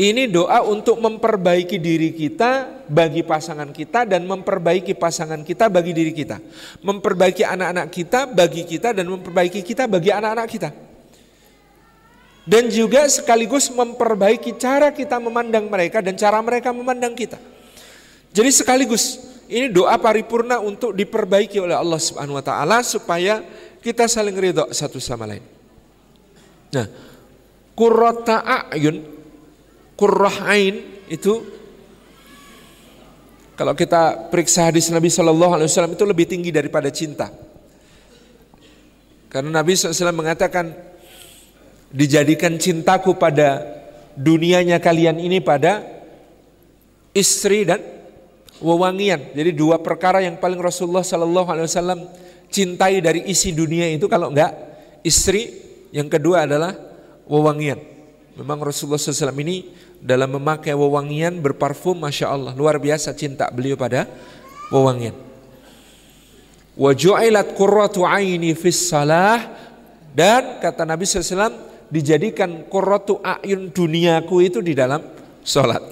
Ini 0.00 0.32
doa 0.32 0.64
untuk 0.64 0.96
memperbaiki 0.96 1.76
diri 1.76 2.16
kita 2.16 2.84
bagi 2.88 3.20
pasangan 3.20 3.68
kita 3.68 4.08
dan 4.08 4.24
memperbaiki 4.24 4.96
pasangan 4.96 5.44
kita 5.44 5.68
bagi 5.68 5.92
diri 5.92 6.16
kita. 6.16 6.40
Memperbaiki 6.80 7.44
anak-anak 7.44 7.92
kita 7.92 8.24
bagi 8.24 8.64
kita 8.64 8.96
dan 8.96 9.04
memperbaiki 9.04 9.60
kita 9.60 9.84
bagi 9.84 10.08
anak-anak 10.08 10.48
kita. 10.48 10.89
Dan 12.50 12.66
juga 12.66 13.06
sekaligus 13.06 13.70
memperbaiki 13.70 14.58
cara 14.58 14.90
kita 14.90 15.22
memandang 15.22 15.70
mereka 15.70 16.02
dan 16.02 16.18
cara 16.18 16.42
mereka 16.42 16.74
memandang 16.74 17.14
kita. 17.14 17.38
Jadi 18.34 18.50
sekaligus 18.50 19.22
ini 19.46 19.70
doa 19.70 19.94
paripurna 20.02 20.58
untuk 20.58 20.90
diperbaiki 20.90 21.62
oleh 21.62 21.78
Allah 21.78 22.02
Subhanahu 22.02 22.38
wa 22.38 22.42
taala 22.42 22.82
supaya 22.82 23.38
kita 23.78 24.10
saling 24.10 24.34
ridho 24.34 24.66
satu 24.74 24.98
sama 24.98 25.30
lain. 25.30 25.46
Nah, 26.74 26.86
qurrata 27.78 28.42
a'yun, 28.42 28.98
qurrah 29.94 30.50
ain 30.50 31.06
itu 31.06 31.46
kalau 33.54 33.78
kita 33.78 34.26
periksa 34.26 34.74
hadis 34.74 34.90
Nabi 34.90 35.06
Shallallahu 35.06 35.54
Alaihi 35.54 35.70
Wasallam 35.70 35.94
itu 35.94 36.02
lebih 36.02 36.26
tinggi 36.26 36.50
daripada 36.50 36.90
cinta. 36.90 37.30
Karena 39.30 39.62
Nabi 39.62 39.78
SAW 39.78 40.10
mengatakan 40.10 40.74
dijadikan 41.90 42.54
cintaku 42.56 43.18
pada 43.18 43.66
dunianya 44.14 44.78
kalian 44.78 45.18
ini 45.18 45.42
pada 45.42 45.82
istri 47.14 47.66
dan 47.66 47.82
wewangian. 48.62 49.34
Jadi 49.34 49.50
dua 49.54 49.82
perkara 49.82 50.22
yang 50.22 50.38
paling 50.38 50.58
Rasulullah 50.58 51.02
Sallallahu 51.02 51.48
Alaihi 51.50 51.66
Wasallam 51.66 52.00
cintai 52.50 52.98
dari 53.02 53.26
isi 53.26 53.54
dunia 53.54 53.90
itu 53.90 54.06
kalau 54.06 54.30
enggak 54.30 54.52
istri, 55.06 55.54
yang 55.90 56.06
kedua 56.06 56.46
adalah 56.46 56.76
wewangian. 57.26 57.78
Memang 58.38 58.62
Rasulullah 58.62 58.96
SAW 58.96 59.36
ini 59.42 59.68
dalam 60.00 60.32
memakai 60.38 60.72
wewangian 60.72 61.42
berparfum, 61.44 61.98
masya 61.98 62.32
Allah 62.32 62.52
luar 62.56 62.80
biasa 62.80 63.12
cinta 63.12 63.50
beliau 63.52 63.76
pada 63.76 64.06
wewangian. 64.72 65.12
Aini 68.08 68.50
fis 68.56 68.88
dan 70.10 70.42
kata 70.58 70.82
Nabi 70.88 71.04
SAW 71.04 71.69
dijadikan 71.90 72.70
qurratu 72.70 73.18
ayun 73.20 73.74
duniaku 73.74 74.46
itu 74.46 74.62
di 74.62 74.72
dalam 74.72 75.02
sholat. 75.42 75.82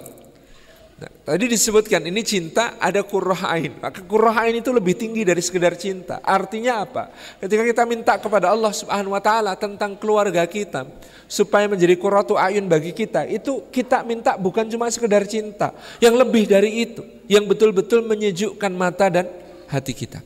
Nah, 0.99 1.11
tadi 1.23 1.47
disebutkan 1.47 2.03
ini 2.11 2.19
cinta 2.27 2.75
ada 2.75 2.99
kurroh 3.07 3.39
ain. 3.47 3.79
Maka 3.79 4.03
kurroh 4.03 4.35
ain 4.35 4.59
itu 4.59 4.67
lebih 4.75 4.99
tinggi 4.99 5.23
dari 5.23 5.39
sekedar 5.39 5.79
cinta. 5.79 6.19
Artinya 6.19 6.83
apa? 6.83 7.11
Ketika 7.39 7.63
kita 7.63 7.83
minta 7.87 8.19
kepada 8.19 8.51
Allah 8.51 8.75
Subhanahu 8.75 9.15
Wa 9.15 9.23
Taala 9.23 9.55
tentang 9.55 9.95
keluarga 9.95 10.43
kita 10.43 10.83
supaya 11.23 11.71
menjadi 11.71 11.95
kurratu 11.95 12.35
ayun 12.35 12.67
bagi 12.67 12.91
kita, 12.91 13.23
itu 13.31 13.71
kita 13.71 14.03
minta 14.03 14.35
bukan 14.35 14.67
cuma 14.67 14.91
sekedar 14.91 15.23
cinta, 15.23 15.71
yang 16.03 16.19
lebih 16.19 16.49
dari 16.49 16.83
itu, 16.83 17.05
yang 17.31 17.47
betul-betul 17.47 18.03
menyejukkan 18.03 18.71
mata 18.75 19.07
dan 19.07 19.29
hati 19.71 19.93
kita. 19.95 20.19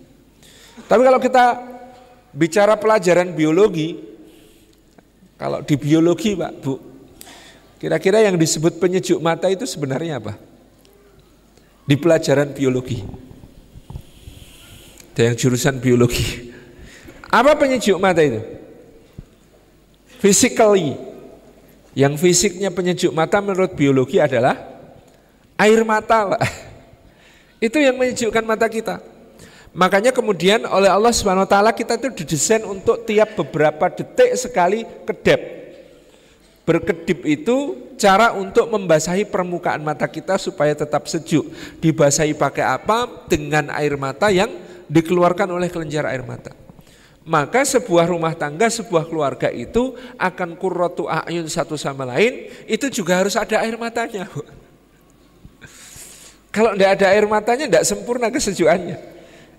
Tapi 0.89 1.01
kalau 1.05 1.19
kita 1.21 1.45
bicara 2.33 2.73
pelajaran 2.79 3.35
biologi, 3.35 4.12
kalau 5.37 5.59
di 5.65 5.75
biologi 5.75 6.37
Pak 6.37 6.53
Bu, 6.61 6.77
kira-kira 7.81 8.23
yang 8.23 8.37
disebut 8.37 8.77
penyejuk 8.79 9.19
mata 9.19 9.49
itu 9.49 9.65
sebenarnya 9.67 10.21
apa? 10.21 10.33
Di 11.83 11.95
pelajaran 11.99 12.55
biologi. 12.55 13.03
Ada 15.13 15.29
yang 15.29 15.35
jurusan 15.37 15.77
biologi. 15.77 16.49
Apa 17.29 17.53
penyejuk 17.53 18.01
mata 18.01 18.21
itu? 18.25 18.41
Physically. 20.21 20.95
Yang 21.93 22.13
fisiknya 22.25 22.73
penyejuk 22.73 23.13
mata 23.13 23.37
menurut 23.37 23.77
biologi 23.77 24.17
adalah 24.17 24.57
air 25.61 25.81
mata 25.85 26.33
Pak. 26.33 26.41
Itu 27.61 27.77
yang 27.77 27.95
menyejukkan 28.01 28.41
mata 28.41 28.65
kita. 28.65 29.12
Makanya 29.73 30.13
kemudian 30.13 30.69
oleh 30.69 30.85
Allah 30.85 31.09
Subhanahu 31.09 31.49
taala 31.49 31.73
kita 31.73 31.97
itu 31.97 32.13
didesain 32.13 32.61
untuk 32.61 33.09
tiap 33.09 33.33
beberapa 33.33 33.89
detik 33.89 34.37
sekali 34.37 34.85
kedap. 35.01 35.41
Berkedip 36.63 37.25
itu 37.25 37.75
cara 37.97 38.37
untuk 38.37 38.69
membasahi 38.69 39.27
permukaan 39.27 39.81
mata 39.81 40.05
kita 40.05 40.37
supaya 40.37 40.77
tetap 40.77 41.09
sejuk. 41.09 41.49
Dibasahi 41.81 42.37
pakai 42.37 42.63
apa? 42.63 43.09
Dengan 43.25 43.73
air 43.73 43.97
mata 43.97 44.29
yang 44.29 44.53
dikeluarkan 44.87 45.49
oleh 45.49 45.67
kelenjar 45.73 46.05
air 46.05 46.21
mata. 46.21 46.53
Maka 47.25 47.65
sebuah 47.65 48.05
rumah 48.07 48.37
tangga, 48.37 48.69
sebuah 48.69 49.09
keluarga 49.09 49.49
itu 49.49 49.97
akan 50.21 50.59
kurratu 50.59 51.07
ayun 51.09 51.47
satu 51.49 51.79
sama 51.79 52.03
lain, 52.03 52.51
itu 52.67 52.91
juga 52.93 53.23
harus 53.23 53.33
ada 53.39 53.63
air 53.63 53.73
matanya. 53.79 54.29
Kalau 56.53 56.77
tidak 56.77 56.99
ada 56.99 57.05
air 57.15 57.25
matanya, 57.25 57.65
tidak 57.65 57.83
sempurna 57.87 58.27
kesejukannya. 58.29 59.12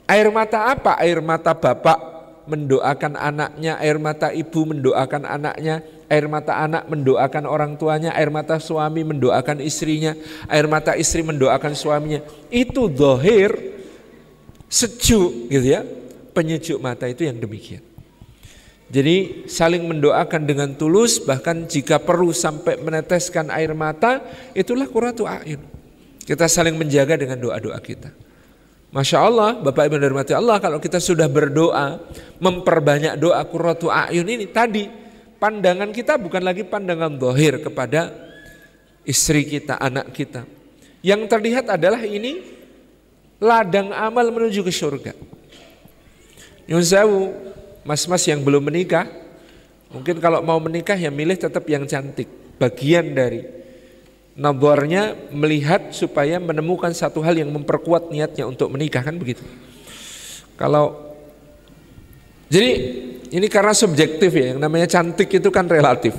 Air 0.05 0.29
mata 0.29 0.69
apa? 0.69 1.01
Air 1.01 1.25
mata 1.25 1.57
bapak 1.57 2.14
mendoakan 2.45 3.17
anaknya, 3.17 3.81
air 3.81 3.97
mata 3.97 4.29
ibu 4.29 4.69
mendoakan 4.69 5.25
anaknya, 5.25 5.81
air 6.12 6.29
mata 6.29 6.61
anak 6.61 6.85
mendoakan 6.93 7.45
orang 7.49 7.73
tuanya, 7.81 8.12
air 8.12 8.29
mata 8.29 8.61
suami 8.61 9.01
mendoakan 9.01 9.64
istrinya, 9.64 10.12
air 10.49 10.69
mata 10.69 10.93
istri 10.93 11.25
mendoakan 11.25 11.73
suaminya. 11.73 12.21
Itu 12.53 12.93
dohir 12.93 13.57
sejuk 14.69 15.49
gitu 15.49 15.67
ya. 15.67 15.83
Penyejuk 16.35 16.83
mata 16.83 17.07
itu 17.07 17.25
yang 17.25 17.38
demikian. 17.38 17.81
Jadi 18.93 19.49
saling 19.49 19.87
mendoakan 19.87 20.45
dengan 20.45 20.71
tulus 20.77 21.17
bahkan 21.23 21.64
jika 21.64 21.97
perlu 21.97 22.35
sampai 22.37 22.77
meneteskan 22.83 23.49
air 23.49 23.73
mata 23.73 24.21
itulah 24.53 24.85
kuratu 24.85 25.25
a'yun. 25.25 25.62
Kita 26.25 26.45
saling 26.45 26.77
menjaga 26.77 27.17
dengan 27.17 27.40
doa-doa 27.40 27.81
kita. 27.81 28.12
Masya 28.94 29.26
Allah, 29.26 29.59
Bapak 29.59 29.90
Ibu 29.90 29.98
dari 29.98 30.14
Allah, 30.14 30.62
kalau 30.62 30.78
kita 30.78 31.02
sudah 31.02 31.26
berdoa, 31.26 31.98
memperbanyak 32.38 33.18
doa 33.18 33.42
kurratu 33.42 33.90
ayun 33.90 34.22
ini 34.22 34.46
tadi, 34.46 34.87
pandangan 35.42 35.90
kita 35.90 36.14
bukan 36.14 36.46
lagi 36.46 36.62
pandangan 36.62 37.11
dohir 37.11 37.59
kepada 37.59 38.14
istri 39.02 39.50
kita, 39.50 39.83
anak 39.83 40.14
kita. 40.14 40.46
Yang 41.02 41.26
terlihat 41.26 41.74
adalah 41.74 42.07
ini 42.07 42.38
ladang 43.42 43.90
amal 43.90 44.30
menuju 44.30 44.62
ke 44.62 44.70
surga. 44.70 45.11
Nyuzawu, 46.70 47.35
mas-mas 47.83 48.22
yang 48.30 48.46
belum 48.46 48.62
menikah, 48.62 49.11
mungkin 49.90 50.22
kalau 50.22 50.38
mau 50.38 50.62
menikah 50.62 50.94
ya 50.94 51.11
milih 51.11 51.35
tetap 51.35 51.66
yang 51.66 51.83
cantik. 51.83 52.30
Bagian 52.62 53.11
dari 53.11 53.42
Nabornya 54.35 55.14
melihat 55.31 55.94
supaya 55.94 56.42
menemukan 56.42 56.90
satu 56.90 57.23
hal 57.23 57.38
yang 57.38 57.55
memperkuat 57.55 58.11
niatnya 58.11 58.51
untuk 58.51 58.66
menikah 58.66 59.07
kan 59.07 59.14
begitu. 59.14 59.47
Kalau 60.59 61.14
jadi 62.51 62.70
ini 63.31 63.47
karena 63.51 63.75
subjektif 63.75 64.31
ya, 64.31 64.55
yang 64.55 64.61
namanya 64.62 64.87
cantik 64.90 65.31
itu 65.31 65.49
kan 65.51 65.66
relatif. 65.66 66.14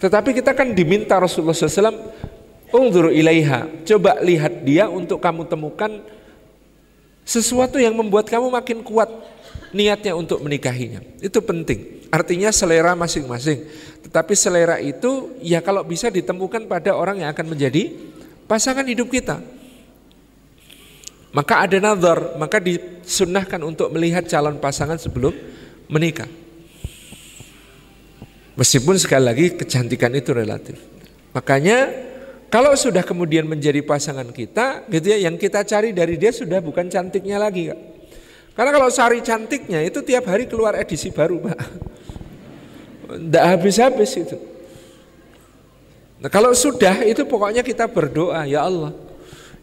Tetapi 0.00 0.32
kita 0.32 0.56
kan 0.56 0.72
diminta 0.72 1.20
Rasulullah 1.20 1.54
SAW, 1.56 1.92
Ungduru 2.72 3.12
ilaiha, 3.12 3.68
coba 3.84 4.16
lihat 4.24 4.64
dia 4.64 4.88
untuk 4.88 5.20
kamu 5.20 5.44
temukan 5.44 6.00
sesuatu 7.20 7.76
yang 7.76 7.92
membuat 7.92 8.32
kamu 8.32 8.48
makin 8.48 8.80
kuat 8.80 9.12
niatnya 9.76 10.16
untuk 10.16 10.40
menikahinya. 10.40 11.04
Itu 11.20 11.44
penting. 11.44 12.08
Artinya 12.08 12.48
selera 12.48 12.96
masing-masing. 12.96 13.68
Tetapi 14.12 14.36
selera 14.36 14.76
itu 14.76 15.40
ya 15.40 15.64
kalau 15.64 15.80
bisa 15.88 16.12
ditemukan 16.12 16.68
pada 16.68 16.92
orang 16.92 17.24
yang 17.24 17.32
akan 17.32 17.56
menjadi 17.56 17.96
pasangan 18.44 18.84
hidup 18.84 19.08
kita. 19.08 19.40
Maka 21.32 21.64
ada 21.64 21.80
nazar, 21.80 22.36
maka 22.36 22.60
disunahkan 22.60 23.56
untuk 23.64 23.88
melihat 23.88 24.28
calon 24.28 24.60
pasangan 24.60 25.00
sebelum 25.00 25.32
menikah. 25.88 26.28
Meskipun 28.52 29.00
sekali 29.00 29.24
lagi 29.24 29.46
kecantikan 29.56 30.12
itu 30.12 30.36
relatif. 30.36 30.76
Makanya 31.32 31.88
kalau 32.52 32.76
sudah 32.76 33.00
kemudian 33.00 33.48
menjadi 33.48 33.80
pasangan 33.80 34.28
kita, 34.28 34.84
gitu 34.92 35.08
ya, 35.08 35.24
yang 35.24 35.40
kita 35.40 35.64
cari 35.64 35.96
dari 35.96 36.20
dia 36.20 36.36
sudah 36.36 36.60
bukan 36.60 36.92
cantiknya 36.92 37.40
lagi, 37.40 37.72
Kak. 37.72 37.80
Karena 38.52 38.76
kalau 38.76 38.92
cari 38.92 39.24
cantiknya 39.24 39.80
itu 39.80 40.04
tiap 40.04 40.28
hari 40.28 40.44
keluar 40.44 40.76
edisi 40.76 41.08
baru, 41.08 41.40
Pak. 41.48 41.58
Tidak 43.18 43.44
habis-habis 43.44 44.12
itu. 44.16 44.36
Nah, 46.22 46.30
kalau 46.30 46.54
sudah 46.54 47.02
itu 47.02 47.26
pokoknya 47.26 47.66
kita 47.66 47.90
berdoa, 47.90 48.46
ya 48.46 48.62
Allah, 48.62 48.94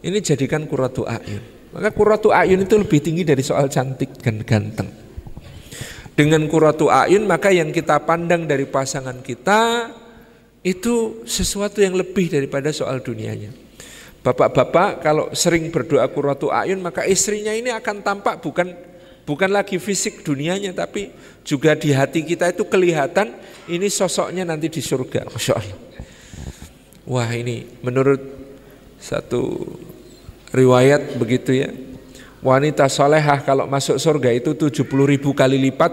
ini 0.04 0.20
jadikan 0.20 0.68
kuratu 0.68 1.08
ayun. 1.08 1.44
Maka 1.70 1.94
kuratu 1.94 2.34
ayun 2.34 2.66
itu 2.66 2.76
lebih 2.76 3.00
tinggi 3.00 3.24
dari 3.24 3.46
soal 3.46 3.70
cantik 3.70 4.20
dan 4.20 4.42
ganteng. 4.42 4.90
Dengan 6.18 6.44
kuratu 6.52 6.92
ayun 6.92 7.24
maka 7.24 7.48
yang 7.54 7.72
kita 7.72 8.04
pandang 8.04 8.44
dari 8.44 8.68
pasangan 8.68 9.24
kita 9.24 9.88
itu 10.68 11.24
sesuatu 11.24 11.80
yang 11.80 11.96
lebih 11.96 12.28
daripada 12.28 12.76
soal 12.76 13.00
dunianya. 13.00 13.56
Bapak-bapak 14.20 15.00
kalau 15.00 15.32
sering 15.32 15.72
berdoa 15.72 16.04
kuratu 16.12 16.52
ayun 16.52 16.84
maka 16.84 17.08
istrinya 17.08 17.56
ini 17.56 17.72
akan 17.72 18.04
tampak 18.04 18.44
bukan 18.44 18.76
Bukan 19.30 19.54
lagi 19.54 19.78
fisik 19.78 20.26
dunianya 20.26 20.74
tapi 20.74 21.14
juga 21.46 21.78
di 21.78 21.94
hati 21.94 22.26
kita 22.26 22.50
itu 22.50 22.66
kelihatan 22.66 23.30
ini 23.70 23.86
sosoknya 23.86 24.42
nanti 24.42 24.74
di 24.74 24.82
surga. 24.82 25.30
Masya 25.30 25.54
Allah. 25.54 25.80
Wah 27.06 27.30
ini 27.38 27.70
menurut 27.86 28.18
satu 28.98 29.70
riwayat 30.50 31.14
begitu 31.22 31.62
ya. 31.62 31.70
Wanita 32.42 32.90
solehah 32.90 33.46
kalau 33.46 33.70
masuk 33.70 34.02
surga 34.02 34.34
itu 34.34 34.58
70 34.58 34.90
ribu 35.06 35.38
kali 35.38 35.62
lipat 35.62 35.92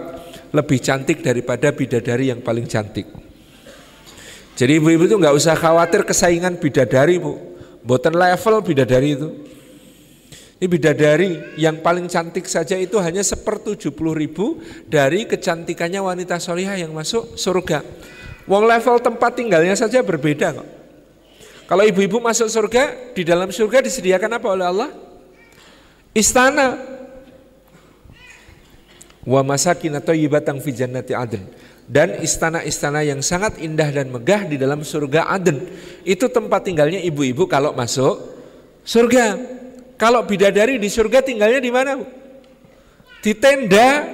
lebih 0.56 0.80
cantik 0.80 1.20
daripada 1.20 1.68
bidadari 1.76 2.32
yang 2.32 2.40
paling 2.40 2.64
cantik. 2.64 3.04
Jadi 4.56 4.80
ibu-ibu 4.80 5.04
itu 5.04 5.16
nggak 5.20 5.36
usah 5.36 5.52
khawatir 5.52 6.08
kesaingan 6.08 6.56
bidadari 6.56 7.20
bu. 7.20 7.36
Boten 7.84 8.16
level 8.16 8.64
bidadari 8.64 9.12
itu. 9.12 9.28
Ini 10.57 10.66
bidadari 10.72 11.61
yang 11.61 11.84
paling 11.84 12.09
cantik 12.09 12.48
saja 12.48 12.80
itu 12.80 12.96
hanya 12.96 13.20
sepertujuh 13.20 13.92
puluh 13.92 14.16
ribu 14.16 14.57
dari 14.88 15.28
kecantikannya 15.28 16.00
wanita 16.00 16.40
solihah 16.40 16.80
yang 16.80 16.96
masuk 16.96 17.36
surga. 17.36 17.84
Wong 18.48 18.64
level 18.64 18.96
tempat 19.04 19.36
tinggalnya 19.36 19.76
saja 19.76 20.00
berbeda 20.00 20.57
kok. 20.57 20.68
Kalau 21.66 21.82
ibu-ibu 21.82 22.22
masuk 22.22 22.48
surga, 22.48 23.12
di 23.12 23.26
dalam 23.26 23.52
surga 23.52 23.84
disediakan 23.84 24.38
apa 24.38 24.48
oleh 24.48 24.66
Allah? 24.70 24.90
Istana. 26.16 26.96
wa 29.26 29.42
masakin 29.42 29.98
thayyibatan 29.98 30.62
fi 30.62 30.70
jannati 30.70 31.11
adn 31.11 31.42
dan 31.90 32.22
istana-istana 32.22 33.02
yang 33.02 33.18
sangat 33.22 33.59
indah 33.59 33.90
dan 33.90 34.11
megah 34.11 34.46
di 34.46 34.59
dalam 34.59 34.82
surga 34.82 35.30
Aden. 35.30 35.66
Itu 36.02 36.30
tempat 36.30 36.66
tinggalnya 36.66 37.02
ibu-ibu 37.02 37.46
kalau 37.46 37.74
masuk 37.74 38.22
surga. 38.82 39.55
Kalau 39.97 40.28
bidadari 40.28 40.76
di 40.76 40.92
surga 40.92 41.24
tinggalnya 41.24 41.61
di 41.61 41.72
mana? 41.72 41.97
Di 43.24 43.32
tenda. 43.32 44.05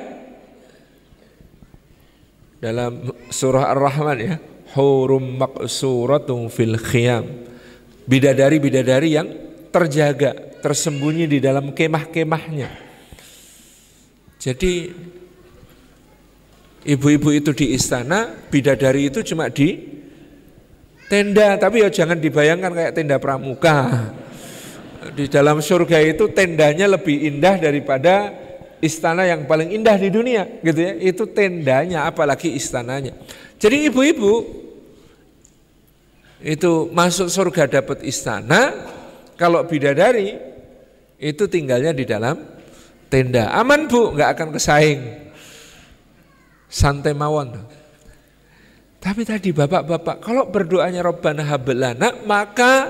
Dalam 2.62 3.10
surah 3.26 3.74
Ar-Rahman 3.74 4.18
ya, 4.22 4.38
hurum 4.78 5.42
maqsuratun 5.42 6.46
fil 6.46 6.78
khiyam. 6.78 7.26
Bidadari-bidadari 8.06 9.18
yang 9.18 9.28
terjaga, 9.74 10.62
tersembunyi 10.62 11.26
di 11.26 11.38
dalam 11.42 11.74
kemah-kemahnya. 11.74 12.70
Jadi 14.38 14.94
ibu-ibu 16.86 17.28
itu 17.34 17.50
di 17.50 17.74
istana, 17.74 18.30
bidadari 18.30 19.10
itu 19.10 19.26
cuma 19.26 19.50
di 19.50 19.82
tenda, 21.10 21.58
tapi 21.58 21.82
ya 21.82 21.90
jangan 21.90 22.22
dibayangkan 22.22 22.70
kayak 22.70 22.94
tenda 22.94 23.18
pramuka. 23.18 24.14
Di 25.10 25.26
dalam 25.26 25.58
surga 25.58 25.98
itu 25.98 26.30
tendanya 26.30 26.86
lebih 26.86 27.26
indah 27.26 27.58
daripada 27.58 28.30
istana 28.78 29.26
yang 29.26 29.50
paling 29.50 29.74
indah 29.74 29.98
di 29.98 30.14
dunia, 30.14 30.62
gitu 30.62 30.78
ya. 30.78 30.92
Itu 30.94 31.26
tendanya, 31.30 32.06
apalagi 32.06 32.54
istananya. 32.54 33.10
Jadi 33.58 33.90
ibu-ibu 33.90 34.32
itu 36.42 36.90
masuk 36.94 37.26
surga 37.26 37.82
dapat 37.82 38.06
istana, 38.06 38.70
kalau 39.34 39.66
bidadari 39.66 40.38
itu 41.18 41.46
tinggalnya 41.50 41.90
di 41.94 42.06
dalam 42.06 42.38
tenda. 43.10 43.54
Aman 43.54 43.90
bu, 43.90 44.14
nggak 44.14 44.30
akan 44.38 44.48
kesaing. 44.54 45.00
Santai 46.70 47.14
mawon. 47.14 47.54
Tapi 49.02 49.26
tadi 49.26 49.50
bapak-bapak, 49.50 50.22
kalau 50.22 50.46
berdoanya 50.46 51.02
Robbana 51.02 51.42
habelana, 51.42 52.22
maka 52.22 52.86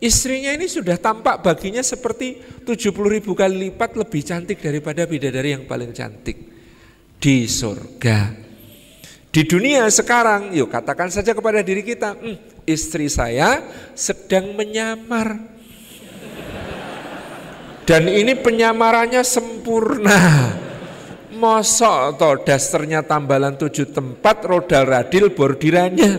istrinya 0.00 0.50
ini 0.56 0.66
sudah 0.66 0.96
tampak 0.96 1.44
baginya 1.44 1.84
seperti 1.84 2.40
70 2.64 2.90
ribu 3.06 3.36
kali 3.36 3.70
lipat 3.70 3.94
lebih 4.00 4.24
cantik 4.24 4.58
daripada 4.58 5.04
bidadari 5.04 5.54
yang 5.54 5.68
paling 5.68 5.92
cantik 5.92 6.36
di 7.20 7.44
surga. 7.44 8.48
Di 9.30 9.46
dunia 9.46 9.86
sekarang, 9.86 10.50
yuk 10.50 10.74
katakan 10.74 11.06
saja 11.06 11.30
kepada 11.30 11.62
diri 11.62 11.86
kita, 11.86 12.18
hm, 12.18 12.66
istri 12.66 13.06
saya 13.06 13.62
sedang 13.94 14.58
menyamar. 14.58 15.38
Dan 17.86 18.10
ini 18.10 18.34
penyamarannya 18.34 19.22
sempurna. 19.22 20.18
Mosok 21.30 22.18
atau 22.18 22.42
dasternya 22.42 23.06
tambalan 23.06 23.54
tujuh 23.54 23.94
tempat, 23.94 24.42
roda 24.42 24.82
radil 24.82 25.30
bordirannya. 25.30 26.12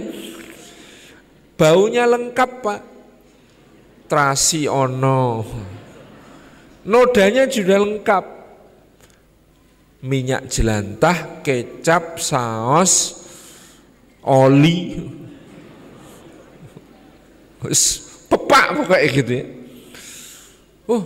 Baunya 1.60 2.08
lengkap 2.08 2.52
pak. 2.64 2.91
Trasi 4.12 4.68
ono. 4.68 5.48
Nodanya 6.84 7.48
juga 7.48 7.80
lengkap. 7.80 8.26
Minyak 10.04 10.52
jelantah, 10.52 11.40
kecap, 11.40 12.20
saus, 12.20 13.24
oli. 14.28 15.00
Pepak 18.28 18.84
pokoknya 18.84 19.08
gitu 19.16 19.32
ya. 19.32 19.46
Oh, 20.92 21.04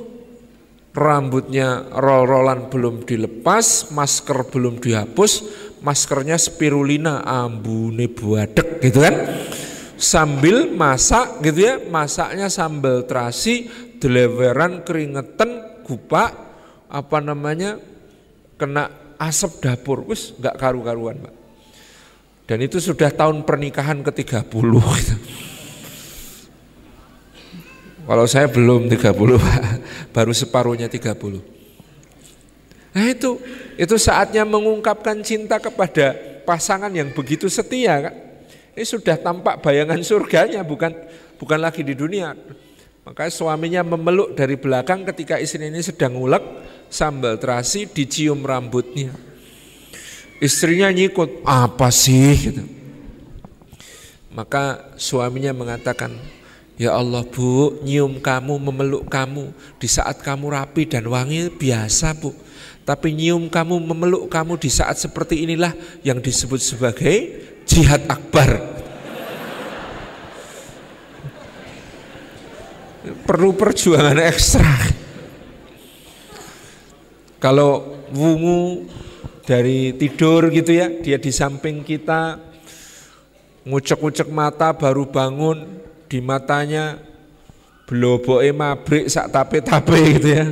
rambutnya 0.96 1.86
roll-rollan 1.92 2.72
belum 2.72 3.06
dilepas, 3.06 3.94
masker 3.94 4.50
belum 4.50 4.82
dihapus, 4.82 5.46
maskernya 5.84 6.40
spirulina 6.40 7.22
ambune 7.22 8.10
buadek 8.10 8.82
gitu 8.82 9.04
kan. 9.04 9.16
Sambil 9.96 10.72
masak 10.76 11.40
gitu 11.40 11.64
ya, 11.64 11.76
masaknya 11.80 12.52
sambal 12.52 13.08
terasi, 13.08 13.72
deleveran 13.98 14.84
keringetan, 14.84 15.82
gupak, 15.88 16.36
apa 16.92 17.18
namanya, 17.24 17.80
kena 18.60 19.16
asap 19.16 19.64
dapur, 19.64 20.04
wis 20.04 20.36
nggak 20.36 20.56
karu-karuan 20.60 21.16
Pak. 21.24 21.34
Dan 22.46 22.62
itu 22.62 22.78
sudah 22.78 23.10
tahun 23.10 23.42
pernikahan 23.48 24.06
ke-30 24.06 24.70
gitu. 25.02 25.16
Kalau 28.06 28.26
saya 28.30 28.46
belum 28.46 28.86
30 28.86 29.02
baru 30.16 30.34
separuhnya 30.36 30.86
30. 30.86 31.42
Nah 32.96 33.06
itu, 33.12 33.42
itu 33.76 33.96
saatnya 33.98 34.46
mengungkapkan 34.46 35.20
cinta 35.26 35.58
kepada 35.58 36.14
pasangan 36.46 36.94
yang 36.94 37.10
begitu 37.12 37.50
setia 37.50 38.08
kan. 38.08 38.16
Ini 38.76 38.84
sudah 38.84 39.16
tampak 39.16 39.64
bayangan 39.64 40.04
surganya 40.04 40.60
bukan 40.68 40.92
bukan 41.40 41.60
lagi 41.64 41.80
di 41.80 41.96
dunia. 41.96 42.36
Makanya 43.08 43.32
suaminya 43.32 43.82
memeluk 43.88 44.36
dari 44.36 44.60
belakang 44.60 45.08
ketika 45.08 45.40
istri 45.40 45.72
ini 45.72 45.80
sedang 45.80 46.20
ngulek 46.20 46.44
sambal 46.92 47.40
terasi 47.40 47.88
dicium 47.88 48.44
rambutnya. 48.44 49.16
Istrinya 50.44 50.92
nyikut, 50.92 51.48
apa 51.48 51.88
sih 51.94 52.36
gitu. 52.36 52.64
Maka 54.36 54.92
suaminya 55.00 55.56
mengatakan, 55.56 56.12
Ya 56.76 56.92
Allah 56.92 57.24
bu, 57.24 57.80
nyium 57.88 58.20
kamu, 58.20 58.60
memeluk 58.60 59.08
kamu 59.08 59.56
di 59.80 59.88
saat 59.88 60.20
kamu 60.20 60.52
rapi 60.52 60.84
dan 60.84 61.08
wangi 61.08 61.48
biasa 61.48 62.12
bu. 62.20 62.36
Tapi 62.84 63.16
nyium 63.16 63.48
kamu, 63.48 63.80
memeluk 63.80 64.28
kamu 64.28 64.60
di 64.60 64.68
saat 64.68 65.00
seperti 65.00 65.48
inilah 65.48 65.72
yang 66.04 66.20
disebut 66.20 66.60
sebagai 66.60 67.32
jihad 67.66 68.06
akbar. 68.08 68.62
Perlu 73.26 73.54
perjuangan 73.54 74.18
ekstra. 74.22 74.74
Kalau 77.38 78.02
wungu 78.10 78.90
dari 79.46 79.94
tidur 79.94 80.50
gitu 80.50 80.74
ya, 80.74 80.90
dia 80.90 81.22
di 81.22 81.30
samping 81.30 81.86
kita, 81.86 82.42
ngucek-ngucek 83.66 84.30
mata 84.34 84.74
baru 84.74 85.06
bangun, 85.06 85.86
di 86.10 86.18
matanya 86.22 86.98
bloboke 87.86 88.50
mabrik 88.50 89.06
sak 89.06 89.30
tape-tape 89.30 90.18
gitu 90.18 90.30
ya. 90.34 90.46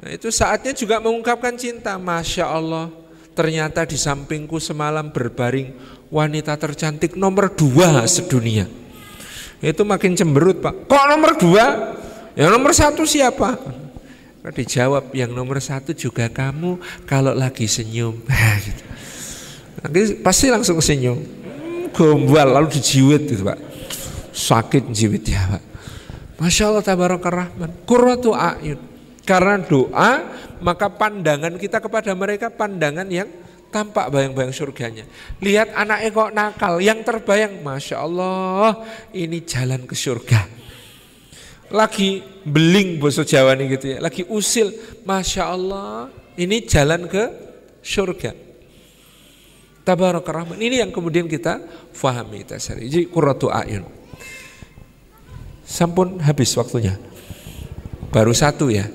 Nah, 0.00 0.10
itu 0.16 0.32
saatnya 0.32 0.72
juga 0.72 0.96
mengungkapkan 0.96 1.52
cinta. 1.60 2.00
Masya 2.00 2.48
Allah, 2.48 2.88
ternyata 3.36 3.84
di 3.84 4.00
sampingku 4.00 4.56
semalam 4.56 5.12
berbaring 5.12 5.76
wanita 6.10 6.58
tercantik 6.58 7.16
nomor 7.16 7.54
dua 7.54 8.04
sedunia. 8.04 8.66
Itu 9.62 9.86
makin 9.86 10.18
cemberut 10.18 10.60
pak. 10.60 10.90
Kok 10.90 11.06
nomor 11.06 11.32
dua? 11.38 11.64
Yang 12.34 12.50
nomor 12.50 12.72
satu 12.74 13.02
siapa? 13.06 13.56
Nah, 14.40 14.52
dijawab 14.52 15.12
yang 15.12 15.30
nomor 15.30 15.60
satu 15.60 15.92
juga 15.92 16.26
kamu 16.28 16.76
kalau 17.06 17.32
lagi 17.32 17.64
senyum. 17.64 18.18
Nah, 18.28 18.56
gitu. 18.60 18.84
Nanti 19.80 20.00
pasti 20.20 20.46
langsung 20.52 20.76
senyum. 20.82 21.16
Hmm, 21.16 21.88
gombal 21.94 22.58
lalu 22.58 22.68
dijiwit 22.76 23.24
gitu 23.30 23.48
pak 23.48 23.70
sakit 24.40 24.90
jiwit 24.90 25.24
ya 25.26 25.58
Pak. 25.58 25.62
Masya 26.40 26.72
Allah 26.72 26.84
tabarakar 26.84 27.34
rahman. 27.34 27.70
Kuratu 27.84 28.32
ayun. 28.32 28.80
Karena 29.28 29.60
doa 29.60 30.24
maka 30.64 30.88
pandangan 30.88 31.54
kita 31.60 31.78
kepada 31.78 32.10
mereka 32.16 32.48
pandangan 32.48 33.06
yang 33.06 33.28
tampak 33.70 34.10
bayang-bayang 34.10 34.52
surganya. 34.52 35.06
Lihat 35.38 35.72
anaknya 35.72 36.10
kok 36.10 36.30
nakal, 36.34 36.74
yang 36.82 37.00
terbayang 37.06 37.62
Masya 37.62 37.96
Allah 38.02 38.84
ini 39.14 39.40
jalan 39.46 39.86
ke 39.86 39.94
surga. 39.94 40.46
Lagi 41.70 42.18
beling 42.42 42.98
boso 42.98 43.22
Jawa 43.22 43.54
nih 43.54 43.78
gitu 43.78 43.86
ya, 43.94 43.98
lagi 44.02 44.26
usil 44.26 44.74
Masya 45.06 45.42
Allah 45.46 46.10
ini 46.34 46.66
jalan 46.66 47.06
ke 47.06 47.30
surga. 47.80 48.50
Rahman. 49.90 50.54
Ini 50.60 50.86
yang 50.86 50.94
kemudian 50.94 51.26
kita 51.26 51.58
fahami 51.90 52.46
tasari. 52.46 52.86
Jadi 52.86 53.10
kuratu 53.10 53.50
ayun. 53.50 53.82
Sampun 55.66 56.22
habis 56.22 56.54
waktunya. 56.54 56.94
Baru 58.14 58.30
satu 58.30 58.70
ya. 58.70 58.86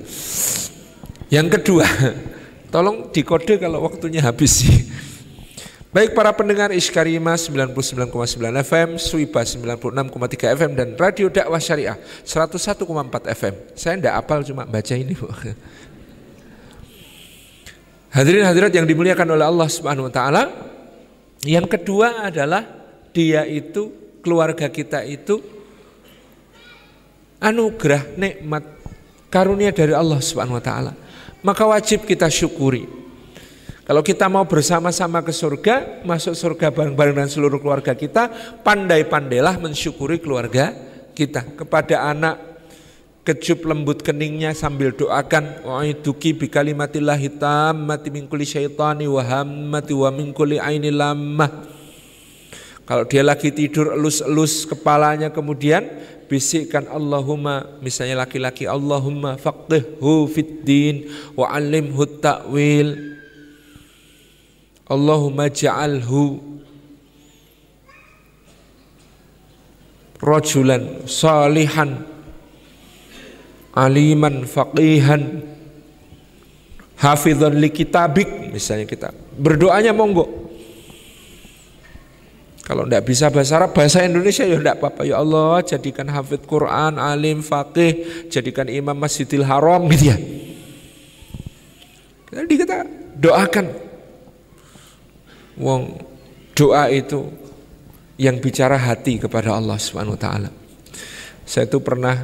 Yang 1.28 1.60
kedua, 1.60 1.84
tolong 2.68 3.10
dikode 3.10 3.58
kalau 3.58 3.84
waktunya 3.84 4.22
habis 4.22 4.62
sih. 4.62 4.76
Baik 5.96 6.12
para 6.12 6.28
pendengar 6.36 6.68
Iskarima 6.76 7.40
99,9 7.40 8.12
FM, 8.68 8.88
Suiba 9.00 9.40
96,3 9.40 10.52
FM 10.60 10.70
dan 10.76 10.92
Radio 11.00 11.32
Dakwah 11.32 11.56
Syariah 11.56 11.96
101,4 12.20 12.84
FM. 13.32 13.54
Saya 13.72 13.96
tidak 13.96 14.14
apal 14.20 14.44
cuma 14.44 14.68
baca 14.68 14.92
ini, 14.92 15.16
Bu. 15.16 15.24
Hadirin 18.16 18.48
hadirat 18.48 18.72
yang 18.72 18.88
dimuliakan 18.88 19.28
oleh 19.36 19.44
Allah 19.44 19.68
Subhanahu 19.68 20.08
wa 20.08 20.12
taala. 20.12 20.48
Yang 21.44 21.76
kedua 21.76 22.28
adalah 22.28 22.64
dia 23.12 23.44
itu 23.44 23.92
keluarga 24.24 24.72
kita 24.72 25.04
itu 25.04 25.40
anugerah 27.40 28.16
nikmat 28.16 28.64
karunia 29.28 29.68
dari 29.68 29.92
Allah 29.92 30.20
Subhanahu 30.20 30.56
wa 30.56 30.64
taala. 30.64 30.92
Maka 31.44 31.64
wajib 31.68 32.08
kita 32.08 32.28
syukuri. 32.28 32.86
Kalau 33.86 34.02
kita 34.02 34.26
mau 34.26 34.42
bersama-sama 34.42 35.22
ke 35.22 35.30
surga, 35.30 36.02
masuk 36.02 36.34
surga 36.34 36.74
bareng-bareng 36.74 37.22
dengan 37.22 37.30
seluruh 37.30 37.62
keluarga 37.62 37.94
kita, 37.94 38.28
pandai-pandailah 38.66 39.62
mensyukuri 39.62 40.18
keluarga 40.18 40.74
kita. 41.14 41.46
Kepada 41.54 42.10
anak, 42.10 42.34
kecup 43.22 43.62
lembut 43.62 44.02
keningnya 44.02 44.58
sambil 44.58 44.90
doakan 44.90 45.62
waiduki 45.62 46.34
bi 46.34 46.50
kalimatillah 46.50 47.14
hitam 47.14 47.90
mati 47.90 48.10
kulli 48.10 48.46
syaitani 48.46 49.06
wa 49.06 49.22
hammati 49.22 49.94
wa 49.94 50.10
min 50.10 50.34
kulli 50.34 50.58
aini 50.58 50.90
lamah. 50.90 51.50
Kalau 52.86 53.02
dia 53.02 53.26
lagi 53.26 53.50
tidur 53.50 53.98
elus-elus 53.98 54.62
kepalanya 54.62 55.34
kemudian 55.34 55.82
bisikkan 56.30 56.86
Allahumma 56.86 57.66
misalnya 57.82 58.22
laki-laki 58.22 58.62
Allahumma 58.62 59.34
faqihhu 59.34 60.30
fid 60.30 60.62
din 60.62 61.10
wa 61.34 61.50
alimhu 61.50 62.06
ta'wil. 62.06 63.18
Allahumma 64.86 65.50
ja'alhu 65.50 66.38
rajulan 70.22 71.10
salihan 71.10 72.06
aliman 73.74 74.46
faqihan 74.46 75.42
hafizan 77.02 77.58
li 77.58 77.66
kitabik. 77.74 78.54
Misalnya 78.54 78.86
kita. 78.86 79.10
Berdoanya 79.34 79.90
monggo 79.90 80.45
kalau 82.66 82.82
tidak 82.82 83.06
bisa 83.06 83.30
bahasa 83.30 83.62
Arab, 83.62 83.70
bahasa 83.70 84.02
Indonesia 84.02 84.42
ya 84.42 84.58
tidak 84.58 84.82
apa-apa. 84.82 85.06
Ya 85.06 85.22
Allah, 85.22 85.62
jadikan 85.62 86.10
hafid 86.10 86.42
Quran, 86.50 86.98
alim, 86.98 87.38
faqih, 87.38 88.26
jadikan 88.26 88.66
imam 88.66 88.98
Masjidil 88.98 89.46
Haram 89.46 89.86
gitu 89.94 90.10
ya. 90.10 90.18
Jadi 92.34 92.54
kita 92.58 92.82
doakan 93.22 93.86
Wong 95.56 95.96
doa 96.52 96.90
itu 96.92 97.30
yang 98.20 98.42
bicara 98.42 98.76
hati 98.76 99.22
kepada 99.22 99.54
Allah 99.54 99.78
Subhanahu 99.78 100.18
wa 100.18 100.20
taala. 100.20 100.50
Saya 101.46 101.70
itu 101.70 101.78
pernah 101.80 102.18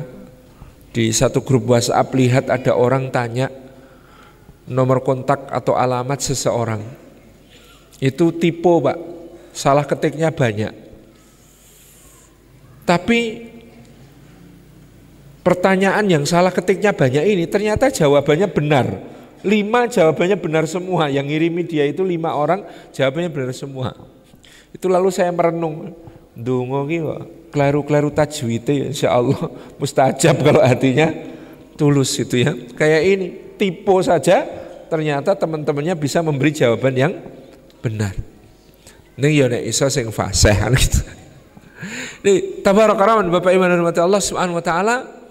di 0.93 1.09
satu 1.15 1.41
grup 1.41 1.71
WhatsApp 1.71 2.13
lihat 2.13 2.51
ada 2.51 2.77
orang 2.77 3.09
tanya 3.09 3.49
nomor 4.69 5.01
kontak 5.01 5.49
atau 5.49 5.79
alamat 5.79 6.21
seseorang. 6.21 6.83
Itu 8.03 8.35
tipe, 8.37 8.83
Pak. 8.83 9.12
Salah 9.53 9.85
ketiknya 9.85 10.33
banyak. 10.33 10.73
Tapi 12.83 13.21
pertanyaan 15.45 16.03
yang 16.09 16.25
salah 16.27 16.51
ketiknya 16.51 16.91
banyak 16.97 17.23
ini 17.23 17.45
ternyata 17.47 17.93
jawabannya 17.93 18.49
benar. 18.51 18.87
Lima 19.45 19.87
jawabannya 19.87 20.39
benar 20.41 20.65
semua. 20.67 21.13
Yang 21.13 21.27
ngirimi 21.31 21.63
dia 21.69 21.85
itu 21.87 22.03
lima 22.03 22.33
orang 22.33 22.65
jawabannya 22.97 23.31
benar 23.31 23.53
semua. 23.55 23.95
Itu 24.73 24.89
lalu 24.89 25.13
saya 25.13 25.31
merenung. 25.31 25.95
Dungo 26.33 26.89
kok 26.89 27.53
kelaru-kelaru 27.53 28.09
tajwid 28.09 28.65
ya 28.65 28.89
insya 28.89 29.13
Allah 29.13 29.53
mustajab 29.77 30.41
kalau 30.41 30.65
hatinya 30.65 31.13
tulus 31.77 32.17
itu 32.17 32.41
ya. 32.41 32.57
Kayak 32.73 33.03
ini 33.05 33.27
tipe 33.61 33.93
saja 34.01 34.49
ternyata 34.89 35.37
teman-temannya 35.37 35.93
bisa 35.93 36.25
memberi 36.25 36.57
jawaban 36.57 36.97
yang 36.97 37.13
benar. 37.85 38.32
Ini 39.21 39.29
ya 39.29 39.47
nek 39.49 39.63
iso 39.69 39.87
sing 39.93 40.09
fasih 40.09 40.57
gitu. 40.77 41.01
Ini 42.23 42.63
tabaraka 42.63 43.23
Bapak 43.29 43.53
Iman 43.53 43.69
dan 43.69 43.83
Allah 43.83 44.23
Subhanahu 44.23 44.57
wa 44.57 44.65
taala 44.65 45.23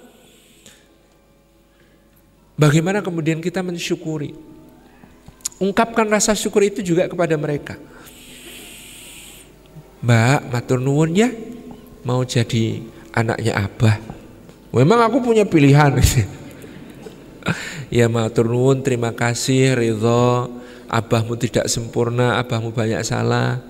Bagaimana 2.62 3.02
kemudian 3.02 3.42
kita 3.42 3.66
mensyukuri? 3.66 4.38
Ungkapkan 5.58 6.06
rasa 6.06 6.38
syukur 6.38 6.62
itu 6.62 6.86
juga 6.86 7.10
kepada 7.10 7.34
mereka. 7.34 7.74
Mbak, 10.06 10.40
matur 10.54 10.78
nuwun 10.78 11.10
ya, 11.18 11.34
mau 12.06 12.22
jadi 12.22 12.86
anaknya 13.18 13.66
Abah. 13.66 13.98
Memang 14.78 15.02
aku 15.10 15.26
punya 15.26 15.42
pilihan. 15.42 15.98
ya 17.98 18.06
matur 18.06 18.46
nuwun, 18.46 18.86
terima 18.86 19.10
kasih, 19.10 19.74
ridho. 19.74 20.61
Abahmu 20.92 21.40
tidak 21.40 21.72
sempurna, 21.72 22.36
abahmu 22.44 22.76
banyak 22.76 23.00
salah. 23.08 23.64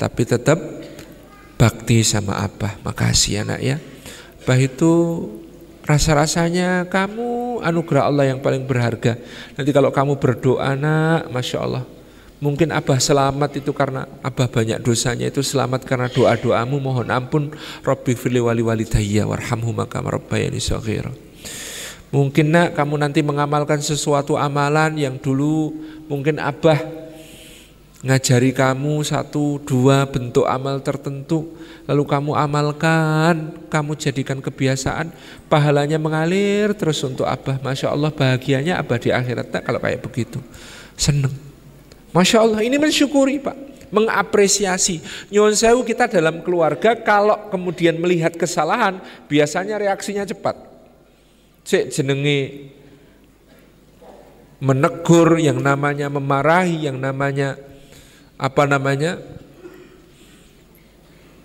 Tapi 0.00 0.24
tetap 0.24 0.56
bakti 1.60 2.00
sama 2.00 2.40
abah. 2.40 2.80
Makasih 2.80 3.44
anak 3.44 3.60
ya. 3.60 3.76
Abah 4.40 4.56
itu 4.56 4.92
Rasa-rasanya 5.86 6.90
kamu 6.90 7.62
anugerah 7.62 8.10
Allah 8.10 8.34
yang 8.34 8.42
paling 8.42 8.66
berharga. 8.66 9.14
Nanti 9.54 9.70
kalau 9.70 9.94
kamu 9.94 10.18
berdoa 10.18 10.74
nak, 10.74 11.30
Masya 11.30 11.62
Allah. 11.62 11.86
Mungkin 12.42 12.74
Abah 12.74 12.98
selamat 12.98 13.62
itu 13.62 13.70
karena 13.70 14.04
Abah 14.18 14.50
banyak 14.50 14.82
dosanya 14.82 15.30
itu 15.30 15.46
selamat 15.46 15.86
karena 15.86 16.10
doa-doamu 16.10 16.76
mohon 16.82 17.08
ampun 17.08 17.48
Rabbi 17.80 18.12
fili 18.12 18.42
wali 18.42 18.60
walidayya 18.60 19.24
warhamhu 19.24 19.70
maka 19.72 20.02
rabbayani 20.02 20.58
saghira. 20.58 21.14
Mungkin 22.14 22.54
nak 22.54 22.78
kamu 22.78 23.02
nanti 23.02 23.20
mengamalkan 23.20 23.82
sesuatu 23.82 24.38
amalan 24.38 24.94
yang 24.94 25.18
dulu 25.18 25.74
mungkin 26.06 26.38
Abah 26.38 26.78
ngajari 28.06 28.54
kamu 28.54 29.02
satu 29.02 29.58
dua 29.66 30.06
bentuk 30.06 30.46
amal 30.46 30.78
tertentu 30.78 31.58
lalu 31.90 32.02
kamu 32.06 32.32
amalkan, 32.38 33.54
kamu 33.66 33.98
jadikan 33.98 34.38
kebiasaan, 34.38 35.10
pahalanya 35.50 35.98
mengalir 35.98 36.74
terus 36.78 37.02
untuk 37.02 37.26
Abah. 37.26 37.58
Masya 37.62 37.90
Allah 37.90 38.14
bahagianya 38.14 38.78
Abah 38.78 38.98
di 39.02 39.10
akhirat 39.10 39.50
tak 39.50 39.62
kalau 39.66 39.82
kayak 39.82 40.02
begitu. 40.02 40.38
Seneng. 40.94 41.34
Masya 42.14 42.42
Allah 42.42 42.62
ini 42.62 42.78
mensyukuri 42.78 43.42
Pak 43.42 43.56
mengapresiasi. 43.90 44.98
Nyuwun 45.30 45.54
sewu 45.54 45.86
kita 45.86 46.10
dalam 46.10 46.42
keluarga 46.42 46.98
kalau 46.98 47.50
kemudian 47.54 47.94
melihat 47.98 48.34
kesalahan 48.34 48.98
biasanya 49.30 49.78
reaksinya 49.78 50.26
cepat. 50.26 50.75
Cek 51.66 51.90
jenenge 51.90 52.70
menegur 54.62 55.36
yang 55.36 55.60
namanya 55.60 56.06
memarahi 56.08 56.88
yang 56.88 56.96
namanya 56.96 57.58
apa 58.38 58.64
namanya 58.64 59.20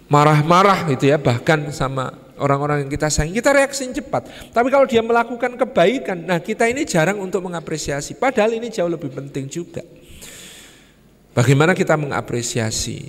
marah-marah 0.07 0.87
gitu 0.93 1.11
ya 1.11 1.17
bahkan 1.17 1.73
sama 1.73 2.11
orang-orang 2.41 2.85
yang 2.85 2.91
kita 2.91 3.07
sayang. 3.07 3.33
Kita 3.33 3.53
reaksi 3.53 3.89
cepat. 3.93 4.51
Tapi 4.51 4.67
kalau 4.73 4.85
dia 4.89 4.99
melakukan 5.05 5.55
kebaikan 5.55 6.25
nah 6.25 6.41
kita 6.41 6.67
ini 6.67 6.83
jarang 6.83 7.21
untuk 7.21 7.45
mengapresiasi. 7.45 8.17
Padahal 8.17 8.57
ini 8.57 8.67
jauh 8.73 8.89
lebih 8.89 9.13
penting 9.13 9.47
juga. 9.47 9.85
Bagaimana 11.31 11.71
kita 11.71 11.95
mengapresiasi 11.95 13.07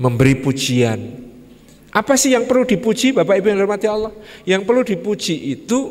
memberi 0.00 0.40
pujian 0.40 1.29
apa 1.90 2.14
sih 2.14 2.34
yang 2.34 2.46
perlu 2.46 2.62
dipuji 2.66 3.10
Bapak 3.10 3.38
Ibu 3.42 3.46
yang 3.50 3.60
hormati 3.66 3.86
Allah 3.90 4.14
yang 4.46 4.62
perlu 4.62 4.86
dipuji 4.86 5.54
itu 5.54 5.90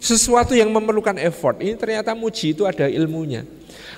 sesuatu 0.00 0.52
yang 0.56 0.68
memerlukan 0.72 1.16
effort 1.20 1.60
ini 1.60 1.76
ternyata 1.76 2.16
muji 2.16 2.56
itu 2.56 2.64
ada 2.64 2.88
ilmunya 2.88 3.44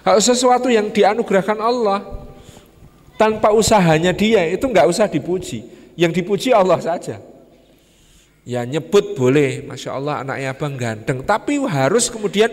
kalau 0.06 0.22
sesuatu 0.22 0.70
yang 0.70 0.86
dianugerahkan 0.94 1.58
Allah 1.58 2.26
tanpa 3.18 3.50
usahanya 3.52 4.12
dia 4.12 4.44
itu 4.46 4.64
nggak 4.68 4.86
usah 4.86 5.10
dipuji. 5.10 5.66
Yang 5.96 6.22
dipuji 6.22 6.48
Allah 6.52 6.78
saja. 6.78 7.18
Ya 8.46 8.62
nyebut 8.62 9.18
boleh, 9.18 9.64
masya 9.66 9.98
Allah 9.98 10.22
anaknya 10.22 10.54
abang 10.54 10.78
ganteng. 10.78 11.24
Tapi 11.26 11.58
harus 11.66 12.06
kemudian, 12.06 12.52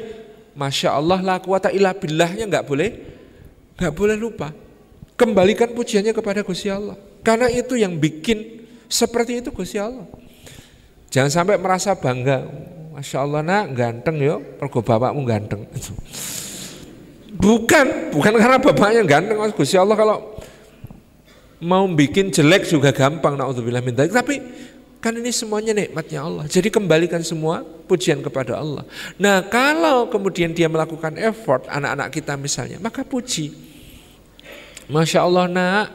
masya 0.57 0.97
Allah 0.97 1.21
la 1.21 1.37
kuwata 1.37 1.69
illa 1.69 1.93
billahnya 1.93 2.49
nggak 2.49 2.65
boleh, 2.65 2.89
nggak 3.77 3.93
boleh 3.93 4.15
lupa. 4.17 4.49
Kembalikan 5.13 5.69
pujiannya 5.77 6.15
kepada 6.15 6.41
Gusti 6.41 6.73
Allah. 6.73 6.97
Karena 7.21 7.45
itu 7.53 7.77
yang 7.77 8.01
bikin 8.01 8.62
seperti 8.91 9.43
itu 9.43 9.49
Gusti 9.49 9.77
Allah. 9.77 10.05
Jangan 11.13 11.29
sampai 11.29 11.55
merasa 11.61 11.93
bangga, 11.93 12.45
masya 12.95 13.21
Allah 13.21 13.41
nak 13.45 13.77
ganteng 13.77 14.17
yo, 14.17 14.41
pergo 14.57 14.81
bapakmu 14.81 15.21
ganteng. 15.29 15.69
Bukan, 17.33 18.13
bukan 18.13 18.33
karena 18.37 18.57
bapaknya 18.57 19.01
ganteng, 19.05 19.37
Gusti 19.53 19.77
Allah 19.77 19.93
kalau 19.93 20.17
mau 21.63 21.87
bikin 21.87 22.29
jelek 22.29 22.67
juga 22.67 22.91
gampang 22.91 23.39
naudzubillah 23.39 23.79
min 23.79 23.95
Tapi 23.95 24.35
kan 25.03 25.11
ini 25.19 25.35
semuanya 25.35 25.75
nikmatnya 25.75 26.23
Allah. 26.23 26.45
Jadi 26.47 26.71
kembalikan 26.71 27.19
semua 27.23 27.59
pujian 27.63 28.23
kepada 28.23 28.55
Allah. 28.55 28.87
Nah, 29.19 29.43
kalau 29.51 30.07
kemudian 30.07 30.55
dia 30.55 30.71
melakukan 30.71 31.19
effort 31.19 31.67
anak-anak 31.67 32.07
kita 32.07 32.39
misalnya, 32.39 32.79
maka 32.79 33.03
puji. 33.03 33.51
Masya 34.87 35.19
Allah 35.27 35.45
nak, 35.51 35.85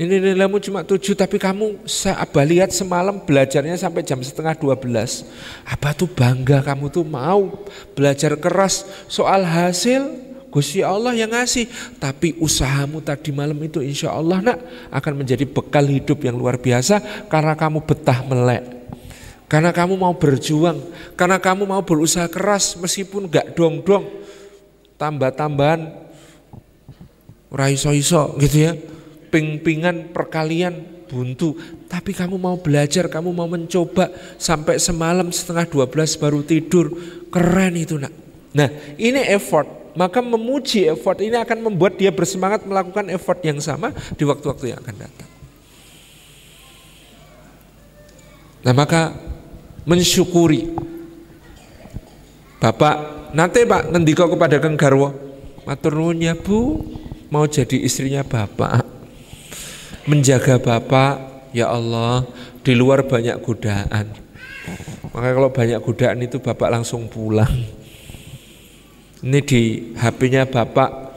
ini 0.00 0.16
nilaimu 0.18 0.56
cuma 0.56 0.80
tujuh 0.80 1.12
tapi 1.12 1.36
kamu 1.36 1.84
abah 2.16 2.44
lihat 2.48 2.72
semalam 2.72 3.20
belajarnya 3.20 3.76
sampai 3.76 4.00
jam 4.00 4.18
setengah 4.24 4.56
dua 4.56 4.72
belas. 4.72 5.28
Apa 5.68 5.92
tuh 5.92 6.08
bangga 6.08 6.64
kamu 6.64 6.88
tuh 6.88 7.04
mau 7.04 7.64
belajar 7.92 8.32
keras 8.40 8.88
soal 9.06 9.44
hasil 9.44 10.32
Gusti 10.52 10.84
Allah 10.84 11.16
yang 11.16 11.32
ngasih. 11.32 11.68
Tapi 12.00 12.36
usahamu 12.40 13.00
tadi 13.00 13.32
malam 13.32 13.56
itu 13.64 13.80
insya 13.80 14.12
Allah 14.12 14.40
nak 14.40 14.58
akan 14.92 15.24
menjadi 15.24 15.48
bekal 15.48 15.88
hidup 15.88 16.20
yang 16.24 16.36
luar 16.36 16.60
biasa 16.60 17.28
karena 17.32 17.56
kamu 17.56 17.84
betah 17.84 18.20
melek. 18.28 18.64
Karena 19.48 19.68
kamu 19.68 20.00
mau 20.00 20.16
berjuang, 20.16 20.80
karena 21.12 21.36
kamu 21.36 21.68
mau 21.68 21.84
berusaha 21.84 22.24
keras 22.24 22.72
meskipun 22.80 23.28
gak 23.28 23.52
dong-dong. 23.52 24.24
tambah-tambahan 24.96 25.92
raiso-iso 27.50 28.38
gitu 28.38 28.70
ya. 28.70 28.72
Ping-pingan 29.32 30.12
perkalian 30.12 31.04
buntu. 31.08 31.56
Tapi 31.88 32.12
kamu 32.12 32.36
mau 32.36 32.60
belajar, 32.60 33.08
kamu 33.08 33.32
mau 33.32 33.48
mencoba 33.48 34.12
sampai 34.36 34.76
semalam 34.76 35.32
setengah 35.32 35.64
12 35.68 36.20
baru 36.20 36.40
tidur. 36.44 36.92
Keren 37.32 37.74
itu 37.80 37.96
nak. 37.96 38.12
Nah 38.52 38.68
ini 39.00 39.24
effort. 39.32 39.80
Maka 39.92 40.24
memuji 40.24 40.88
effort 40.88 41.20
ini 41.20 41.36
akan 41.36 41.68
membuat 41.68 42.00
dia 42.00 42.08
bersemangat 42.08 42.64
melakukan 42.64 43.12
effort 43.12 43.44
yang 43.44 43.60
sama 43.60 43.92
di 44.16 44.24
waktu-waktu 44.24 44.72
yang 44.72 44.80
akan 44.80 44.96
datang. 44.96 45.28
Nah 48.62 48.72
maka 48.72 49.12
mensyukuri 49.82 50.70
Bapak 52.62 52.94
nanti 53.34 53.66
Pak 53.66 53.90
ngendika 53.90 54.30
kepada 54.30 54.62
Kang 54.62 54.78
Garwo 54.78 55.10
matur 55.66 56.14
ya 56.14 56.38
Bu 56.38 56.78
mau 57.26 57.42
jadi 57.50 57.82
istrinya 57.82 58.22
Bapak 58.22 58.81
menjaga 60.08 60.58
Bapak 60.58 61.46
ya 61.54 61.70
Allah 61.70 62.26
di 62.62 62.72
luar 62.74 63.06
banyak 63.06 63.38
godaan 63.42 64.06
maka 65.12 65.28
kalau 65.34 65.50
banyak 65.52 65.80
godaan 65.82 66.18
itu 66.24 66.38
Bapak 66.40 66.68
langsung 66.72 67.06
pulang 67.06 67.52
ini 69.22 69.40
di 69.42 69.92
HP-nya 69.94 70.48
Bapak 70.50 71.14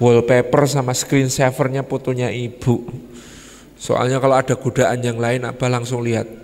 wallpaper 0.00 0.64
sama 0.64 0.96
screen 0.96 1.28
savernya 1.28 1.84
fotonya 1.84 2.32
ibu 2.32 2.88
soalnya 3.76 4.20
kalau 4.20 4.36
ada 4.36 4.56
godaan 4.56 5.00
yang 5.04 5.20
lain 5.20 5.44
apa 5.44 5.68
langsung 5.68 6.00
lihat 6.00 6.40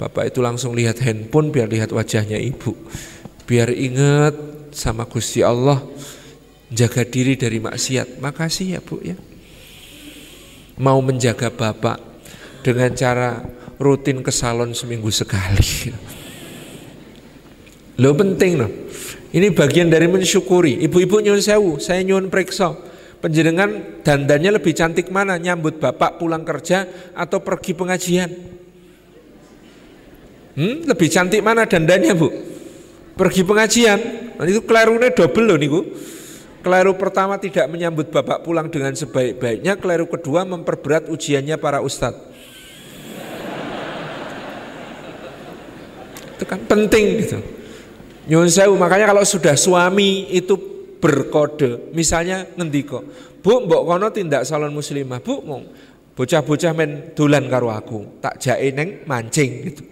Bapak 0.00 0.32
itu 0.32 0.40
langsung 0.40 0.72
lihat 0.72 0.96
handphone 1.04 1.52
biar 1.52 1.68
lihat 1.68 1.92
wajahnya 1.92 2.40
ibu. 2.40 2.72
Biar 3.44 3.68
ingat 3.68 4.32
sama 4.72 5.04
Gusti 5.04 5.44
Allah 5.44 5.84
jaga 6.72 7.04
diri 7.04 7.36
dari 7.36 7.60
maksiat. 7.60 8.16
Makasih 8.16 8.66
ya 8.72 8.80
Bu 8.80 8.96
ya. 9.04 9.12
Mau 10.78 11.02
menjaga 11.02 11.50
Bapak 11.50 11.98
dengan 12.62 12.94
cara 12.94 13.42
rutin 13.80 14.20
ke 14.20 14.30
salon 14.30 14.76
seminggu 14.76 15.08
sekali. 15.08 15.90
Lo 18.02 18.12
penting 18.16 18.52
loh. 18.60 18.70
Ini 19.30 19.54
bagian 19.54 19.88
dari 19.88 20.10
mensyukuri. 20.10 20.82
Ibu-ibu 20.84 21.22
nyun 21.22 21.38
sewu, 21.38 21.78
saya 21.78 22.02
nyun 22.02 22.28
periksa. 22.28 22.74
Penjenengan 23.20 24.00
dandannya 24.00 24.56
lebih 24.56 24.72
cantik 24.72 25.12
mana? 25.12 25.36
Nyambut 25.36 25.76
bapak 25.76 26.16
pulang 26.16 26.42
kerja 26.42 26.88
atau 27.12 27.44
pergi 27.44 27.76
pengajian? 27.76 28.30
Hmm, 30.56 30.88
lebih 30.88 31.08
cantik 31.12 31.44
mana 31.44 31.68
dandannya 31.68 32.16
bu? 32.16 32.28
Pergi 33.14 33.44
pengajian, 33.44 34.00
nah, 34.40 34.48
itu 34.48 34.64
kelirunya 34.64 35.12
double 35.12 35.44
loh 35.44 35.58
niku. 35.60 35.80
Keliru 36.60 36.92
pertama 36.96 37.40
tidak 37.40 37.66
menyambut 37.72 38.12
bapak 38.12 38.44
pulang 38.44 38.68
dengan 38.68 38.92
sebaik-baiknya, 38.92 39.80
keliru 39.80 40.04
kedua 40.04 40.44
memperberat 40.44 41.08
ujiannya 41.08 41.56
para 41.56 41.80
ustadz. 41.80 42.30
itu 46.40 46.48
kan 46.48 46.64
penting 46.64 47.20
gitu. 47.20 47.38
Nyun 48.32 48.48
sewu, 48.48 48.72
makanya 48.80 49.12
kalau 49.12 49.20
sudah 49.28 49.52
suami 49.60 50.32
itu 50.32 50.56
berkode, 50.96 51.92
misalnya 51.92 52.48
ngendiko, 52.56 53.04
Bu, 53.44 53.68
mbok 53.68 53.84
kono 53.84 54.08
tindak 54.08 54.48
salon 54.48 54.72
muslimah, 54.72 55.20
Bu, 55.20 55.44
mau 55.44 55.60
bocah-bocah 56.16 56.72
men 56.72 57.12
dolan 57.12 57.44
karo 57.52 57.68
aku, 57.68 58.24
tak 58.24 58.40
jae 58.40 58.72
neng 58.72 59.04
mancing 59.04 59.50
gitu. 59.68 59.84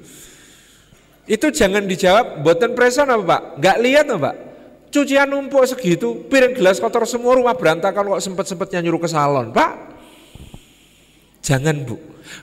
Itu 1.28 1.52
jangan 1.52 1.84
dijawab, 1.84 2.40
buatan 2.40 2.72
preson 2.72 3.12
apa 3.12 3.24
pak? 3.28 3.42
Gak 3.60 3.76
lihat 3.84 4.08
apa 4.08 4.32
pak? 4.32 4.34
Cucian 4.88 5.28
numpuk 5.28 5.68
segitu, 5.68 6.24
piring 6.32 6.56
gelas 6.56 6.80
kotor 6.80 7.04
semua 7.04 7.36
rumah 7.36 7.52
berantakan 7.52 8.16
kok 8.16 8.24
sempet-sempetnya 8.24 8.80
nyuruh 8.80 9.04
ke 9.04 9.08
salon, 9.08 9.52
pak. 9.52 9.72
Jangan 11.44 11.84
bu, 11.84 11.96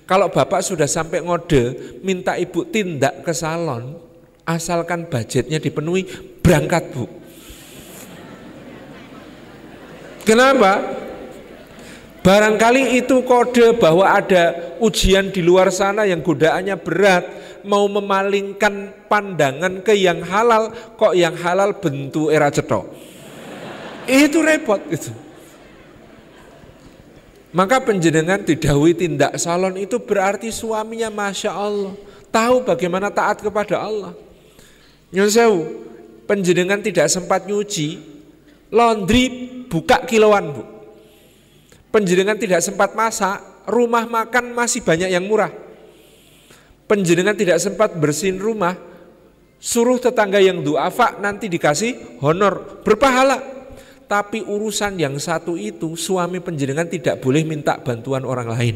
kalau 0.05 0.29
bapak 0.29 0.61
sudah 0.61 0.85
sampai 0.85 1.25
ngode, 1.25 1.97
minta 2.05 2.37
ibu 2.37 2.61
tindak 2.69 3.25
ke 3.25 3.33
salon, 3.33 3.97
asalkan 4.45 5.09
budgetnya 5.09 5.57
dipenuhi, 5.57 6.05
berangkat 6.41 6.93
bu. 6.93 7.05
Kenapa? 10.25 11.01
Barangkali 12.25 12.97
itu 12.97 13.21
kode 13.21 13.77
bahwa 13.77 14.09
ada 14.09 14.73
ujian 14.81 15.29
di 15.29 15.45
luar 15.45 15.69
sana 15.69 16.09
yang 16.09 16.25
godaannya 16.25 16.73
berat, 16.81 17.44
mau 17.66 17.89
memalingkan 17.89 18.93
pandangan 19.09 19.82
ke 19.82 19.97
yang 19.97 20.22
halal, 20.22 20.72
kok 20.95 21.18
yang 21.18 21.34
halal 21.36 21.74
bentuk 21.76 22.30
era 22.30 22.53
cetok. 22.53 22.86
Itu 24.05 24.45
repot 24.45 24.80
itu. 24.93 25.09
Maka 27.55 27.82
penjenengan 27.82 28.43
didawi 28.43 28.93
tindak 28.93 29.39
salon 29.41 29.80
itu 29.80 29.97
berarti 29.97 30.51
suaminya 30.53 31.09
Masya 31.09 31.51
Allah. 31.55 31.95
Tahu 32.30 32.68
bagaimana 32.68 33.07
taat 33.09 33.39
kepada 33.39 33.80
Allah. 33.80 34.11
Nyonsewu, 35.09 35.63
penjenengan 36.28 36.84
tidak 36.84 37.07
sempat 37.07 37.47
nyuci, 37.47 37.97
laundry 38.70 39.26
buka 39.72 40.03
kiloan 40.03 40.51
bu. 40.51 40.63
Penjenengan 41.95 42.36
tidak 42.36 42.59
sempat 42.59 42.91
masak, 42.91 43.39
rumah 43.63 44.03
makan 44.03 44.51
masih 44.51 44.84
banyak 44.84 45.07
yang 45.16 45.24
murah 45.24 45.64
penjenengan 46.86 47.38
tidak 47.38 47.57
sempat 47.61 47.93
bersihin 47.97 48.38
rumah, 48.38 48.77
suruh 49.61 49.97
tetangga 49.97 50.41
yang 50.41 50.61
duafa 50.61 51.17
nanti 51.21 51.49
dikasih 51.49 52.21
honor, 52.21 52.81
berpahala. 52.86 53.53
Tapi 54.05 54.45
urusan 54.45 55.01
yang 55.01 55.17
satu 55.17 55.57
itu 55.57 55.97
suami 55.97 56.38
penjenengan 56.38 56.86
tidak 56.86 57.25
boleh 57.25 57.41
minta 57.41 57.81
bantuan 57.81 58.21
orang 58.21 58.53
lain. 58.53 58.75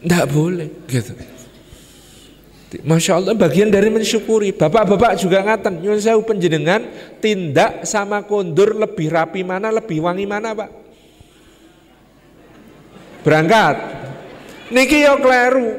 Tidak 0.00 0.26
boleh 0.32 0.68
gitu. 0.88 1.12
Masya 2.82 3.22
Allah 3.22 3.32
bagian 3.38 3.70
dari 3.70 3.88
mensyukuri 3.88 4.50
Bapak-bapak 4.50 5.22
juga 5.22 5.38
ngaten 5.40 5.80
Nyun 5.80 6.02
saya 6.02 6.18
penjenengan 6.18 6.82
tindak 7.22 7.86
sama 7.86 8.26
kondur 8.26 8.74
lebih 8.74 9.06
rapi 9.06 9.46
mana 9.46 9.70
lebih 9.70 10.02
wangi 10.02 10.26
mana 10.26 10.50
pak 10.50 10.70
Berangkat 13.22 13.76
Niki 14.70 15.06
yo 15.06 15.18
kleru. 15.22 15.70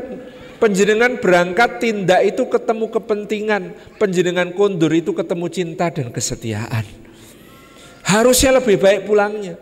Penjenengan 0.58 1.22
berangkat 1.22 1.78
tindak 1.78 2.26
itu 2.26 2.50
ketemu 2.50 2.90
kepentingan, 2.90 3.64
penjenengan 4.02 4.50
kondur 4.58 4.90
itu 4.90 5.14
ketemu 5.14 5.46
cinta 5.54 5.94
dan 5.94 6.10
kesetiaan. 6.10 6.82
Harusnya 8.02 8.58
lebih 8.58 8.82
baik 8.82 9.06
pulangnya. 9.06 9.54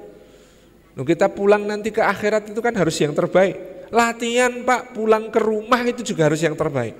Loh, 0.95 1.03
kita 1.03 1.27
pulang 1.27 1.67
nanti 1.67 1.91
ke 1.91 1.99
akhirat 1.99 2.47
itu 2.47 2.63
kan 2.63 2.71
harus 2.79 2.95
yang 2.95 3.11
terbaik. 3.11 3.59
Latihan 3.91 4.63
Pak, 4.63 4.95
pulang 4.95 5.27
ke 5.27 5.39
rumah 5.43 5.83
itu 5.83 5.99
juga 5.99 6.31
harus 6.31 6.39
yang 6.39 6.55
terbaik. 6.55 6.95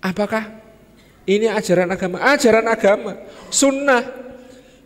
Apakah 0.00 0.48
ini 1.28 1.44
ajaran 1.44 1.92
agama? 1.92 2.24
Ajaran 2.24 2.66
agama, 2.72 3.12
sunnah 3.52 4.00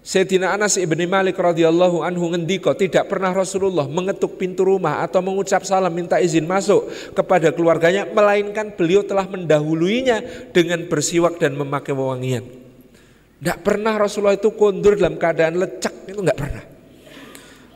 Sayyidina 0.09 0.57
Anas 0.57 0.81
ibni 0.81 1.05
Malik 1.05 1.37
radhiyallahu 1.37 2.01
anhu 2.01 2.33
ngendiko 2.33 2.73
tidak 2.73 3.13
pernah 3.13 3.29
Rasulullah 3.37 3.85
mengetuk 3.85 4.41
pintu 4.41 4.65
rumah 4.65 5.05
atau 5.05 5.21
mengucap 5.21 5.69
salam 5.69 5.93
minta 5.93 6.17
izin 6.17 6.49
masuk 6.49 6.89
kepada 7.13 7.53
keluarganya 7.53 8.09
melainkan 8.09 8.73
beliau 8.73 9.05
telah 9.05 9.29
mendahuluinya 9.29 10.49
dengan 10.49 10.89
bersiwak 10.89 11.37
dan 11.37 11.61
memakai 11.61 11.93
wewangian. 11.93 12.41
Tidak 12.41 13.61
pernah 13.61 14.01
Rasulullah 14.01 14.33
itu 14.33 14.49
kondur 14.57 14.97
dalam 14.97 15.21
keadaan 15.21 15.61
lecek 15.61 16.09
itu 16.09 16.21
nggak 16.25 16.39
pernah. 16.41 16.65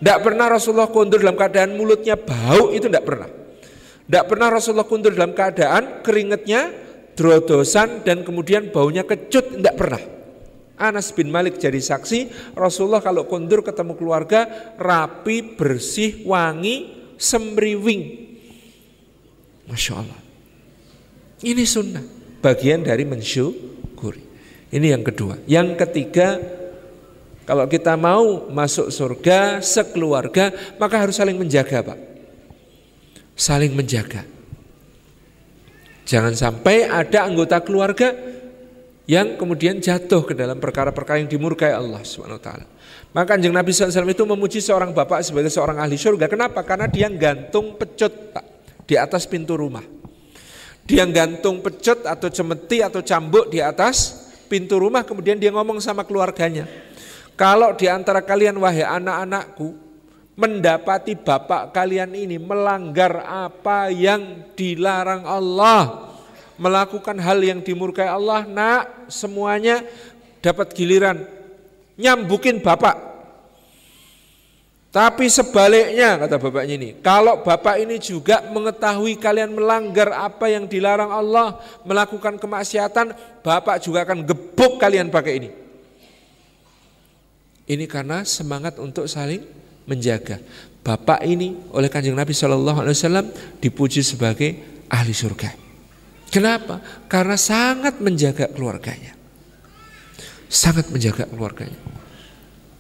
Tidak 0.01 0.19
pernah 0.25 0.47
Rasulullah 0.49 0.89
kondur 0.89 1.21
dalam 1.21 1.37
keadaan 1.37 1.77
mulutnya 1.77 2.17
bau 2.17 2.73
itu 2.73 2.89
tidak 2.89 3.05
pernah. 3.05 3.29
Tidak 4.09 4.25
pernah 4.25 4.49
Rasulullah 4.49 4.89
kondur 4.89 5.13
dalam 5.13 5.37
keadaan 5.37 6.01
keringetnya 6.01 6.73
drodosan 7.13 8.01
dan 8.09 8.25
kemudian 8.25 8.73
baunya 8.73 9.05
kecut 9.05 9.61
tidak 9.61 9.77
pernah. 9.77 10.22
Anas 10.83 11.15
bin 11.15 11.31
Malik 11.31 11.63
jadi 11.63 11.79
saksi 11.79 12.51
Rasulullah 12.59 12.99
kalau 12.99 13.31
kondur 13.31 13.63
ketemu 13.63 13.95
keluarga 13.95 14.75
rapi, 14.75 15.55
bersih, 15.55 16.27
wangi, 16.27 16.91
semriwing. 17.15 18.03
Masya 19.71 19.93
Allah. 19.95 20.21
Ini 21.47 21.63
sunnah. 21.63 22.03
Bagian 22.43 22.83
dari 22.83 23.07
mensyukuri. 23.07 24.23
Ini 24.75 24.99
yang 24.99 25.07
kedua. 25.07 25.39
Yang 25.47 25.79
ketiga, 25.87 26.43
kalau 27.47 27.71
kita 27.71 27.95
mau 27.95 28.51
masuk 28.51 28.91
surga 28.91 29.63
sekeluarga, 29.63 30.51
maka 30.83 30.99
harus 30.99 31.15
saling 31.15 31.39
menjaga 31.39 31.83
Pak. 31.83 31.99
Saling 33.39 33.71
menjaga. 33.75 34.27
Jangan 36.03 36.35
sampai 36.35 36.91
ada 36.91 37.31
anggota 37.31 37.63
keluarga 37.63 38.32
yang 39.07 39.35
kemudian 39.35 39.83
jatuh 39.83 40.23
ke 40.23 40.35
dalam 40.35 40.63
perkara-perkara 40.63 41.19
yang 41.23 41.31
dimurkai 41.31 41.75
Allah 41.75 42.03
Subhanahu 42.07 42.39
wa 42.39 42.45
taala. 42.45 42.67
Maka 43.13 43.37
Kanjeng 43.37 43.53
Nabi 43.53 43.75
SAW 43.77 44.09
itu 44.09 44.25
memuji 44.25 44.59
seorang 44.65 44.95
bapak 44.97 45.21
sebagai 45.21 45.53
seorang 45.53 45.77
ahli 45.83 46.01
surga. 46.01 46.33
Kenapa? 46.33 46.65
Karena 46.65 46.89
dia 46.89 47.13
gantung 47.13 47.77
pecut 47.77 48.13
di 48.89 48.95
atas 48.97 49.29
pintu 49.29 49.59
rumah. 49.59 49.85
Dia 50.89 51.05
gantung 51.07 51.61
pecut 51.61 52.09
atau 52.09 52.29
cemeti 52.33 52.81
atau 52.81 53.05
cambuk 53.05 53.53
di 53.53 53.61
atas 53.61 54.29
pintu 54.51 54.77
rumah 54.77 55.01
kemudian 55.01 55.41
dia 55.41 55.49
ngomong 55.49 55.81
sama 55.81 56.05
keluarganya. 56.05 56.69
Kalau 57.33 57.73
di 57.73 57.89
antara 57.89 58.21
kalian 58.21 58.61
wahai 58.61 58.85
anak-anakku 58.85 59.73
mendapati 60.37 61.17
bapak 61.17 61.73
kalian 61.73 62.13
ini 62.13 62.37
melanggar 62.37 63.25
apa 63.25 63.89
yang 63.89 64.53
dilarang 64.53 65.25
Allah, 65.25 66.12
melakukan 66.63 67.19
hal 67.19 67.43
yang 67.43 67.59
dimurkai 67.59 68.07
Allah, 68.07 68.47
nak 68.47 69.11
semuanya 69.11 69.83
dapat 70.39 70.71
giliran 70.71 71.27
nyambukin 71.99 72.63
bapak 72.63 73.13
tapi 74.93 75.33
sebaliknya 75.33 76.21
kata 76.21 76.37
bapaknya 76.37 76.77
ini, 76.77 76.91
kalau 77.01 77.41
bapak 77.41 77.81
ini 77.81 77.97
juga 77.97 78.45
mengetahui 78.53 79.17
kalian 79.17 79.57
melanggar 79.57 80.13
apa 80.13 80.53
yang 80.53 80.69
dilarang 80.69 81.09
Allah, 81.09 81.57
melakukan 81.89 82.37
kemaksiatan, 82.37 83.17
bapak 83.41 83.81
juga 83.81 84.05
akan 84.05 84.21
gebuk 84.21 84.77
kalian 84.77 85.09
pakai 85.09 85.33
ini. 85.41 85.49
Ini 87.73 87.89
karena 87.89 88.21
semangat 88.29 88.77
untuk 88.77 89.09
saling 89.09 89.41
menjaga. 89.89 90.37
Bapak 90.85 91.25
ini 91.25 91.57
oleh 91.73 91.89
kanjeng 91.89 92.13
Nabi 92.13 92.37
Shallallahu 92.37 92.85
Alaihi 92.85 92.93
Wasallam 92.93 93.27
dipuji 93.65 94.05
sebagai 94.05 94.85
ahli 94.93 95.17
surga. 95.17 95.62
Kenapa? 96.33 96.81
Karena 97.13 97.37
sangat 97.37 98.01
menjaga 98.01 98.49
keluarganya. 98.49 99.13
Sangat 100.49 100.89
menjaga 100.89 101.29
keluarganya. 101.29 101.77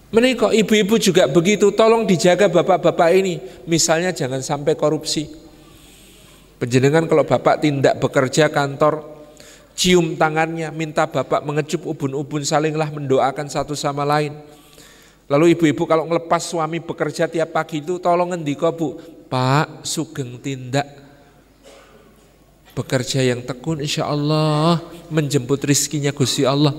Menikah 0.09 0.57
ibu-ibu 0.57 0.97
juga 0.97 1.29
begitu, 1.29 1.69
tolong 1.77 2.09
dijaga 2.09 2.49
bapak-bapak 2.49 3.13
ini. 3.13 3.37
Misalnya 3.69 4.17
jangan 4.17 4.41
sampai 4.41 4.73
korupsi. 4.73 5.29
Penjenengan 6.57 7.05
kalau 7.05 7.29
bapak 7.29 7.61
tindak 7.61 8.01
bekerja 8.01 8.49
kantor, 8.49 9.05
cium 9.77 10.17
tangannya, 10.17 10.73
minta 10.73 11.05
bapak 11.05 11.45
mengecup 11.45 11.85
ubun-ubun, 11.85 12.49
salinglah 12.49 12.89
mendoakan 12.89 13.53
satu 13.53 13.77
sama 13.77 14.09
lain. 14.09 14.33
Lalu 15.29 15.57
ibu-ibu 15.57 15.85
kalau 15.85 16.09
ngelepas 16.09 16.41
suami 16.41 16.81
bekerja 16.81 17.29
tiap 17.29 17.53
pagi 17.53 17.85
itu 17.85 18.01
tolong 18.01 18.33
ngendiko 18.33 18.69
bu, 18.73 18.89
Pak 19.29 19.85
Sugeng 19.85 20.41
tindak 20.41 21.02
bekerja 22.73 23.21
yang 23.21 23.45
tekun 23.45 23.85
insya 23.85 24.09
Allah 24.09 24.81
menjemput 25.13 25.61
rizkinya 25.65 26.13
Gusti 26.13 26.49
Allah. 26.49 26.73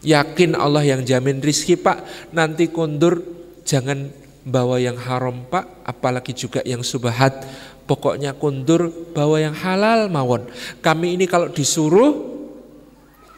Yakin 0.00 0.54
Allah 0.54 0.86
yang 0.86 1.02
jamin 1.04 1.42
rizki 1.42 1.76
pak. 1.76 2.30
Nanti 2.32 2.70
kundur 2.70 3.20
jangan 3.66 4.08
bawa 4.46 4.80
yang 4.80 4.96
haram 4.96 5.44
pak. 5.48 5.84
Apalagi 5.84 6.32
juga 6.32 6.64
yang 6.64 6.80
subhat 6.80 7.44
Pokoknya 7.88 8.36
kundur 8.36 8.92
bawa 9.16 9.40
yang 9.40 9.56
halal 9.56 10.12
mawon. 10.12 10.44
Kami 10.84 11.16
ini 11.16 11.24
kalau 11.24 11.48
disuruh 11.48 12.40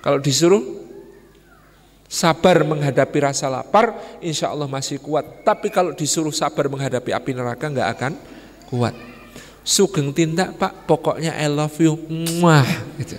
Kalau 0.02 0.18
disuruh 0.18 0.82
Sabar 2.10 2.66
menghadapi 2.66 3.22
rasa 3.22 3.46
lapar 3.46 3.94
Insya 4.18 4.50
Allah 4.50 4.66
masih 4.66 4.98
kuat. 4.98 5.46
Tapi 5.46 5.70
kalau 5.70 5.94
disuruh 5.94 6.34
sabar 6.34 6.66
menghadapi 6.66 7.14
api 7.14 7.30
neraka 7.38 7.70
nggak 7.70 7.88
akan 7.94 8.12
kuat 8.66 9.09
Sugeng 9.60 10.10
tindak 10.16 10.56
pak 10.56 10.88
Pokoknya 10.88 11.36
I 11.36 11.46
love 11.52 11.76
you 11.78 12.00
Mwah 12.40 12.64
gitu. 12.96 13.16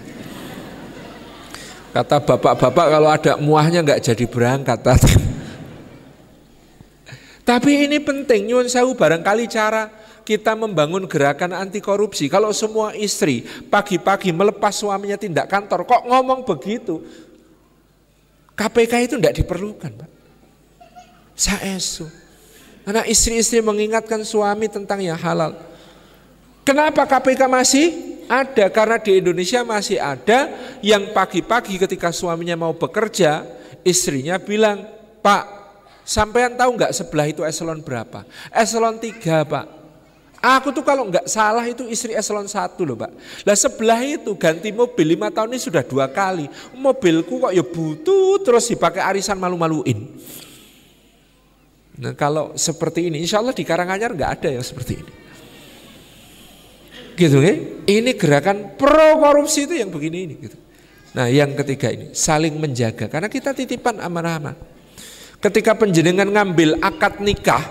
Kata 1.92 2.24
bapak-bapak 2.24 2.86
kalau 2.88 3.10
ada 3.12 3.36
muahnya 3.36 3.84
nggak 3.84 4.00
jadi 4.00 4.24
berangkat. 4.24 4.80
Tapi 7.52 7.84
ini 7.84 8.00
penting, 8.00 8.48
nyuwun 8.48 8.72
sewu 8.72 8.96
barangkali 8.96 9.44
cara 9.52 9.92
kita 10.24 10.56
membangun 10.56 11.04
gerakan 11.04 11.52
anti 11.52 11.84
korupsi. 11.84 12.32
Kalau 12.32 12.56
semua 12.56 12.96
istri 12.96 13.44
pagi-pagi 13.68 14.32
melepas 14.32 14.72
suaminya 14.72 15.20
tindak 15.20 15.52
kantor, 15.52 15.84
kok 15.84 16.08
ngomong 16.08 16.48
begitu? 16.48 17.04
KPK 18.56 18.94
itu 19.12 19.16
tidak 19.20 19.36
diperlukan, 19.44 19.92
Pak. 19.92 20.10
Saesu. 21.36 22.08
Karena 22.88 23.04
istri-istri 23.04 23.60
mengingatkan 23.60 24.24
suami 24.24 24.72
tentang 24.72 25.04
yang 25.04 25.20
halal. 25.20 25.58
Kenapa 26.62 27.10
KPK 27.10 27.42
masih 27.50 27.88
ada? 28.30 28.70
Karena 28.70 29.02
di 29.02 29.18
Indonesia 29.18 29.66
masih 29.66 29.98
ada 29.98 30.50
yang 30.86 31.10
pagi-pagi 31.10 31.82
ketika 31.82 32.14
suaminya 32.14 32.54
mau 32.54 32.78
bekerja, 32.78 33.44
istrinya 33.82 34.38
bilang, 34.38 34.86
Pak, 35.26 35.44
sampean 36.06 36.54
tahu 36.54 36.78
nggak 36.78 36.94
sebelah 36.94 37.28
itu 37.30 37.42
eselon 37.42 37.82
berapa? 37.82 38.26
Eselon 38.54 39.02
tiga 39.02 39.42
Pak. 39.46 39.82
Aku 40.42 40.74
tuh 40.74 40.82
kalau 40.82 41.06
nggak 41.06 41.30
salah 41.30 41.62
itu 41.70 41.86
istri 41.86 42.18
eselon 42.18 42.50
satu 42.50 42.82
loh 42.82 42.98
Pak. 42.98 43.14
Lah 43.46 43.54
sebelah 43.54 44.02
itu 44.02 44.34
ganti 44.34 44.74
mobil 44.74 45.14
lima 45.14 45.30
tahun 45.30 45.54
ini 45.54 45.62
sudah 45.62 45.86
dua 45.86 46.10
kali. 46.10 46.50
Mobilku 46.74 47.38
kok 47.46 47.54
ya 47.54 47.62
butuh 47.62 48.42
terus 48.42 48.66
dipakai 48.74 49.06
arisan 49.06 49.38
malu-maluin. 49.38 50.02
Nah 52.02 52.18
kalau 52.18 52.58
seperti 52.58 53.14
ini, 53.14 53.22
insya 53.22 53.38
Allah 53.38 53.54
di 53.54 53.62
Karanganyar 53.62 54.18
nggak 54.18 54.32
ada 54.42 54.50
yang 54.50 54.66
seperti 54.66 54.98
ini. 54.98 55.21
Gitu 57.16 57.38
ya. 57.44 57.54
Ini 57.86 58.12
gerakan 58.16 58.80
pro 58.80 59.20
korupsi 59.20 59.68
itu 59.68 59.76
yang 59.78 59.92
begini 59.92 60.18
ini 60.26 60.36
gitu. 60.40 60.58
Nah, 61.12 61.28
yang 61.28 61.52
ketiga 61.60 61.92
ini 61.92 62.16
saling 62.16 62.56
menjaga 62.56 63.12
karena 63.12 63.28
kita 63.28 63.52
titipan 63.52 64.00
amanah-amanah. 64.00 64.56
Ketika 65.42 65.76
penjenengan 65.76 66.30
ngambil 66.30 66.80
akad 66.80 67.20
nikah, 67.20 67.64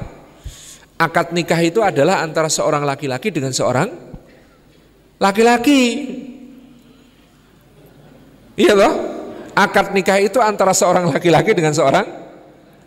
akad 0.99 1.31
nikah 1.33 1.61
itu 1.63 1.81
adalah 1.81 2.21
antara 2.21 2.51
seorang 2.51 2.83
laki-laki 2.85 3.31
dengan 3.31 3.55
seorang 3.55 3.89
laki-laki. 5.17 5.83
Iya 8.59 8.75
loh? 8.77 8.93
Akad 9.57 9.97
nikah 9.97 10.21
itu 10.21 10.43
antara 10.43 10.77
seorang 10.77 11.09
laki-laki 11.09 11.57
dengan 11.57 11.73
seorang 11.73 12.05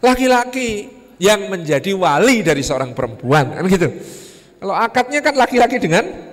laki-laki 0.04 0.86
yang 1.18 1.48
menjadi 1.48 1.96
wali 1.96 2.44
dari 2.44 2.62
seorang 2.62 2.92
perempuan, 2.92 3.56
kan 3.58 3.64
gitu. 3.66 3.88
Kalau 4.60 4.76
akadnya 4.76 5.20
kan 5.24 5.34
laki-laki 5.40 5.80
dengan 5.80 6.33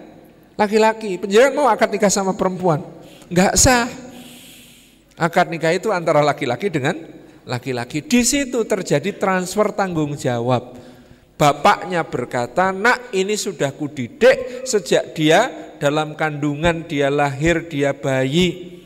laki-laki. 0.61 1.17
Penjaga 1.17 1.57
mau 1.57 1.73
akad 1.73 1.89
nikah 1.89 2.13
sama 2.13 2.37
perempuan, 2.37 2.85
nggak 3.33 3.57
sah. 3.57 3.89
Akad 5.17 5.49
nikah 5.49 5.73
itu 5.73 5.89
antara 5.89 6.21
laki-laki 6.21 6.69
dengan 6.69 7.01
laki-laki. 7.49 8.05
Di 8.05 8.21
situ 8.21 8.61
terjadi 8.69 9.17
transfer 9.17 9.73
tanggung 9.73 10.13
jawab. 10.17 10.77
Bapaknya 11.41 12.05
berkata, 12.05 12.69
nak 12.69 13.09
ini 13.17 13.33
sudah 13.33 13.73
kudidik 13.73 14.69
sejak 14.69 15.17
dia 15.17 15.73
dalam 15.81 16.13
kandungan, 16.13 16.85
dia 16.85 17.09
lahir, 17.09 17.65
dia 17.65 17.97
bayi. 17.97 18.81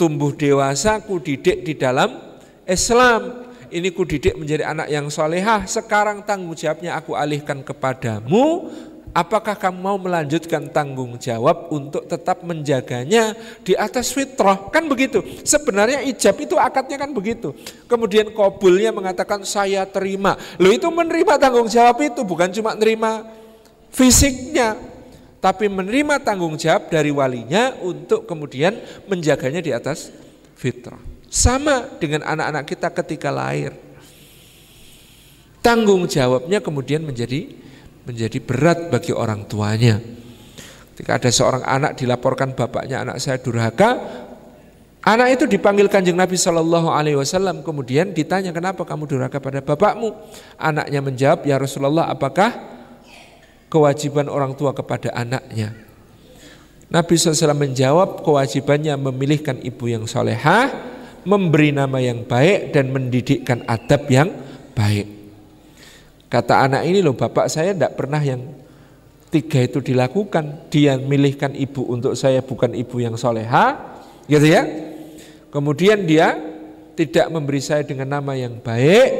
Tumbuh 0.00 0.32
dewasa, 0.32 1.04
kudidik 1.04 1.60
di 1.60 1.76
dalam 1.76 2.40
Islam. 2.64 3.44
Ini 3.68 3.92
kudidik 3.92 4.32
menjadi 4.40 4.64
anak 4.64 4.88
yang 4.88 5.12
solehah. 5.12 5.68
Sekarang 5.68 6.24
tanggung 6.24 6.56
jawabnya 6.56 6.96
aku 6.96 7.12
alihkan 7.20 7.60
kepadamu 7.60 8.72
Apakah 9.14 9.54
kamu 9.54 9.78
mau 9.78 9.94
melanjutkan 9.94 10.66
tanggung 10.74 11.14
jawab 11.22 11.70
untuk 11.70 12.02
tetap 12.10 12.42
menjaganya 12.42 13.38
di 13.62 13.78
atas 13.78 14.10
fitrah? 14.10 14.58
Kan 14.74 14.90
begitu. 14.90 15.22
Sebenarnya 15.46 16.02
ijab 16.02 16.34
itu 16.42 16.58
akadnya 16.58 16.98
kan 16.98 17.14
begitu. 17.14 17.54
Kemudian 17.86 18.34
kobulnya 18.34 18.90
mengatakan 18.90 19.46
saya 19.46 19.86
terima. 19.86 20.34
Lo 20.58 20.66
itu 20.74 20.90
menerima 20.90 21.38
tanggung 21.38 21.70
jawab 21.70 22.02
itu 22.02 22.26
bukan 22.26 22.50
cuma 22.50 22.74
menerima 22.74 23.22
fisiknya. 23.94 24.82
Tapi 25.38 25.70
menerima 25.70 26.18
tanggung 26.18 26.58
jawab 26.58 26.90
dari 26.90 27.14
walinya 27.14 27.70
untuk 27.86 28.26
kemudian 28.26 28.74
menjaganya 29.06 29.62
di 29.62 29.70
atas 29.70 30.10
fitrah. 30.58 30.98
Sama 31.30 31.86
dengan 32.02 32.26
anak-anak 32.26 32.66
kita 32.66 32.90
ketika 32.90 33.30
lahir. 33.30 33.78
Tanggung 35.62 36.10
jawabnya 36.10 36.58
kemudian 36.58 37.06
menjadi 37.06 37.62
menjadi 38.04 38.38
berat 38.40 38.92
bagi 38.92 39.12
orang 39.16 39.48
tuanya. 39.48 40.00
Ketika 40.94 41.18
ada 41.18 41.30
seorang 41.32 41.64
anak 41.66 41.98
dilaporkan 41.98 42.54
bapaknya 42.54 43.02
anak 43.02 43.18
saya 43.18 43.40
durhaka, 43.42 43.98
anak 45.02 45.34
itu 45.34 45.44
dipanggil 45.50 45.90
kanjeng 45.90 46.14
Nabi 46.14 46.38
Shallallahu 46.38 46.86
Alaihi 46.92 47.18
Wasallam 47.18 47.66
kemudian 47.66 48.14
ditanya 48.14 48.54
kenapa 48.54 48.86
kamu 48.86 49.10
durhaka 49.10 49.42
pada 49.42 49.58
bapakmu? 49.58 50.14
Anaknya 50.54 51.00
menjawab 51.02 51.42
ya 51.42 51.58
Rasulullah 51.58 52.06
apakah 52.06 52.54
kewajiban 53.66 54.30
orang 54.30 54.54
tua 54.54 54.70
kepada 54.70 55.10
anaknya? 55.10 55.74
Nabi 56.94 57.18
SAW 57.18 57.58
menjawab 57.58 58.22
kewajibannya 58.22 58.94
memilihkan 58.94 59.58
ibu 59.66 59.90
yang 59.90 60.06
solehah, 60.06 60.70
memberi 61.26 61.74
nama 61.74 61.98
yang 61.98 62.22
baik 62.22 62.70
dan 62.70 62.94
mendidikkan 62.94 63.66
adab 63.66 64.06
yang 64.06 64.30
baik. 64.78 65.23
Kata 66.34 66.66
anak 66.66 66.82
ini 66.82 66.98
loh 66.98 67.14
bapak 67.14 67.46
saya 67.46 67.70
tidak 67.70 67.94
pernah 67.94 68.18
yang 68.18 68.42
tiga 69.30 69.62
itu 69.62 69.78
dilakukan. 69.78 70.66
Dia 70.66 70.98
milihkan 70.98 71.54
ibu 71.54 71.86
untuk 71.86 72.18
saya 72.18 72.42
bukan 72.42 72.74
ibu 72.74 72.98
yang 72.98 73.14
soleha, 73.14 73.78
gitu 74.26 74.42
ya. 74.42 74.66
Kemudian 75.54 76.02
dia 76.02 76.34
tidak 76.98 77.30
memberi 77.30 77.62
saya 77.62 77.86
dengan 77.86 78.18
nama 78.18 78.34
yang 78.34 78.58
baik. 78.58 79.10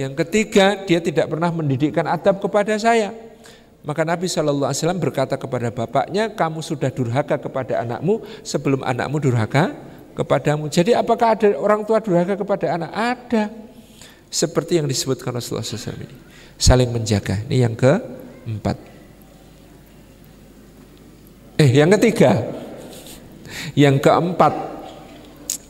Yang 0.00 0.24
ketiga 0.24 0.88
dia 0.88 1.04
tidak 1.04 1.28
pernah 1.28 1.52
mendidikkan 1.52 2.08
adab 2.08 2.40
kepada 2.40 2.80
saya. 2.80 3.12
Maka 3.84 4.00
Nabi 4.00 4.24
Shallallahu 4.24 4.64
Alaihi 4.64 4.80
Wasallam 4.80 5.04
berkata 5.04 5.36
kepada 5.36 5.68
bapaknya, 5.68 6.32
kamu 6.32 6.64
sudah 6.64 6.88
durhaka 6.88 7.36
kepada 7.36 7.84
anakmu 7.84 8.24
sebelum 8.40 8.80
anakmu 8.80 9.20
durhaka 9.20 9.76
kepadamu. 10.16 10.72
Jadi 10.72 10.96
apakah 10.96 11.36
ada 11.36 11.60
orang 11.60 11.84
tua 11.84 12.00
durhaka 12.00 12.40
kepada 12.40 12.80
anak? 12.80 12.88
Ada. 12.96 13.52
Seperti 14.32 14.80
yang 14.80 14.88
disebutkan 14.88 15.36
Rasulullah 15.36 15.60
SAW 15.60 16.00
ini. 16.00 16.33
Saling 16.56 16.90
menjaga. 16.90 17.42
Ini 17.48 17.66
yang 17.68 17.74
keempat. 17.74 18.76
Eh 21.58 21.70
yang 21.70 21.90
ketiga. 21.98 22.32
Yang 23.78 23.96
keempat. 24.04 24.54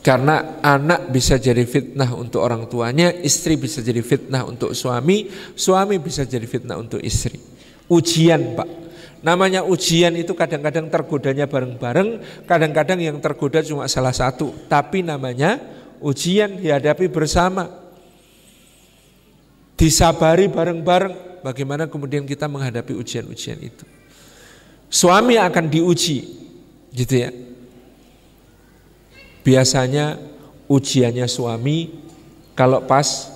Karena 0.05 0.61
anak 0.61 1.09
bisa 1.09 1.41
jadi 1.41 1.65
fitnah 1.65 2.13
untuk 2.13 2.45
orang 2.45 2.69
tuanya, 2.69 3.09
istri 3.09 3.57
bisa 3.57 3.81
jadi 3.81 4.05
fitnah 4.05 4.45
untuk 4.45 4.77
suami, 4.77 5.33
suami 5.57 5.97
bisa 5.97 6.21
jadi 6.29 6.45
fitnah 6.45 6.77
untuk 6.77 7.01
istri. 7.01 7.41
Ujian 7.89 8.53
Pak, 8.53 8.85
Namanya 9.25 9.65
ujian 9.65 10.13
itu 10.13 10.37
kadang-kadang 10.37 10.85
tergodanya 10.93 11.49
bareng-bareng, 11.49 12.21
kadang-kadang 12.45 13.01
yang 13.01 13.17
tergoda 13.17 13.65
cuma 13.65 13.89
salah 13.89 14.13
satu. 14.13 14.53
Tapi 14.69 15.01
namanya 15.01 15.57
ujian 15.97 16.61
dihadapi 16.61 17.09
bersama. 17.09 17.84
Disabari 19.75 20.47
bareng-bareng. 20.47 21.43
Bagaimana 21.45 21.85
kemudian 21.85 22.25
kita 22.25 22.49
menghadapi 22.49 22.97
ujian-ujian 22.97 23.61
itu. 23.61 23.85
Suami 24.89 25.37
akan 25.37 25.69
diuji, 25.69 26.25
gitu 26.89 27.13
ya. 27.13 27.29
Biasanya 29.45 30.17
ujiannya 30.65 31.29
suami 31.29 31.93
kalau 32.57 32.81
pas 32.89 33.29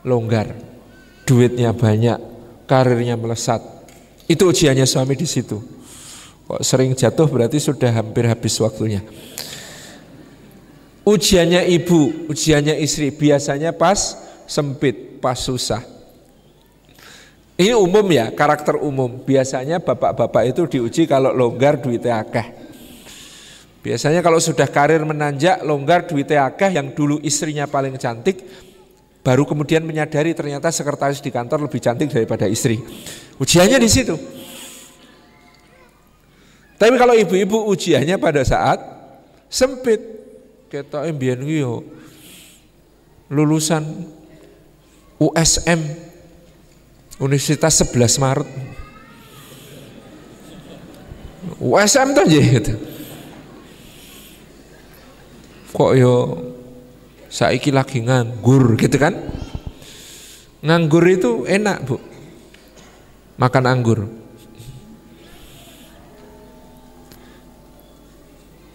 longgar, 0.00 0.56
duitnya 1.28 1.76
banyak, 1.76 2.16
karirnya 2.64 3.20
melesat, 3.20 3.60
itu 4.30 4.46
ujiannya 4.48 4.86
suami 4.88 5.18
di 5.18 5.28
situ. 5.28 5.60
Kok 6.48 6.62
sering 6.64 6.96
jatuh 6.96 7.28
berarti 7.28 7.60
sudah 7.60 7.90
hampir 7.92 8.24
habis 8.24 8.56
waktunya. 8.62 9.04
Ujiannya 11.04 11.68
ibu, 11.68 12.30
ujiannya 12.30 12.78
istri 12.80 13.10
biasanya 13.12 13.74
pas 13.74 14.16
sempit, 14.46 15.09
pas 15.20 15.36
susah. 15.36 15.84
Ini 17.60 17.76
umum 17.76 18.08
ya, 18.08 18.32
karakter 18.32 18.80
umum. 18.80 19.20
Biasanya 19.20 19.84
bapak-bapak 19.84 20.48
itu 20.48 20.64
diuji 20.64 21.04
kalau 21.04 21.28
longgar 21.36 21.76
duitnya 21.76 22.24
akeh. 22.24 22.56
Biasanya 23.84 24.24
kalau 24.24 24.40
sudah 24.40 24.64
karir 24.64 25.04
menanjak, 25.04 25.60
longgar 25.60 26.08
duitnya 26.08 26.48
akeh 26.48 26.72
yang 26.72 26.96
dulu 26.96 27.20
istrinya 27.20 27.68
paling 27.68 28.00
cantik, 28.00 28.40
baru 29.20 29.44
kemudian 29.44 29.84
menyadari 29.84 30.32
ternyata 30.32 30.72
sekretaris 30.72 31.20
di 31.20 31.28
kantor 31.28 31.68
lebih 31.68 31.84
cantik 31.84 32.08
daripada 32.08 32.48
istri. 32.48 32.80
Ujiannya 33.36 33.76
di 33.76 33.90
situ. 33.92 34.16
Tapi 36.80 36.96
kalau 36.96 37.12
ibu-ibu 37.12 37.68
ujiannya 37.68 38.16
pada 38.16 38.40
saat 38.40 38.80
sempit. 39.52 40.00
Kita 40.70 41.02
yo 41.02 41.82
lulusan 43.26 43.82
USM 45.20 45.80
Universitas 47.20 47.84
11 47.84 48.16
Maret. 48.16 48.48
USM 51.60 52.08
tuh 52.16 52.24
aja 52.24 52.40
gitu. 52.40 52.72
Kok 55.76 55.92
yo 55.94 56.14
saiki 57.28 57.68
lagi 57.68 58.00
nganggur 58.00 58.80
gitu 58.80 58.96
kan? 58.96 59.12
Nganggur 60.64 61.04
itu 61.04 61.44
enak, 61.44 61.78
Bu 61.84 62.00
makan 63.40 63.64
anggur. 63.64 64.00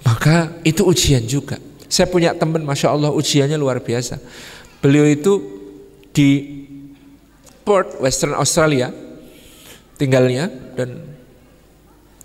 Maka 0.01 0.57
itu 0.65 0.81
ujian 0.81 1.21
juga. 1.29 1.61
Saya 1.85 2.09
punya 2.09 2.33
teman, 2.33 2.65
masya 2.65 2.89
Allah 2.89 3.13
ujiannya 3.13 3.61
luar 3.61 3.77
biasa. 3.77 4.17
Beliau 4.81 5.05
itu 5.05 5.54
di 6.15 6.63
Port 7.67 7.99
Western 7.99 8.39
Australia 8.39 8.87
tinggalnya 9.99 10.47
dan 10.79 11.03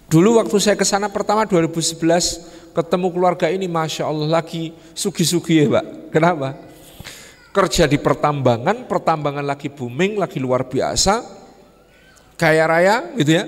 dulu 0.06 0.38
waktu 0.38 0.56
saya 0.62 0.78
ke 0.78 0.86
sana 0.86 1.10
pertama 1.10 1.42
2011 1.42 2.70
ketemu 2.70 3.06
keluarga 3.10 3.50
ini 3.50 3.66
masya 3.66 4.06
Allah 4.06 4.40
lagi 4.40 4.70
sugi-sugi 4.94 5.66
ya 5.66 5.82
pak. 5.82 5.86
Kenapa? 6.14 6.54
Kerja 7.50 7.90
di 7.90 7.98
pertambangan, 7.98 8.86
pertambangan 8.86 9.42
lagi 9.42 9.66
booming, 9.66 10.22
lagi 10.22 10.38
luar 10.38 10.70
biasa 10.70 11.42
kaya 12.38 12.64
raya 12.70 13.10
gitu 13.18 13.42
ya. 13.42 13.44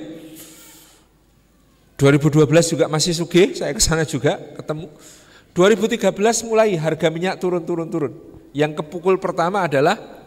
2012 2.03 2.75
juga 2.75 2.91
masih 2.91 3.15
sugih, 3.15 3.55
saya 3.55 3.71
ke 3.71 3.79
sana 3.79 4.03
juga 4.03 4.35
ketemu. 4.59 4.91
2013 5.55 6.51
mulai 6.51 6.75
harga 6.75 7.07
minyak 7.15 7.39
turun-turun-turun. 7.39 8.11
Yang 8.51 8.83
kepukul 8.83 9.23
pertama 9.23 9.63
adalah 9.63 10.22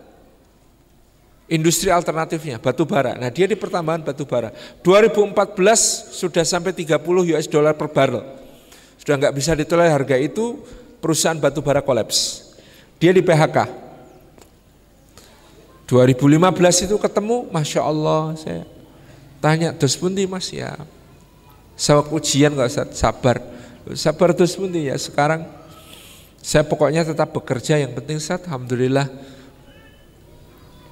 industri 1.45 1.93
alternatifnya, 1.93 2.57
batu 2.57 2.85
bara. 2.85 3.13
Nah 3.17 3.29
dia 3.29 3.45
di 3.45 3.57
pertambahan 3.57 4.01
batu 4.01 4.25
bara. 4.25 4.49
2014 4.81 6.13
sudah 6.13 6.45
sampai 6.45 6.73
30 6.73 7.01
US 7.35 7.45
dollar 7.45 7.77
per 7.77 7.89
barrel. 7.89 8.23
Sudah 8.97 9.15
nggak 9.21 9.33
bisa 9.37 9.53
ditolak 9.53 9.93
harga 9.93 10.17
itu, 10.17 10.57
perusahaan 10.97 11.37
batu 11.37 11.61
bara 11.61 11.85
kolaps. 11.85 12.51
Dia 12.97 13.13
di 13.13 13.21
PHK. 13.21 13.85
2015 15.85 16.89
itu 16.89 16.95
ketemu, 16.97 17.45
Masya 17.53 17.81
Allah 17.85 18.33
saya 18.33 18.65
tanya, 19.37 19.69
terus 19.77 19.93
pundi 19.93 20.25
mas 20.25 20.49
ya 20.49 20.73
Sawak 21.77 22.09
ujian 22.09 22.55
gak 22.55 22.71
usah 22.71 22.87
sabar 22.89 23.37
Sabar 23.93 24.33
terus 24.33 24.57
pundi 24.57 24.89
ya 24.89 24.97
sekarang 24.97 25.45
Saya 26.41 26.65
pokoknya 26.65 27.05
tetap 27.05 27.29
bekerja 27.35 27.77
yang 27.77 27.93
penting 27.93 28.17
saat 28.17 28.47
Alhamdulillah 28.47 29.11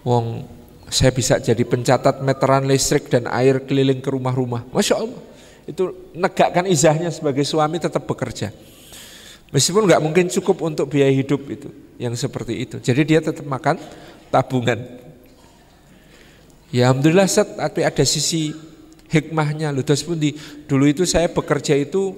Wong 0.04 0.44
saya 0.94 1.10
bisa 1.10 1.42
jadi 1.42 1.64
pencatat 1.66 2.22
meteran 2.22 2.70
listrik 2.70 3.10
dan 3.10 3.26
air 3.32 3.64
keliling 3.64 4.04
ke 4.04 4.10
rumah-rumah. 4.14 4.68
Masya 4.70 4.96
Allah. 5.00 5.22
Itu 5.64 6.12
negakkan 6.14 6.68
izahnya 6.68 7.10
sebagai 7.10 7.42
suami 7.48 7.80
tetap 7.80 8.04
bekerja. 8.04 8.52
Meskipun 9.50 9.88
nggak 9.88 10.02
mungkin 10.04 10.28
cukup 10.28 10.66
untuk 10.66 10.90
biaya 10.90 11.14
hidup 11.14 11.46
itu 11.46 11.70
Yang 12.02 12.26
seperti 12.28 12.68
itu. 12.68 12.76
Jadi 12.82 13.02
dia 13.06 13.20
tetap 13.22 13.46
makan 13.46 13.80
tabungan. 14.34 14.82
Ya 16.74 16.90
alhamdulillah 16.90 17.30
set, 17.30 17.54
tapi 17.54 17.86
ada 17.86 18.02
sisi 18.02 18.50
hikmahnya. 19.14 19.70
Terus 19.86 20.02
pun 20.02 20.18
di, 20.18 20.34
dulu 20.66 20.90
itu 20.90 21.06
saya 21.06 21.30
bekerja 21.30 21.78
itu 21.78 22.18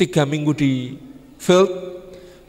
tiga 0.00 0.24
minggu 0.24 0.56
di 0.56 0.96
field, 1.36 1.99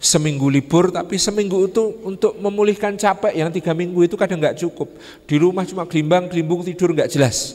seminggu 0.01 0.49
libur, 0.49 0.89
tapi 0.89 1.21
seminggu 1.21 1.69
itu 1.69 2.01
untuk 2.01 2.33
memulihkan 2.41 2.97
capek 2.97 3.37
yang 3.37 3.53
tiga 3.53 3.77
minggu 3.77 4.09
itu 4.09 4.17
kadang 4.17 4.41
nggak 4.41 4.57
cukup. 4.57 4.97
Di 5.29 5.37
rumah 5.37 5.61
cuma 5.61 5.85
gelimbang, 5.85 6.25
gelimbung 6.25 6.65
tidur 6.65 6.89
nggak 6.89 7.13
jelas. 7.13 7.53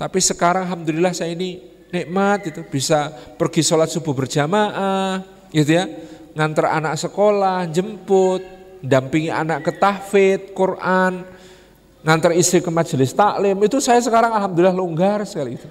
Tapi 0.00 0.24
sekarang 0.24 0.64
alhamdulillah 0.64 1.12
saya 1.12 1.36
ini 1.36 1.60
nikmat 1.92 2.48
itu 2.48 2.64
bisa 2.64 3.12
pergi 3.36 3.60
sholat 3.60 3.92
subuh 3.92 4.16
berjamaah, 4.16 5.20
gitu 5.52 5.76
ya, 5.76 5.84
ngantar 6.32 6.80
anak 6.80 6.96
sekolah, 6.96 7.68
jemput, 7.68 8.40
dampingi 8.80 9.28
anak 9.28 9.68
ke 9.68 9.72
tahfidz, 9.76 10.56
Quran, 10.56 11.28
ngantar 12.00 12.32
istri 12.32 12.64
ke 12.64 12.72
majelis 12.72 13.12
taklim, 13.12 13.58
itu 13.68 13.84
saya 13.84 14.00
sekarang 14.00 14.32
alhamdulillah 14.32 14.72
longgar 14.72 15.28
sekali 15.28 15.60
itu. 15.60 15.68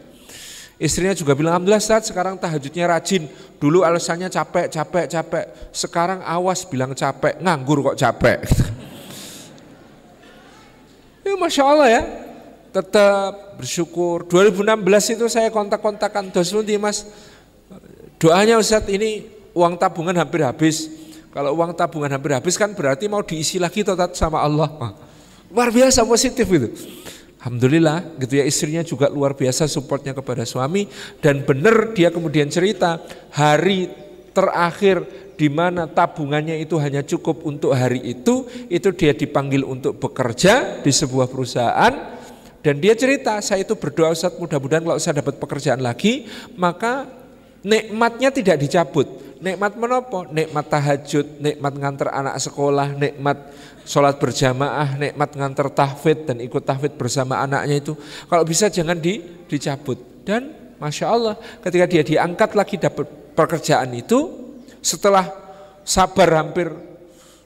Istrinya 0.77 1.17
juga 1.17 1.33
bilang, 1.33 1.57
Alhamdulillah 1.57 1.81
saat 1.81 2.05
sekarang 2.05 2.37
tahajudnya 2.37 2.85
rajin. 2.85 3.25
Dulu 3.57 3.81
alasannya 3.81 4.29
capek, 4.29 4.69
capek, 4.69 5.05
capek. 5.09 5.45
Sekarang 5.73 6.21
awas 6.21 6.69
bilang 6.69 6.93
capek, 6.93 7.41
nganggur 7.41 7.81
kok 7.81 7.97
capek. 7.97 8.45
ya 11.25 11.33
Masya 11.33 11.63
Allah 11.65 11.89
ya, 11.89 12.01
tetap 12.69 13.57
bersyukur. 13.57 14.29
2016 14.29 15.17
itu 15.17 15.25
saya 15.25 15.49
kontak-kontakan, 15.49 16.29
dos 16.29 16.53
mas, 16.77 17.09
doanya 18.21 18.61
Ustaz 18.61 18.85
ini 18.85 19.25
uang 19.57 19.81
tabungan 19.81 20.13
hampir 20.13 20.45
habis. 20.45 20.93
Kalau 21.33 21.57
uang 21.57 21.73
tabungan 21.73 22.13
hampir 22.13 22.37
habis 22.37 22.53
kan 22.53 22.69
berarti 22.77 23.09
mau 23.09 23.25
diisi 23.25 23.57
lagi 23.57 23.81
total 23.81 24.13
sama 24.13 24.45
Allah. 24.45 24.93
Luar 25.49 25.73
biasa 25.73 26.05
positif 26.05 26.45
itu. 26.45 26.69
Alhamdulillah 27.47 28.19
gitu 28.19 28.43
ya 28.43 28.43
istrinya 28.43 28.83
juga 28.83 29.07
luar 29.07 29.31
biasa 29.31 29.71
supportnya 29.71 30.11
kepada 30.11 30.43
suami. 30.43 30.83
Dan 31.23 31.47
benar 31.47 31.95
dia 31.95 32.11
kemudian 32.11 32.51
cerita 32.51 32.99
hari 33.31 33.87
terakhir 34.35 35.07
di 35.39 35.47
mana 35.47 35.87
tabungannya 35.87 36.59
itu 36.59 36.75
hanya 36.75 37.07
cukup 37.07 37.47
untuk 37.47 37.71
hari 37.71 38.03
itu 38.03 38.43
itu 38.67 38.91
dia 38.91 39.15
dipanggil 39.15 39.63
untuk 39.63 39.95
bekerja 39.95 40.83
di 40.83 40.91
sebuah 40.91 41.31
perusahaan. 41.31 42.19
Dan 42.59 42.83
dia 42.83 42.91
cerita 42.99 43.39
saya 43.39 43.63
itu 43.63 43.79
berdoa 43.79 44.11
Ustaz 44.11 44.35
mudah-mudahan 44.35 44.83
kalau 44.83 44.99
saya 44.99 45.23
dapat 45.23 45.39
pekerjaan 45.39 45.79
lagi 45.79 46.27
maka 46.59 47.07
nikmatnya 47.67 48.31
tidak 48.31 48.63
dicabut 48.63 49.27
nikmat 49.37 49.77
menopo, 49.77 50.25
nikmat 50.29 50.65
tahajud, 50.65 51.41
nikmat 51.41 51.73
ngantar 51.77 52.09
anak 52.13 52.41
sekolah, 52.41 52.93
nikmat 52.97 53.53
sholat 53.85 54.17
berjamaah, 54.17 54.97
nikmat 54.97 55.29
ngantar 55.37 55.69
tahfid 55.71 56.27
dan 56.27 56.41
ikut 56.41 56.63
tahfid 56.65 56.97
bersama 56.97 57.39
anaknya 57.41 57.79
itu. 57.79 57.93
Kalau 58.27 58.43
bisa 58.43 58.67
jangan 58.67 58.97
di, 58.97 59.21
dicabut. 59.47 60.25
Dan 60.27 60.75
Masya 60.77 61.05
Allah 61.07 61.35
ketika 61.63 61.85
dia 61.87 62.03
diangkat 62.03 62.51
lagi 62.53 62.75
dapat 62.75 63.07
pekerjaan 63.37 63.93
itu, 63.95 64.49
setelah 64.83 65.25
sabar 65.87 66.43
hampir 66.43 66.67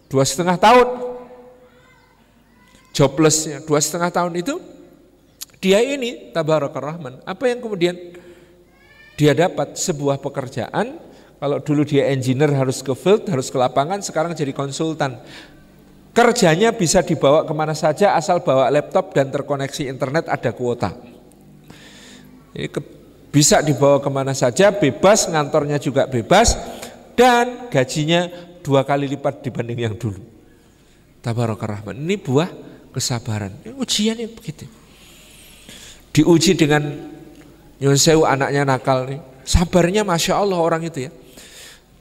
dua 0.10 0.26
setengah 0.26 0.58
tahun 0.58 0.88
joblessnya 2.92 3.64
dua 3.64 3.80
setengah 3.80 4.12
tahun 4.12 4.34
itu 4.36 4.60
dia 5.62 5.80
ini 5.80 6.34
tabarakar 6.36 6.84
rahman 6.84 7.22
apa 7.24 7.44
yang 7.48 7.64
kemudian 7.64 7.96
dia 9.22 9.38
dapat 9.38 9.78
sebuah 9.78 10.18
pekerjaan 10.18 10.98
kalau 11.38 11.62
dulu 11.62 11.86
dia 11.86 12.10
engineer 12.10 12.50
harus 12.58 12.82
ke 12.82 12.90
field 12.98 13.30
harus 13.30 13.54
ke 13.54 13.58
lapangan 13.62 14.02
sekarang 14.02 14.34
jadi 14.34 14.50
konsultan 14.50 15.22
kerjanya 16.18 16.74
bisa 16.74 17.06
dibawa 17.06 17.46
ke 17.46 17.54
mana 17.54 17.78
saja 17.78 18.18
asal 18.18 18.42
bawa 18.42 18.74
laptop 18.74 19.14
dan 19.14 19.30
terkoneksi 19.30 19.86
internet 19.86 20.26
ada 20.26 20.50
kuota 20.58 20.98
Jadi 22.58 22.68
bisa 23.30 23.62
dibawa 23.62 24.02
ke 24.02 24.10
mana 24.10 24.34
saja 24.34 24.74
bebas 24.74 25.30
ngantornya 25.30 25.78
juga 25.78 26.10
bebas 26.10 26.58
dan 27.14 27.70
gajinya 27.70 28.26
dua 28.66 28.82
kali 28.82 29.06
lipat 29.06 29.46
dibanding 29.46 29.86
yang 29.86 29.96
dulu 29.96 30.20
tabarakar 31.22 31.78
rahman 31.78 32.02
ini 32.02 32.18
buah 32.18 32.50
kesabaran. 32.92 33.56
Ujiannya 33.78 34.28
begitu. 34.30 34.68
Diuji 36.12 36.60
dengan 36.60 36.84
Yonsewu 37.82 38.30
anaknya 38.30 38.62
nakal 38.62 39.10
nih. 39.10 39.20
Sabarnya 39.42 40.06
Masya 40.06 40.38
Allah 40.38 40.62
orang 40.62 40.86
itu 40.86 41.10
ya. 41.10 41.12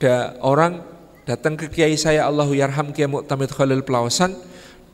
Ada 0.01 0.37
orang 0.45 0.85
datang 1.25 1.57
ke 1.57 1.69
kiai 1.73 1.97
saya 1.97 2.25
Allahu 2.29 2.57
Yarham 2.57 2.93
Kiai 2.93 3.09
Mu'tamid 3.09 3.49
Khalil 3.49 3.81
Pelawasan. 3.81 4.37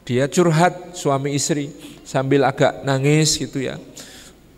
Dia 0.06 0.30
curhat 0.30 0.94
suami 0.94 1.34
istri 1.34 1.74
sambil 2.06 2.46
agak 2.46 2.86
nangis 2.86 3.34
gitu 3.34 3.66
ya. 3.66 3.82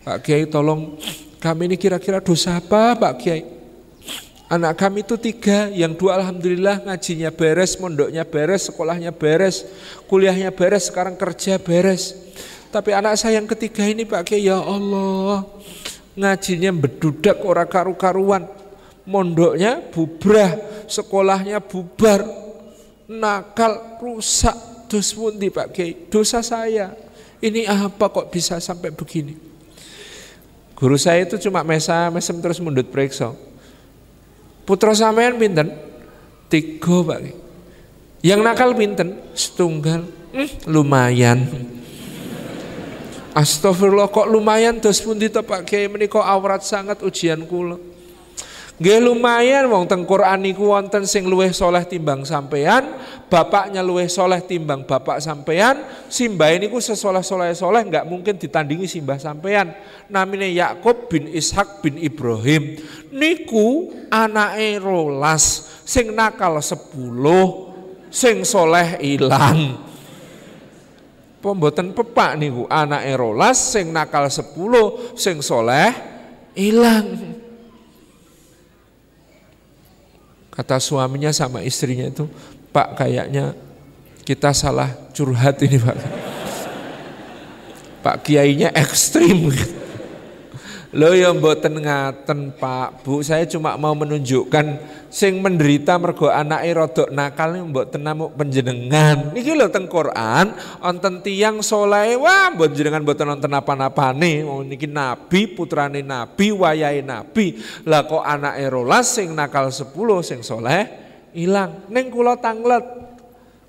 Pak 0.04 0.24
Kiai 0.24 0.44
tolong 0.44 1.00
kami 1.40 1.72
ini 1.72 1.76
kira-kira 1.80 2.20
dosa 2.20 2.60
apa 2.60 2.92
Pak 2.92 3.14
Kiai? 3.20 3.42
Anak 4.48 4.80
kami 4.80 5.04
itu 5.04 5.20
tiga, 5.20 5.68
yang 5.68 5.92
dua 5.92 6.16
alhamdulillah 6.16 6.80
ngajinya 6.88 7.28
beres, 7.28 7.76
mondoknya 7.76 8.24
beres, 8.24 8.72
sekolahnya 8.72 9.12
beres, 9.12 9.60
kuliahnya 10.08 10.48
beres, 10.56 10.88
sekarang 10.88 11.20
kerja 11.20 11.60
beres. 11.60 12.16
Tapi 12.72 12.96
anak 12.96 13.20
saya 13.20 13.36
yang 13.36 13.44
ketiga 13.44 13.84
ini 13.84 14.08
Pak 14.08 14.24
Kiai, 14.24 14.48
ya 14.48 14.56
Allah, 14.56 15.44
ngajinya 16.18 16.74
bedudak 16.74 17.38
ora 17.46 17.62
karu-karuan, 17.62 18.50
mondoknya 19.06 19.78
bubrah, 19.94 20.58
sekolahnya 20.90 21.62
bubar, 21.62 22.26
nakal, 23.06 24.02
rusak, 24.02 24.90
dos 24.90 25.14
pundi 25.14 25.54
Pak 25.54 25.70
Kiai, 25.70 26.10
dosa 26.10 26.42
saya. 26.42 26.90
Ini 27.38 27.70
apa 27.70 28.10
kok 28.10 28.34
bisa 28.34 28.58
sampai 28.58 28.90
begini? 28.90 29.38
Guru 30.74 30.98
saya 30.98 31.22
itu 31.22 31.38
cuma 31.38 31.62
mesa, 31.62 32.10
mesem 32.10 32.38
terus 32.42 32.58
mundut 32.58 32.90
periksa 32.90 33.34
Putra 34.66 34.92
sampean 34.92 35.38
pinten? 35.38 35.70
Tiga 36.50 37.00
Pak. 37.06 37.18
Yang 38.20 38.40
nakal 38.42 38.74
pinten? 38.74 39.16
Setunggal. 39.32 40.04
Hmm, 40.34 40.50
lumayan. 40.68 41.46
Astagfirullah 43.36 44.08
kok 44.08 44.28
lumayan 44.28 44.80
dos 44.80 45.04
pundi 45.04 45.28
to 45.28 45.44
Pak 45.44 45.68
Kiai 45.68 45.88
menika 45.88 46.24
awrat 46.24 46.64
sangat 46.64 47.04
ujian 47.04 47.44
kula. 47.44 47.76
Nggih 48.78 49.10
lumayan 49.10 49.66
wong 49.74 49.90
teng 49.90 50.06
Quran 50.06 50.38
niku 50.38 50.70
wonten 50.70 51.02
sing 51.02 51.26
luwih 51.26 51.50
soleh 51.50 51.82
timbang 51.82 52.22
sampean, 52.22 52.94
bapaknya 53.26 53.82
luwih 53.82 54.06
soleh 54.06 54.38
timbang 54.38 54.86
bapak 54.86 55.18
sampean, 55.18 55.82
simbah 56.06 56.54
niku 56.54 56.78
sesoleh-soleh 56.78 57.58
soleh 57.58 57.82
nggak 57.82 58.06
mungkin 58.06 58.38
ditandingi 58.38 58.86
simbah 58.86 59.18
sampean. 59.18 59.74
Namine 60.06 60.54
Yakub 60.54 61.10
bin 61.10 61.26
Ishak 61.26 61.82
bin 61.82 61.98
Ibrahim. 61.98 62.78
Niku 63.10 63.90
anake 64.14 64.78
rolas 64.78 65.66
sing 65.82 66.14
nakal 66.14 66.62
sepuluh, 66.62 67.74
sing 68.14 68.46
soleh 68.46 69.02
ilang. 69.02 69.87
Pemboten 71.38 71.94
pepak 71.94 72.34
niku 72.34 72.66
anake 72.66 73.14
rolas 73.14 73.54
sing 73.54 73.94
nakal 73.94 74.26
sepuluh, 74.26 75.14
sing 75.14 75.38
soleh 75.38 75.94
ilang. 76.58 77.38
Kata 80.50 80.82
suaminya 80.82 81.30
sama 81.30 81.62
istrinya 81.62 82.10
itu, 82.10 82.26
Pak 82.74 82.98
kayaknya 82.98 83.54
kita 84.26 84.50
salah 84.50 84.90
curhat 85.14 85.62
ini 85.62 85.78
Pak. 85.78 85.96
Pak 88.02 88.16
kiainya 88.26 88.74
ekstrim. 88.74 89.54
Lo 90.88 91.12
yang 91.12 91.36
mboten 91.36 91.84
ngaten 91.84 92.56
Pak 92.56 93.04
Bu, 93.04 93.20
saya 93.20 93.44
cuma 93.44 93.76
mau 93.76 93.92
menunjukkan 93.92 94.80
sing 95.12 95.36
menderita 95.36 96.00
mergo 96.00 96.32
anake 96.32 96.72
rodok 96.72 97.12
nakal 97.12 97.60
mboten 97.60 98.00
namuk 98.00 98.32
panjenengan. 98.32 99.36
Niki 99.36 99.52
lho 99.52 99.68
teng 99.68 99.84
Quran 99.84 100.56
wonten 100.80 101.20
tiyang 101.20 101.60
saleh 101.60 102.16
wah 102.16 102.48
mbok 102.56 102.72
jenengan 102.72 103.04
mboten 103.04 103.28
nonton 103.28 103.52
apa-apane. 103.52 104.48
Mau 104.48 104.64
niki 104.64 104.88
nabi, 104.88 105.52
putrane 105.52 106.00
nabi, 106.00 106.56
wayahe 106.56 107.04
nabi. 107.04 107.60
Lah 107.84 108.08
kok 108.08 108.24
anake 108.24 108.64
rolas 108.72 109.12
sing 109.12 109.36
nakal 109.36 109.68
10 109.68 109.92
sing 110.24 110.40
soleh 110.40 110.88
hilang. 111.36 111.84
Ning 111.92 112.08
kula 112.08 112.40
tanglet 112.40 112.80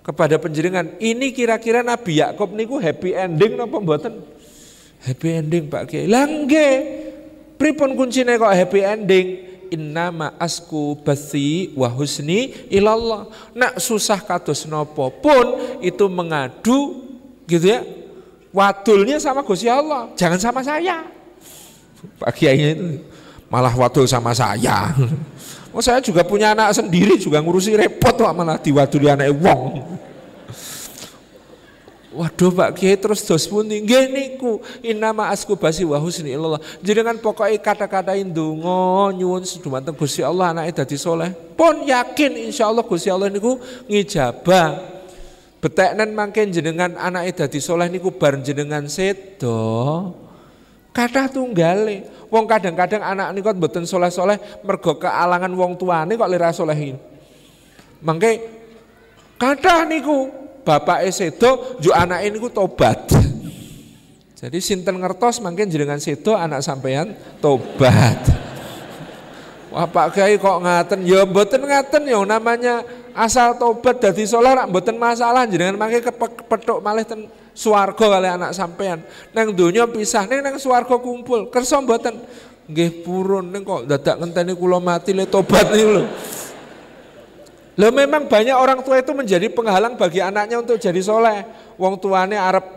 kepada 0.07 0.39
penjenengan, 0.39 0.95
ini 1.03 1.35
kira-kira 1.35 1.83
Nabi 1.83 2.23
Yakub 2.23 2.55
niku 2.55 2.79
happy 2.79 3.11
ending 3.11 3.59
napa 3.59 3.75
mboten? 3.75 4.23
Happy 5.03 5.35
ending 5.35 5.67
Pak 5.67 5.83
Kiai. 5.91 6.07
Lah. 6.07 6.23
Pripun 7.59 7.99
kuncine 7.99 8.39
kok 8.39 8.55
happy 8.55 8.79
ending? 8.79 9.27
Innama 9.69 10.33
asku 10.39 10.97
basi 11.03 11.75
wa 11.75 11.91
husni 11.91 12.55
ilallah. 12.71 13.27
Nak 13.53 13.83
susah 13.83 14.23
kados 14.23 14.63
nopo 14.65 15.11
pun 15.19 15.77
itu 15.83 16.07
mengadu 16.07 17.03
gitu 17.45 17.67
ya. 17.67 17.83
Wadulnya 18.49 19.21
sama 19.21 19.45
Gusti 19.45 19.69
Allah, 19.69 20.09
jangan 20.17 20.41
sama 20.41 20.65
saya. 20.65 21.05
Pak 22.17 22.31
Kiainya 22.33 22.73
itu 22.73 22.87
malah 23.51 23.75
wadul 23.75 24.09
sama 24.09 24.33
saya. 24.33 24.95
Oh 25.69 25.85
saya 25.85 26.01
juga 26.01 26.25
punya 26.25 26.57
anak 26.57 26.73
sendiri 26.73 27.13
juga 27.21 27.37
ngurusi 27.45 27.77
repot 27.77 28.17
kok 28.17 28.33
malah 28.33 28.57
diwaduli 28.57 29.05
anak 29.05 29.29
wong. 29.37 29.85
Waduh 32.09 32.49
Pak 32.49 32.73
Kiai 32.73 32.97
terus 32.97 33.21
dos 33.21 33.45
pundi 33.45 33.85
nggih 33.85 34.09
niku 34.09 34.57
innama 34.81 35.29
asku 35.29 35.53
basi 35.53 35.85
wa 35.85 36.01
husni 36.01 36.33
illallah. 36.33 36.57
Jenengan 36.81 37.21
pokoke 37.21 37.53
kata-katain 37.61 38.33
donga 38.33 39.13
nyuwun 39.13 39.45
sedumateng 39.45 39.93
Gusti 39.93 40.25
Allah 40.25 40.49
anake 40.49 40.73
dadi 40.73 40.97
soleh. 40.97 41.29
Pun 41.53 41.85
yakin 41.85 42.49
insyaallah 42.49 42.81
Gusti 42.81 43.13
Allah 43.13 43.29
niku 43.29 43.61
ngijabah. 43.85 44.97
Beteknen 45.61 46.17
mangke 46.17 46.41
jenengan 46.49 46.97
anake 46.97 47.45
dadi 47.45 47.61
soleh 47.61 47.85
niku 47.93 48.09
bar 48.09 48.41
jenengan 48.41 48.89
sedo. 48.89 50.09
Kathah 50.89 51.29
tunggale. 51.29 52.25
Wong 52.33 52.49
kadang-kadang 52.49 53.05
anak 53.05 53.37
niku 53.37 53.53
mboten 53.53 53.85
soleh-soleh 53.85 54.65
mergo 54.65 54.97
kealangan 54.97 55.53
wong 55.53 55.77
tuane 55.77 56.17
kok 56.17 56.29
lira 56.29 56.49
solehin. 56.49 56.97
Mangke 58.01 58.41
kathah 59.37 59.85
niku 59.85 60.48
bapak 60.69 61.09
sedo 61.09 61.81
jo 61.81 61.89
anak 61.89 62.21
ini 62.29 62.37
tobat. 62.53 63.09
Jadi 64.37 64.61
sinten 64.61 65.01
ngertos 65.01 65.41
makin 65.41 65.65
jenengan 65.65 65.97
sedo 65.97 66.37
anak 66.37 66.61
sampean 66.61 67.17
tobat. 67.41 68.21
Wah 69.69 69.85
Pak 69.85 70.17
Kiai 70.17 70.37
kok 70.37 70.57
ngaten? 70.65 71.05
Ya 71.05 71.25
mboten 71.25 71.61
ngaten 71.61 72.01
ya 72.05 72.17
namanya 72.25 72.81
asal 73.13 73.57
tobat 73.57 74.01
dadi 74.01 74.25
saleh 74.25 74.49
rak 74.53 74.69
mboten 74.69 74.97
masalah 74.97 75.45
jenengan 75.45 75.77
mangke 75.77 76.01
kepethuk 76.05 76.81
malih 76.81 77.05
ten 77.05 77.29
swarga 77.53 78.05
kali 78.17 78.29
anak 78.29 78.53
sampean. 78.53 79.01
Nang 79.33 79.53
donya 79.53 79.85
pisah, 79.85 80.25
ning 80.25 80.41
nang 80.41 80.57
swarga 80.57 80.97
kumpul. 80.97 81.53
Kersa 81.53 81.81
mboten? 81.81 82.17
Nggih 82.69 83.01
purun 83.05 83.49
ning 83.49 83.61
kok 83.65 83.85
dadak 83.89 84.21
ngenteni 84.21 84.53
kula 84.57 84.77
mati 84.81 85.13
le 85.13 85.25
tobat 85.29 85.69
niku 85.73 86.01
lho. 86.01 86.03
Loh 87.79 87.95
memang 87.95 88.27
banyak 88.27 88.51
orang 88.59 88.83
tua 88.83 88.99
itu 88.99 89.15
menjadi 89.15 89.47
penghalang 89.47 89.95
bagi 89.95 90.19
anaknya 90.19 90.59
untuk 90.59 90.75
jadi 90.75 90.99
soleh. 90.99 91.47
Wong 91.79 91.95
tuane 91.95 92.35
Arab 92.35 92.67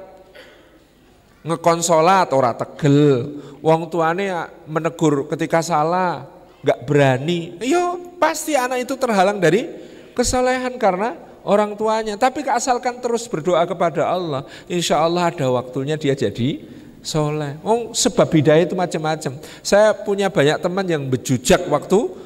ngekonsolat 1.43 2.31
ora 2.31 2.55
tegel. 2.55 3.43
Wong 3.59 3.91
tuane 3.91 4.31
menegur 4.71 5.27
ketika 5.27 5.59
salah, 5.59 6.23
nggak 6.63 6.87
berani. 6.87 7.59
Yo 7.67 8.15
pasti 8.23 8.55
anak 8.55 8.87
itu 8.87 8.95
terhalang 8.95 9.43
dari 9.43 9.67
kesolehan 10.15 10.79
karena 10.79 11.19
orang 11.43 11.75
tuanya. 11.75 12.15
Tapi 12.15 12.47
asalkan 12.47 13.03
terus 13.03 13.27
berdoa 13.27 13.67
kepada 13.67 14.07
Allah, 14.07 14.47
insya 14.71 15.03
Allah 15.03 15.35
ada 15.35 15.51
waktunya 15.51 15.99
dia 15.99 16.15
jadi 16.15 16.63
soleh. 17.03 17.59
Oh, 17.67 17.91
sebab 17.91 18.31
bidaya 18.31 18.63
itu 18.63 18.79
macam-macam. 18.79 19.35
Saya 19.67 19.91
punya 19.99 20.31
banyak 20.31 20.63
teman 20.63 20.87
yang 20.87 21.03
bejujak 21.11 21.67
waktu 21.67 22.23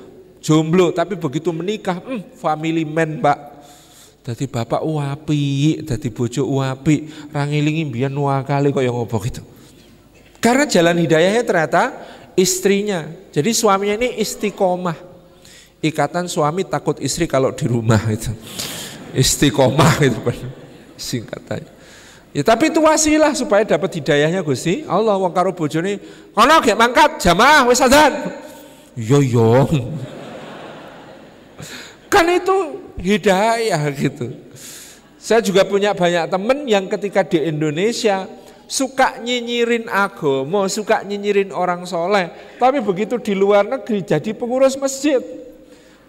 jomblo 0.46 0.94
tapi 0.94 1.18
begitu 1.18 1.50
menikah 1.50 1.98
hmm, 1.98 2.38
family 2.38 2.86
man 2.86 3.18
pak 3.18 3.38
jadi 4.22 4.46
bapak 4.46 4.86
uapi 4.86 5.82
jadi 5.82 6.08
bojo 6.14 6.46
uapi 6.46 7.10
rangilingi 7.34 7.82
biar 7.90 8.14
kali 8.46 8.70
kok 8.70 8.86
yang 8.86 8.94
ngobrol 8.94 9.26
gitu 9.26 9.42
karena 10.38 10.62
jalan 10.70 11.02
hidayahnya 11.02 11.42
ternyata 11.42 11.82
istrinya 12.38 13.10
jadi 13.34 13.50
suaminya 13.50 13.98
ini 13.98 14.22
istiqomah 14.22 15.16
ikatan 15.84 16.26
suami 16.26 16.64
takut 16.64 16.98
istri 16.98 17.28
kalau 17.28 17.52
di 17.52 17.66
rumah 17.68 18.00
itu. 18.08 18.32
Istiqomah 19.16 20.02
itu 20.04 20.20
singkatannya. 20.96 21.72
Ya 22.36 22.44
tapi 22.44 22.68
itu 22.68 22.84
wasilah 22.84 23.32
supaya 23.32 23.64
dapat 23.64 23.96
hidayahnya 23.96 24.44
Gusti. 24.44 24.84
Allah 24.84 25.16
wong 25.16 25.32
karo 25.32 25.56
bojone, 25.56 25.96
"Kono 26.36 26.60
gek 26.60 26.76
mangkat 26.76 27.16
jamaah 27.24 27.64
wis 27.64 27.80
adzan." 27.80 28.12
Yo 28.92 29.24
yo. 29.24 29.64
Kan 32.16 32.26
itu 32.32 32.56
hidayah 32.96 33.82
gitu. 33.92 34.32
Saya 35.20 35.44
juga 35.44 35.68
punya 35.68 35.92
banyak 35.92 36.32
teman 36.32 36.64
yang 36.64 36.88
ketika 36.88 37.26
di 37.26 37.44
Indonesia 37.44 38.24
suka 38.64 39.20
nyinyirin 39.20 39.90
agama, 39.90 40.64
suka 40.70 41.04
nyinyirin 41.04 41.52
orang 41.52 41.84
soleh, 41.84 42.32
tapi 42.56 42.80
begitu 42.80 43.20
di 43.20 43.36
luar 43.36 43.66
negeri 43.68 44.00
jadi 44.06 44.30
pengurus 44.32 44.78
masjid. 44.80 45.20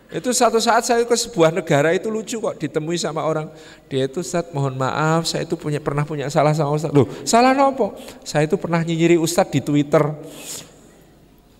Itu 0.07 0.31
satu 0.31 0.63
saat 0.63 0.87
saya 0.87 1.03
ke 1.03 1.11
sebuah 1.19 1.51
negara 1.51 1.91
itu 1.91 2.07
lucu 2.07 2.39
kok 2.39 2.55
ditemui 2.55 2.95
sama 2.95 3.27
orang. 3.27 3.51
Dia 3.91 4.07
itu 4.07 4.23
Ustaz 4.23 4.47
mohon 4.55 4.79
maaf 4.79 5.27
saya 5.27 5.43
itu 5.43 5.59
punya 5.59 5.83
pernah 5.83 6.07
punya 6.07 6.31
salah 6.31 6.55
sama 6.55 6.71
Ustaz. 6.79 6.95
Loh 6.95 7.11
salah 7.27 7.51
nopo? 7.51 7.91
Saya 8.23 8.47
itu 8.47 8.55
pernah 8.55 8.79
nyinyiri 8.79 9.19
Ustaz 9.19 9.51
di 9.51 9.59
Twitter 9.59 9.99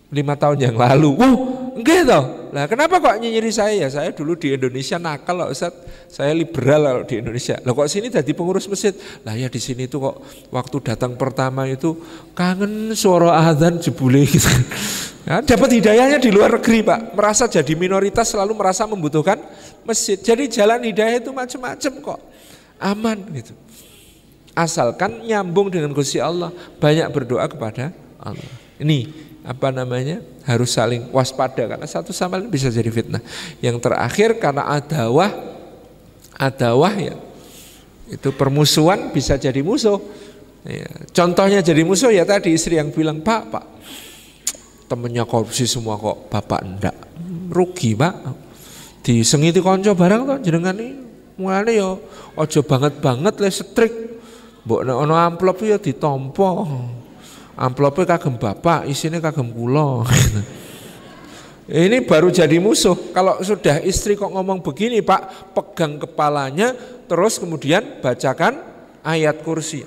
lima 0.08 0.40
tahun 0.40 0.64
yang 0.64 0.80
lalu. 0.80 1.20
Uh, 1.20 1.36
enggak 1.76 2.08
toh. 2.08 2.24
Lah 2.54 2.66
kenapa 2.66 3.04
kok 3.04 3.20
nyinyiri 3.20 3.52
saya 3.52 3.74
ya? 3.76 3.88
Saya 3.92 4.10
dulu 4.16 4.40
di 4.40 4.56
Indonesia 4.56 4.96
nakal 4.96 5.44
loh 5.44 5.50
Ustaz. 5.52 5.76
Saya 6.08 6.32
liberal 6.32 7.02
loh 7.02 7.06
di 7.06 7.20
Indonesia. 7.20 7.60
Lah 7.62 7.72
kok 7.76 7.88
sini 7.92 8.08
jadi 8.08 8.32
pengurus 8.32 8.68
masjid? 8.72 8.96
Lah 9.28 9.36
ya 9.36 9.52
di 9.52 9.60
sini 9.60 9.86
tuh 9.86 10.12
kok 10.12 10.16
waktu 10.54 10.78
datang 10.84 11.20
pertama 11.20 11.68
itu 11.68 12.00
kangen 12.32 12.96
suara 12.96 13.44
azan 13.48 13.84
jebule 13.84 14.24
gitu. 14.24 14.48
Ya, 15.28 15.44
dapat 15.56 15.70
hidayahnya 15.82 16.18
di 16.24 16.32
luar 16.32 16.56
negeri 16.56 16.84
Pak. 16.84 17.14
Merasa 17.14 17.52
jadi 17.52 17.74
minoritas 17.76 18.32
selalu 18.32 18.56
merasa 18.56 18.88
membutuhkan 18.88 19.44
masjid. 19.84 20.16
Jadi 20.16 20.48
jalan 20.48 20.80
hidayah 20.84 21.20
itu 21.20 21.36
macam-macam 21.36 21.92
kok. 22.00 22.20
Aman 22.80 23.18
gitu. 23.36 23.52
Asalkan 24.58 25.22
nyambung 25.22 25.70
dengan 25.70 25.94
Gusti 25.94 26.18
Allah, 26.18 26.50
banyak 26.82 27.06
berdoa 27.14 27.46
kepada 27.46 27.94
Allah. 28.18 28.50
Ini 28.82 29.27
apa 29.48 29.72
namanya? 29.72 30.20
Harus 30.44 30.76
saling 30.76 31.08
waspada. 31.16 31.64
Karena 31.64 31.88
satu 31.88 32.12
sama 32.12 32.36
lain 32.36 32.52
bisa 32.52 32.68
jadi 32.68 32.92
fitnah. 32.92 33.24
Yang 33.64 33.80
terakhir 33.80 34.36
karena 34.44 34.68
adawah, 34.68 35.32
adawah 36.36 36.94
ya 37.00 37.16
itu 38.08 38.30
permusuhan 38.36 39.12
bisa 39.16 39.40
jadi 39.40 39.60
musuh. 39.64 40.00
Ya, 40.68 40.88
contohnya 41.16 41.64
jadi 41.64 41.88
musuh 41.88 42.12
ya 42.12 42.28
tadi 42.28 42.52
istri 42.52 42.76
yang 42.76 42.92
bilang 42.92 43.24
pak 43.24 43.42
pak 43.48 43.66
temennya 44.92 45.24
korupsi 45.24 45.64
semua 45.64 45.96
kok 45.96 46.28
bapak 46.32 46.60
ndak. 46.64 46.96
Rugi 47.52 47.96
pak. 47.96 48.16
Disengiti 49.04 49.64
konco 49.64 49.96
barang 49.96 50.22
tuh 50.28 50.38
jenengan 50.44 50.76
nih 50.76 50.92
mulane 51.40 51.72
yo 51.78 52.02
ojo 52.36 52.60
banget 52.66 53.00
banget 53.00 53.40
le 53.40 53.50
setrik 53.54 53.94
mbok 54.68 54.84
ono 54.84 55.16
amplop 55.16 55.64
ya 55.64 55.78
ditompo 55.80 56.68
amplopnya 57.58 58.06
kagem 58.06 58.38
bapak, 58.38 58.86
isinya 58.86 59.18
kagem 59.18 59.50
kula. 59.50 60.06
Ini 61.68 62.00
baru 62.08 62.32
jadi 62.32 62.64
musuh. 62.64 62.96
Kalau 63.12 63.44
sudah 63.44 63.84
istri 63.84 64.16
kok 64.16 64.32
ngomong 64.32 64.64
begini, 64.64 65.04
Pak, 65.04 65.52
pegang 65.52 66.00
kepalanya, 66.00 66.72
terus 67.12 67.36
kemudian 67.36 68.00
bacakan 68.00 68.64
ayat 69.04 69.44
kursi. 69.44 69.84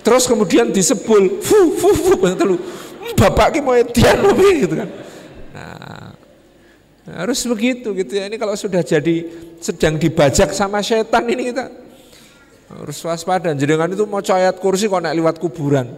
Terus 0.00 0.24
kemudian 0.26 0.74
disebul, 0.74 1.38
fu 1.38 1.70
fu 1.78 1.94
fu 1.94 2.18
telu. 2.34 2.58
Hmm, 2.58 3.14
bapak 3.14 3.54
ki 3.54 3.60
mau 3.62 3.78
edian 3.78 4.16
gitu 4.58 4.74
kan. 4.74 4.88
Nah, 5.54 6.10
harus 7.22 7.46
begitu 7.46 7.94
gitu 7.94 8.12
ya. 8.18 8.26
Ini 8.26 8.42
kalau 8.42 8.58
sudah 8.58 8.82
jadi 8.82 9.28
sedang 9.62 10.02
dibajak 10.02 10.50
sama 10.50 10.82
setan 10.82 11.30
ini 11.30 11.54
kita 11.54 11.89
harus 12.78 12.98
waspada. 13.02 13.50
Jenengan 13.58 13.90
itu 13.90 14.06
mau 14.06 14.22
ayat 14.22 14.56
kursi 14.62 14.86
kok 14.86 15.02
naik 15.02 15.18
lewat 15.18 15.36
kuburan. 15.42 15.90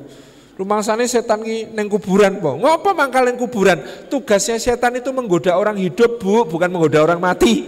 Rumah 0.53 0.85
sana 0.85 1.05
setan 1.09 1.41
ki 1.41 1.73
neng 1.73 1.89
kuburan 1.89 2.37
po. 2.41 2.61
Ngapa 2.61 2.93
neng 3.25 3.41
kuburan? 3.41 3.81
Tugasnya 4.13 4.61
setan 4.61 5.01
itu 5.01 5.09
menggoda 5.09 5.57
orang 5.57 5.81
hidup 5.81 6.21
bu, 6.21 6.45
bukan 6.45 6.69
menggoda 6.69 7.01
orang 7.05 7.21
mati. 7.21 7.65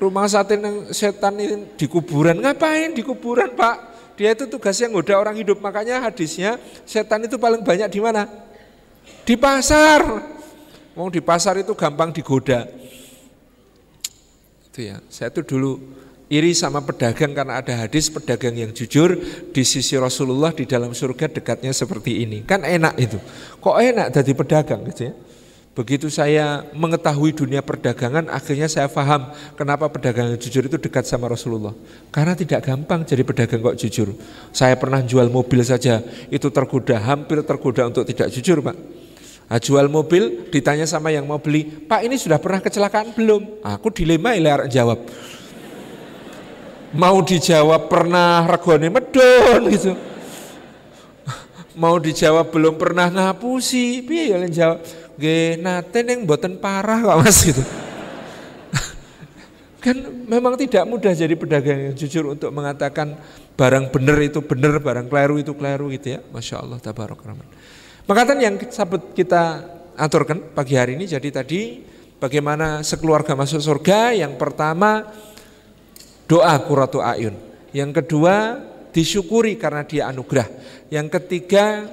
Rumah 0.00 0.26
sate 0.26 0.58
neng 0.58 0.90
setan 0.90 1.38
ini 1.38 1.76
di 1.76 1.86
kuburan. 1.86 2.40
Ngapain 2.40 2.96
di 2.96 3.04
kuburan 3.04 3.52
pak? 3.52 3.92
Dia 4.16 4.32
itu 4.32 4.48
tugasnya 4.48 4.88
menggoda 4.88 5.20
orang 5.20 5.36
hidup. 5.38 5.60
Makanya 5.60 6.02
hadisnya 6.02 6.56
setan 6.88 7.28
itu 7.28 7.36
paling 7.36 7.62
banyak 7.62 7.88
di 7.92 8.00
mana? 8.00 8.26
Di 9.22 9.38
pasar. 9.38 10.02
Mau 10.98 11.08
di 11.12 11.20
pasar 11.20 11.60
itu 11.60 11.76
gampang 11.76 12.10
digoda. 12.10 12.64
Itu 14.72 14.80
ya. 14.82 14.98
Saya 15.12 15.28
tuh 15.30 15.44
dulu 15.44 16.01
iri 16.32 16.56
sama 16.56 16.80
pedagang 16.80 17.36
karena 17.36 17.60
ada 17.60 17.84
hadis 17.84 18.08
pedagang 18.08 18.56
yang 18.56 18.72
jujur 18.72 19.20
di 19.52 19.62
sisi 19.68 20.00
Rasulullah 20.00 20.48
di 20.56 20.64
dalam 20.64 20.96
surga 20.96 21.28
dekatnya 21.28 21.76
seperti 21.76 22.24
ini. 22.24 22.40
Kan 22.40 22.64
enak 22.64 22.96
itu. 22.96 23.20
Kok 23.60 23.76
enak 23.76 24.08
jadi 24.16 24.32
pedagang 24.32 24.80
gitu 24.88 25.12
ya. 25.12 25.14
Begitu 25.72 26.12
saya 26.12 26.68
mengetahui 26.76 27.32
dunia 27.32 27.64
perdagangan, 27.64 28.28
akhirnya 28.28 28.68
saya 28.68 28.92
paham 28.92 29.32
kenapa 29.56 29.88
pedagang 29.88 30.28
yang 30.28 30.40
jujur 30.40 30.68
itu 30.68 30.76
dekat 30.76 31.08
sama 31.08 31.32
Rasulullah. 31.32 31.72
Karena 32.12 32.36
tidak 32.36 32.60
gampang 32.64 33.08
jadi 33.08 33.24
pedagang 33.24 33.64
kok 33.64 33.80
jujur. 33.80 34.12
Saya 34.52 34.76
pernah 34.76 35.00
jual 35.00 35.32
mobil 35.32 35.64
saja, 35.64 36.04
itu 36.28 36.48
tergoda, 36.52 37.00
hampir 37.00 37.40
tergoda 37.40 37.88
untuk 37.88 38.04
tidak 38.04 38.28
jujur 38.36 38.60
Pak. 38.60 38.76
Nah, 39.48 39.60
jual 39.60 39.88
mobil, 39.88 40.48
ditanya 40.52 40.84
sama 40.84 41.08
yang 41.08 41.24
mau 41.24 41.40
beli, 41.40 41.64
Pak 41.64 42.04
ini 42.04 42.20
sudah 42.20 42.36
pernah 42.36 42.60
kecelakaan 42.60 43.16
belum? 43.16 43.64
Aku 43.64 43.88
dilema 43.88 44.36
ilar 44.36 44.68
jawab 44.68 45.08
mau 46.92 47.20
dijawab 47.20 47.88
pernah 47.88 48.44
regone 48.48 48.88
medon 48.88 49.62
gitu. 49.68 49.92
Mau 51.72 51.96
dijawab 51.96 52.52
belum 52.52 52.76
pernah 52.76 53.08
ngapusi. 53.08 54.04
Piye 54.04 54.36
ya 54.36 54.38
jawab? 54.48 54.84
Nggih 55.16 55.60
nate 55.60 56.00
ning 56.04 56.28
mboten 56.28 56.60
parah 56.60 57.00
kok 57.00 57.16
Mas 57.20 57.40
gitu. 57.40 57.60
Kan 59.84 59.96
memang 60.28 60.56
tidak 60.60 60.84
mudah 60.84 61.16
jadi 61.16 61.32
pedagang 61.32 61.80
yang 61.90 61.94
jujur 61.96 62.32
untuk 62.32 62.52
mengatakan 62.52 63.16
barang 63.56 63.88
benar 63.88 64.20
itu 64.20 64.44
benar 64.44 64.76
barang 64.80 65.08
keliru 65.08 65.40
itu 65.40 65.52
keliru 65.56 65.88
gitu 65.92 66.16
ya. 66.16 66.20
Masya 66.28 66.60
Allah 66.60 66.78
tabarok 66.80 67.24
rahman 67.24 67.48
makatan 68.06 68.38
yang 68.42 68.54
sahabat 68.70 69.14
kita 69.14 69.62
aturkan 69.94 70.42
pagi 70.54 70.74
hari 70.74 70.98
ini 70.98 71.06
jadi 71.06 71.28
tadi 71.30 71.82
bagaimana 72.18 72.82
sekeluarga 72.82 73.38
masuk 73.38 73.62
surga 73.62 74.16
yang 74.16 74.34
pertama 74.34 75.06
doa 76.32 76.56
kuratu 76.64 77.04
ayun. 77.04 77.36
Yang 77.76 78.00
kedua 78.00 78.56
disyukuri 78.88 79.60
karena 79.60 79.84
dia 79.84 80.08
anugerah. 80.08 80.48
Yang 80.88 81.20
ketiga 81.20 81.84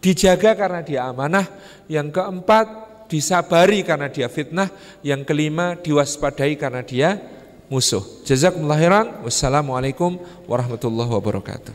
dijaga 0.00 0.56
karena 0.56 0.80
dia 0.80 1.04
amanah. 1.04 1.44
Yang 1.84 2.16
keempat 2.16 2.66
disabari 3.12 3.84
karena 3.84 4.08
dia 4.08 4.32
fitnah. 4.32 4.72
Yang 5.04 5.28
kelima 5.28 5.76
diwaspadai 5.76 6.56
karena 6.56 6.80
dia 6.80 7.20
musuh. 7.68 8.24
Jazakumullah 8.24 8.80
khairan. 8.80 9.06
Wassalamualaikum 9.28 10.16
warahmatullahi 10.48 11.12
wabarakatuh. 11.12 11.74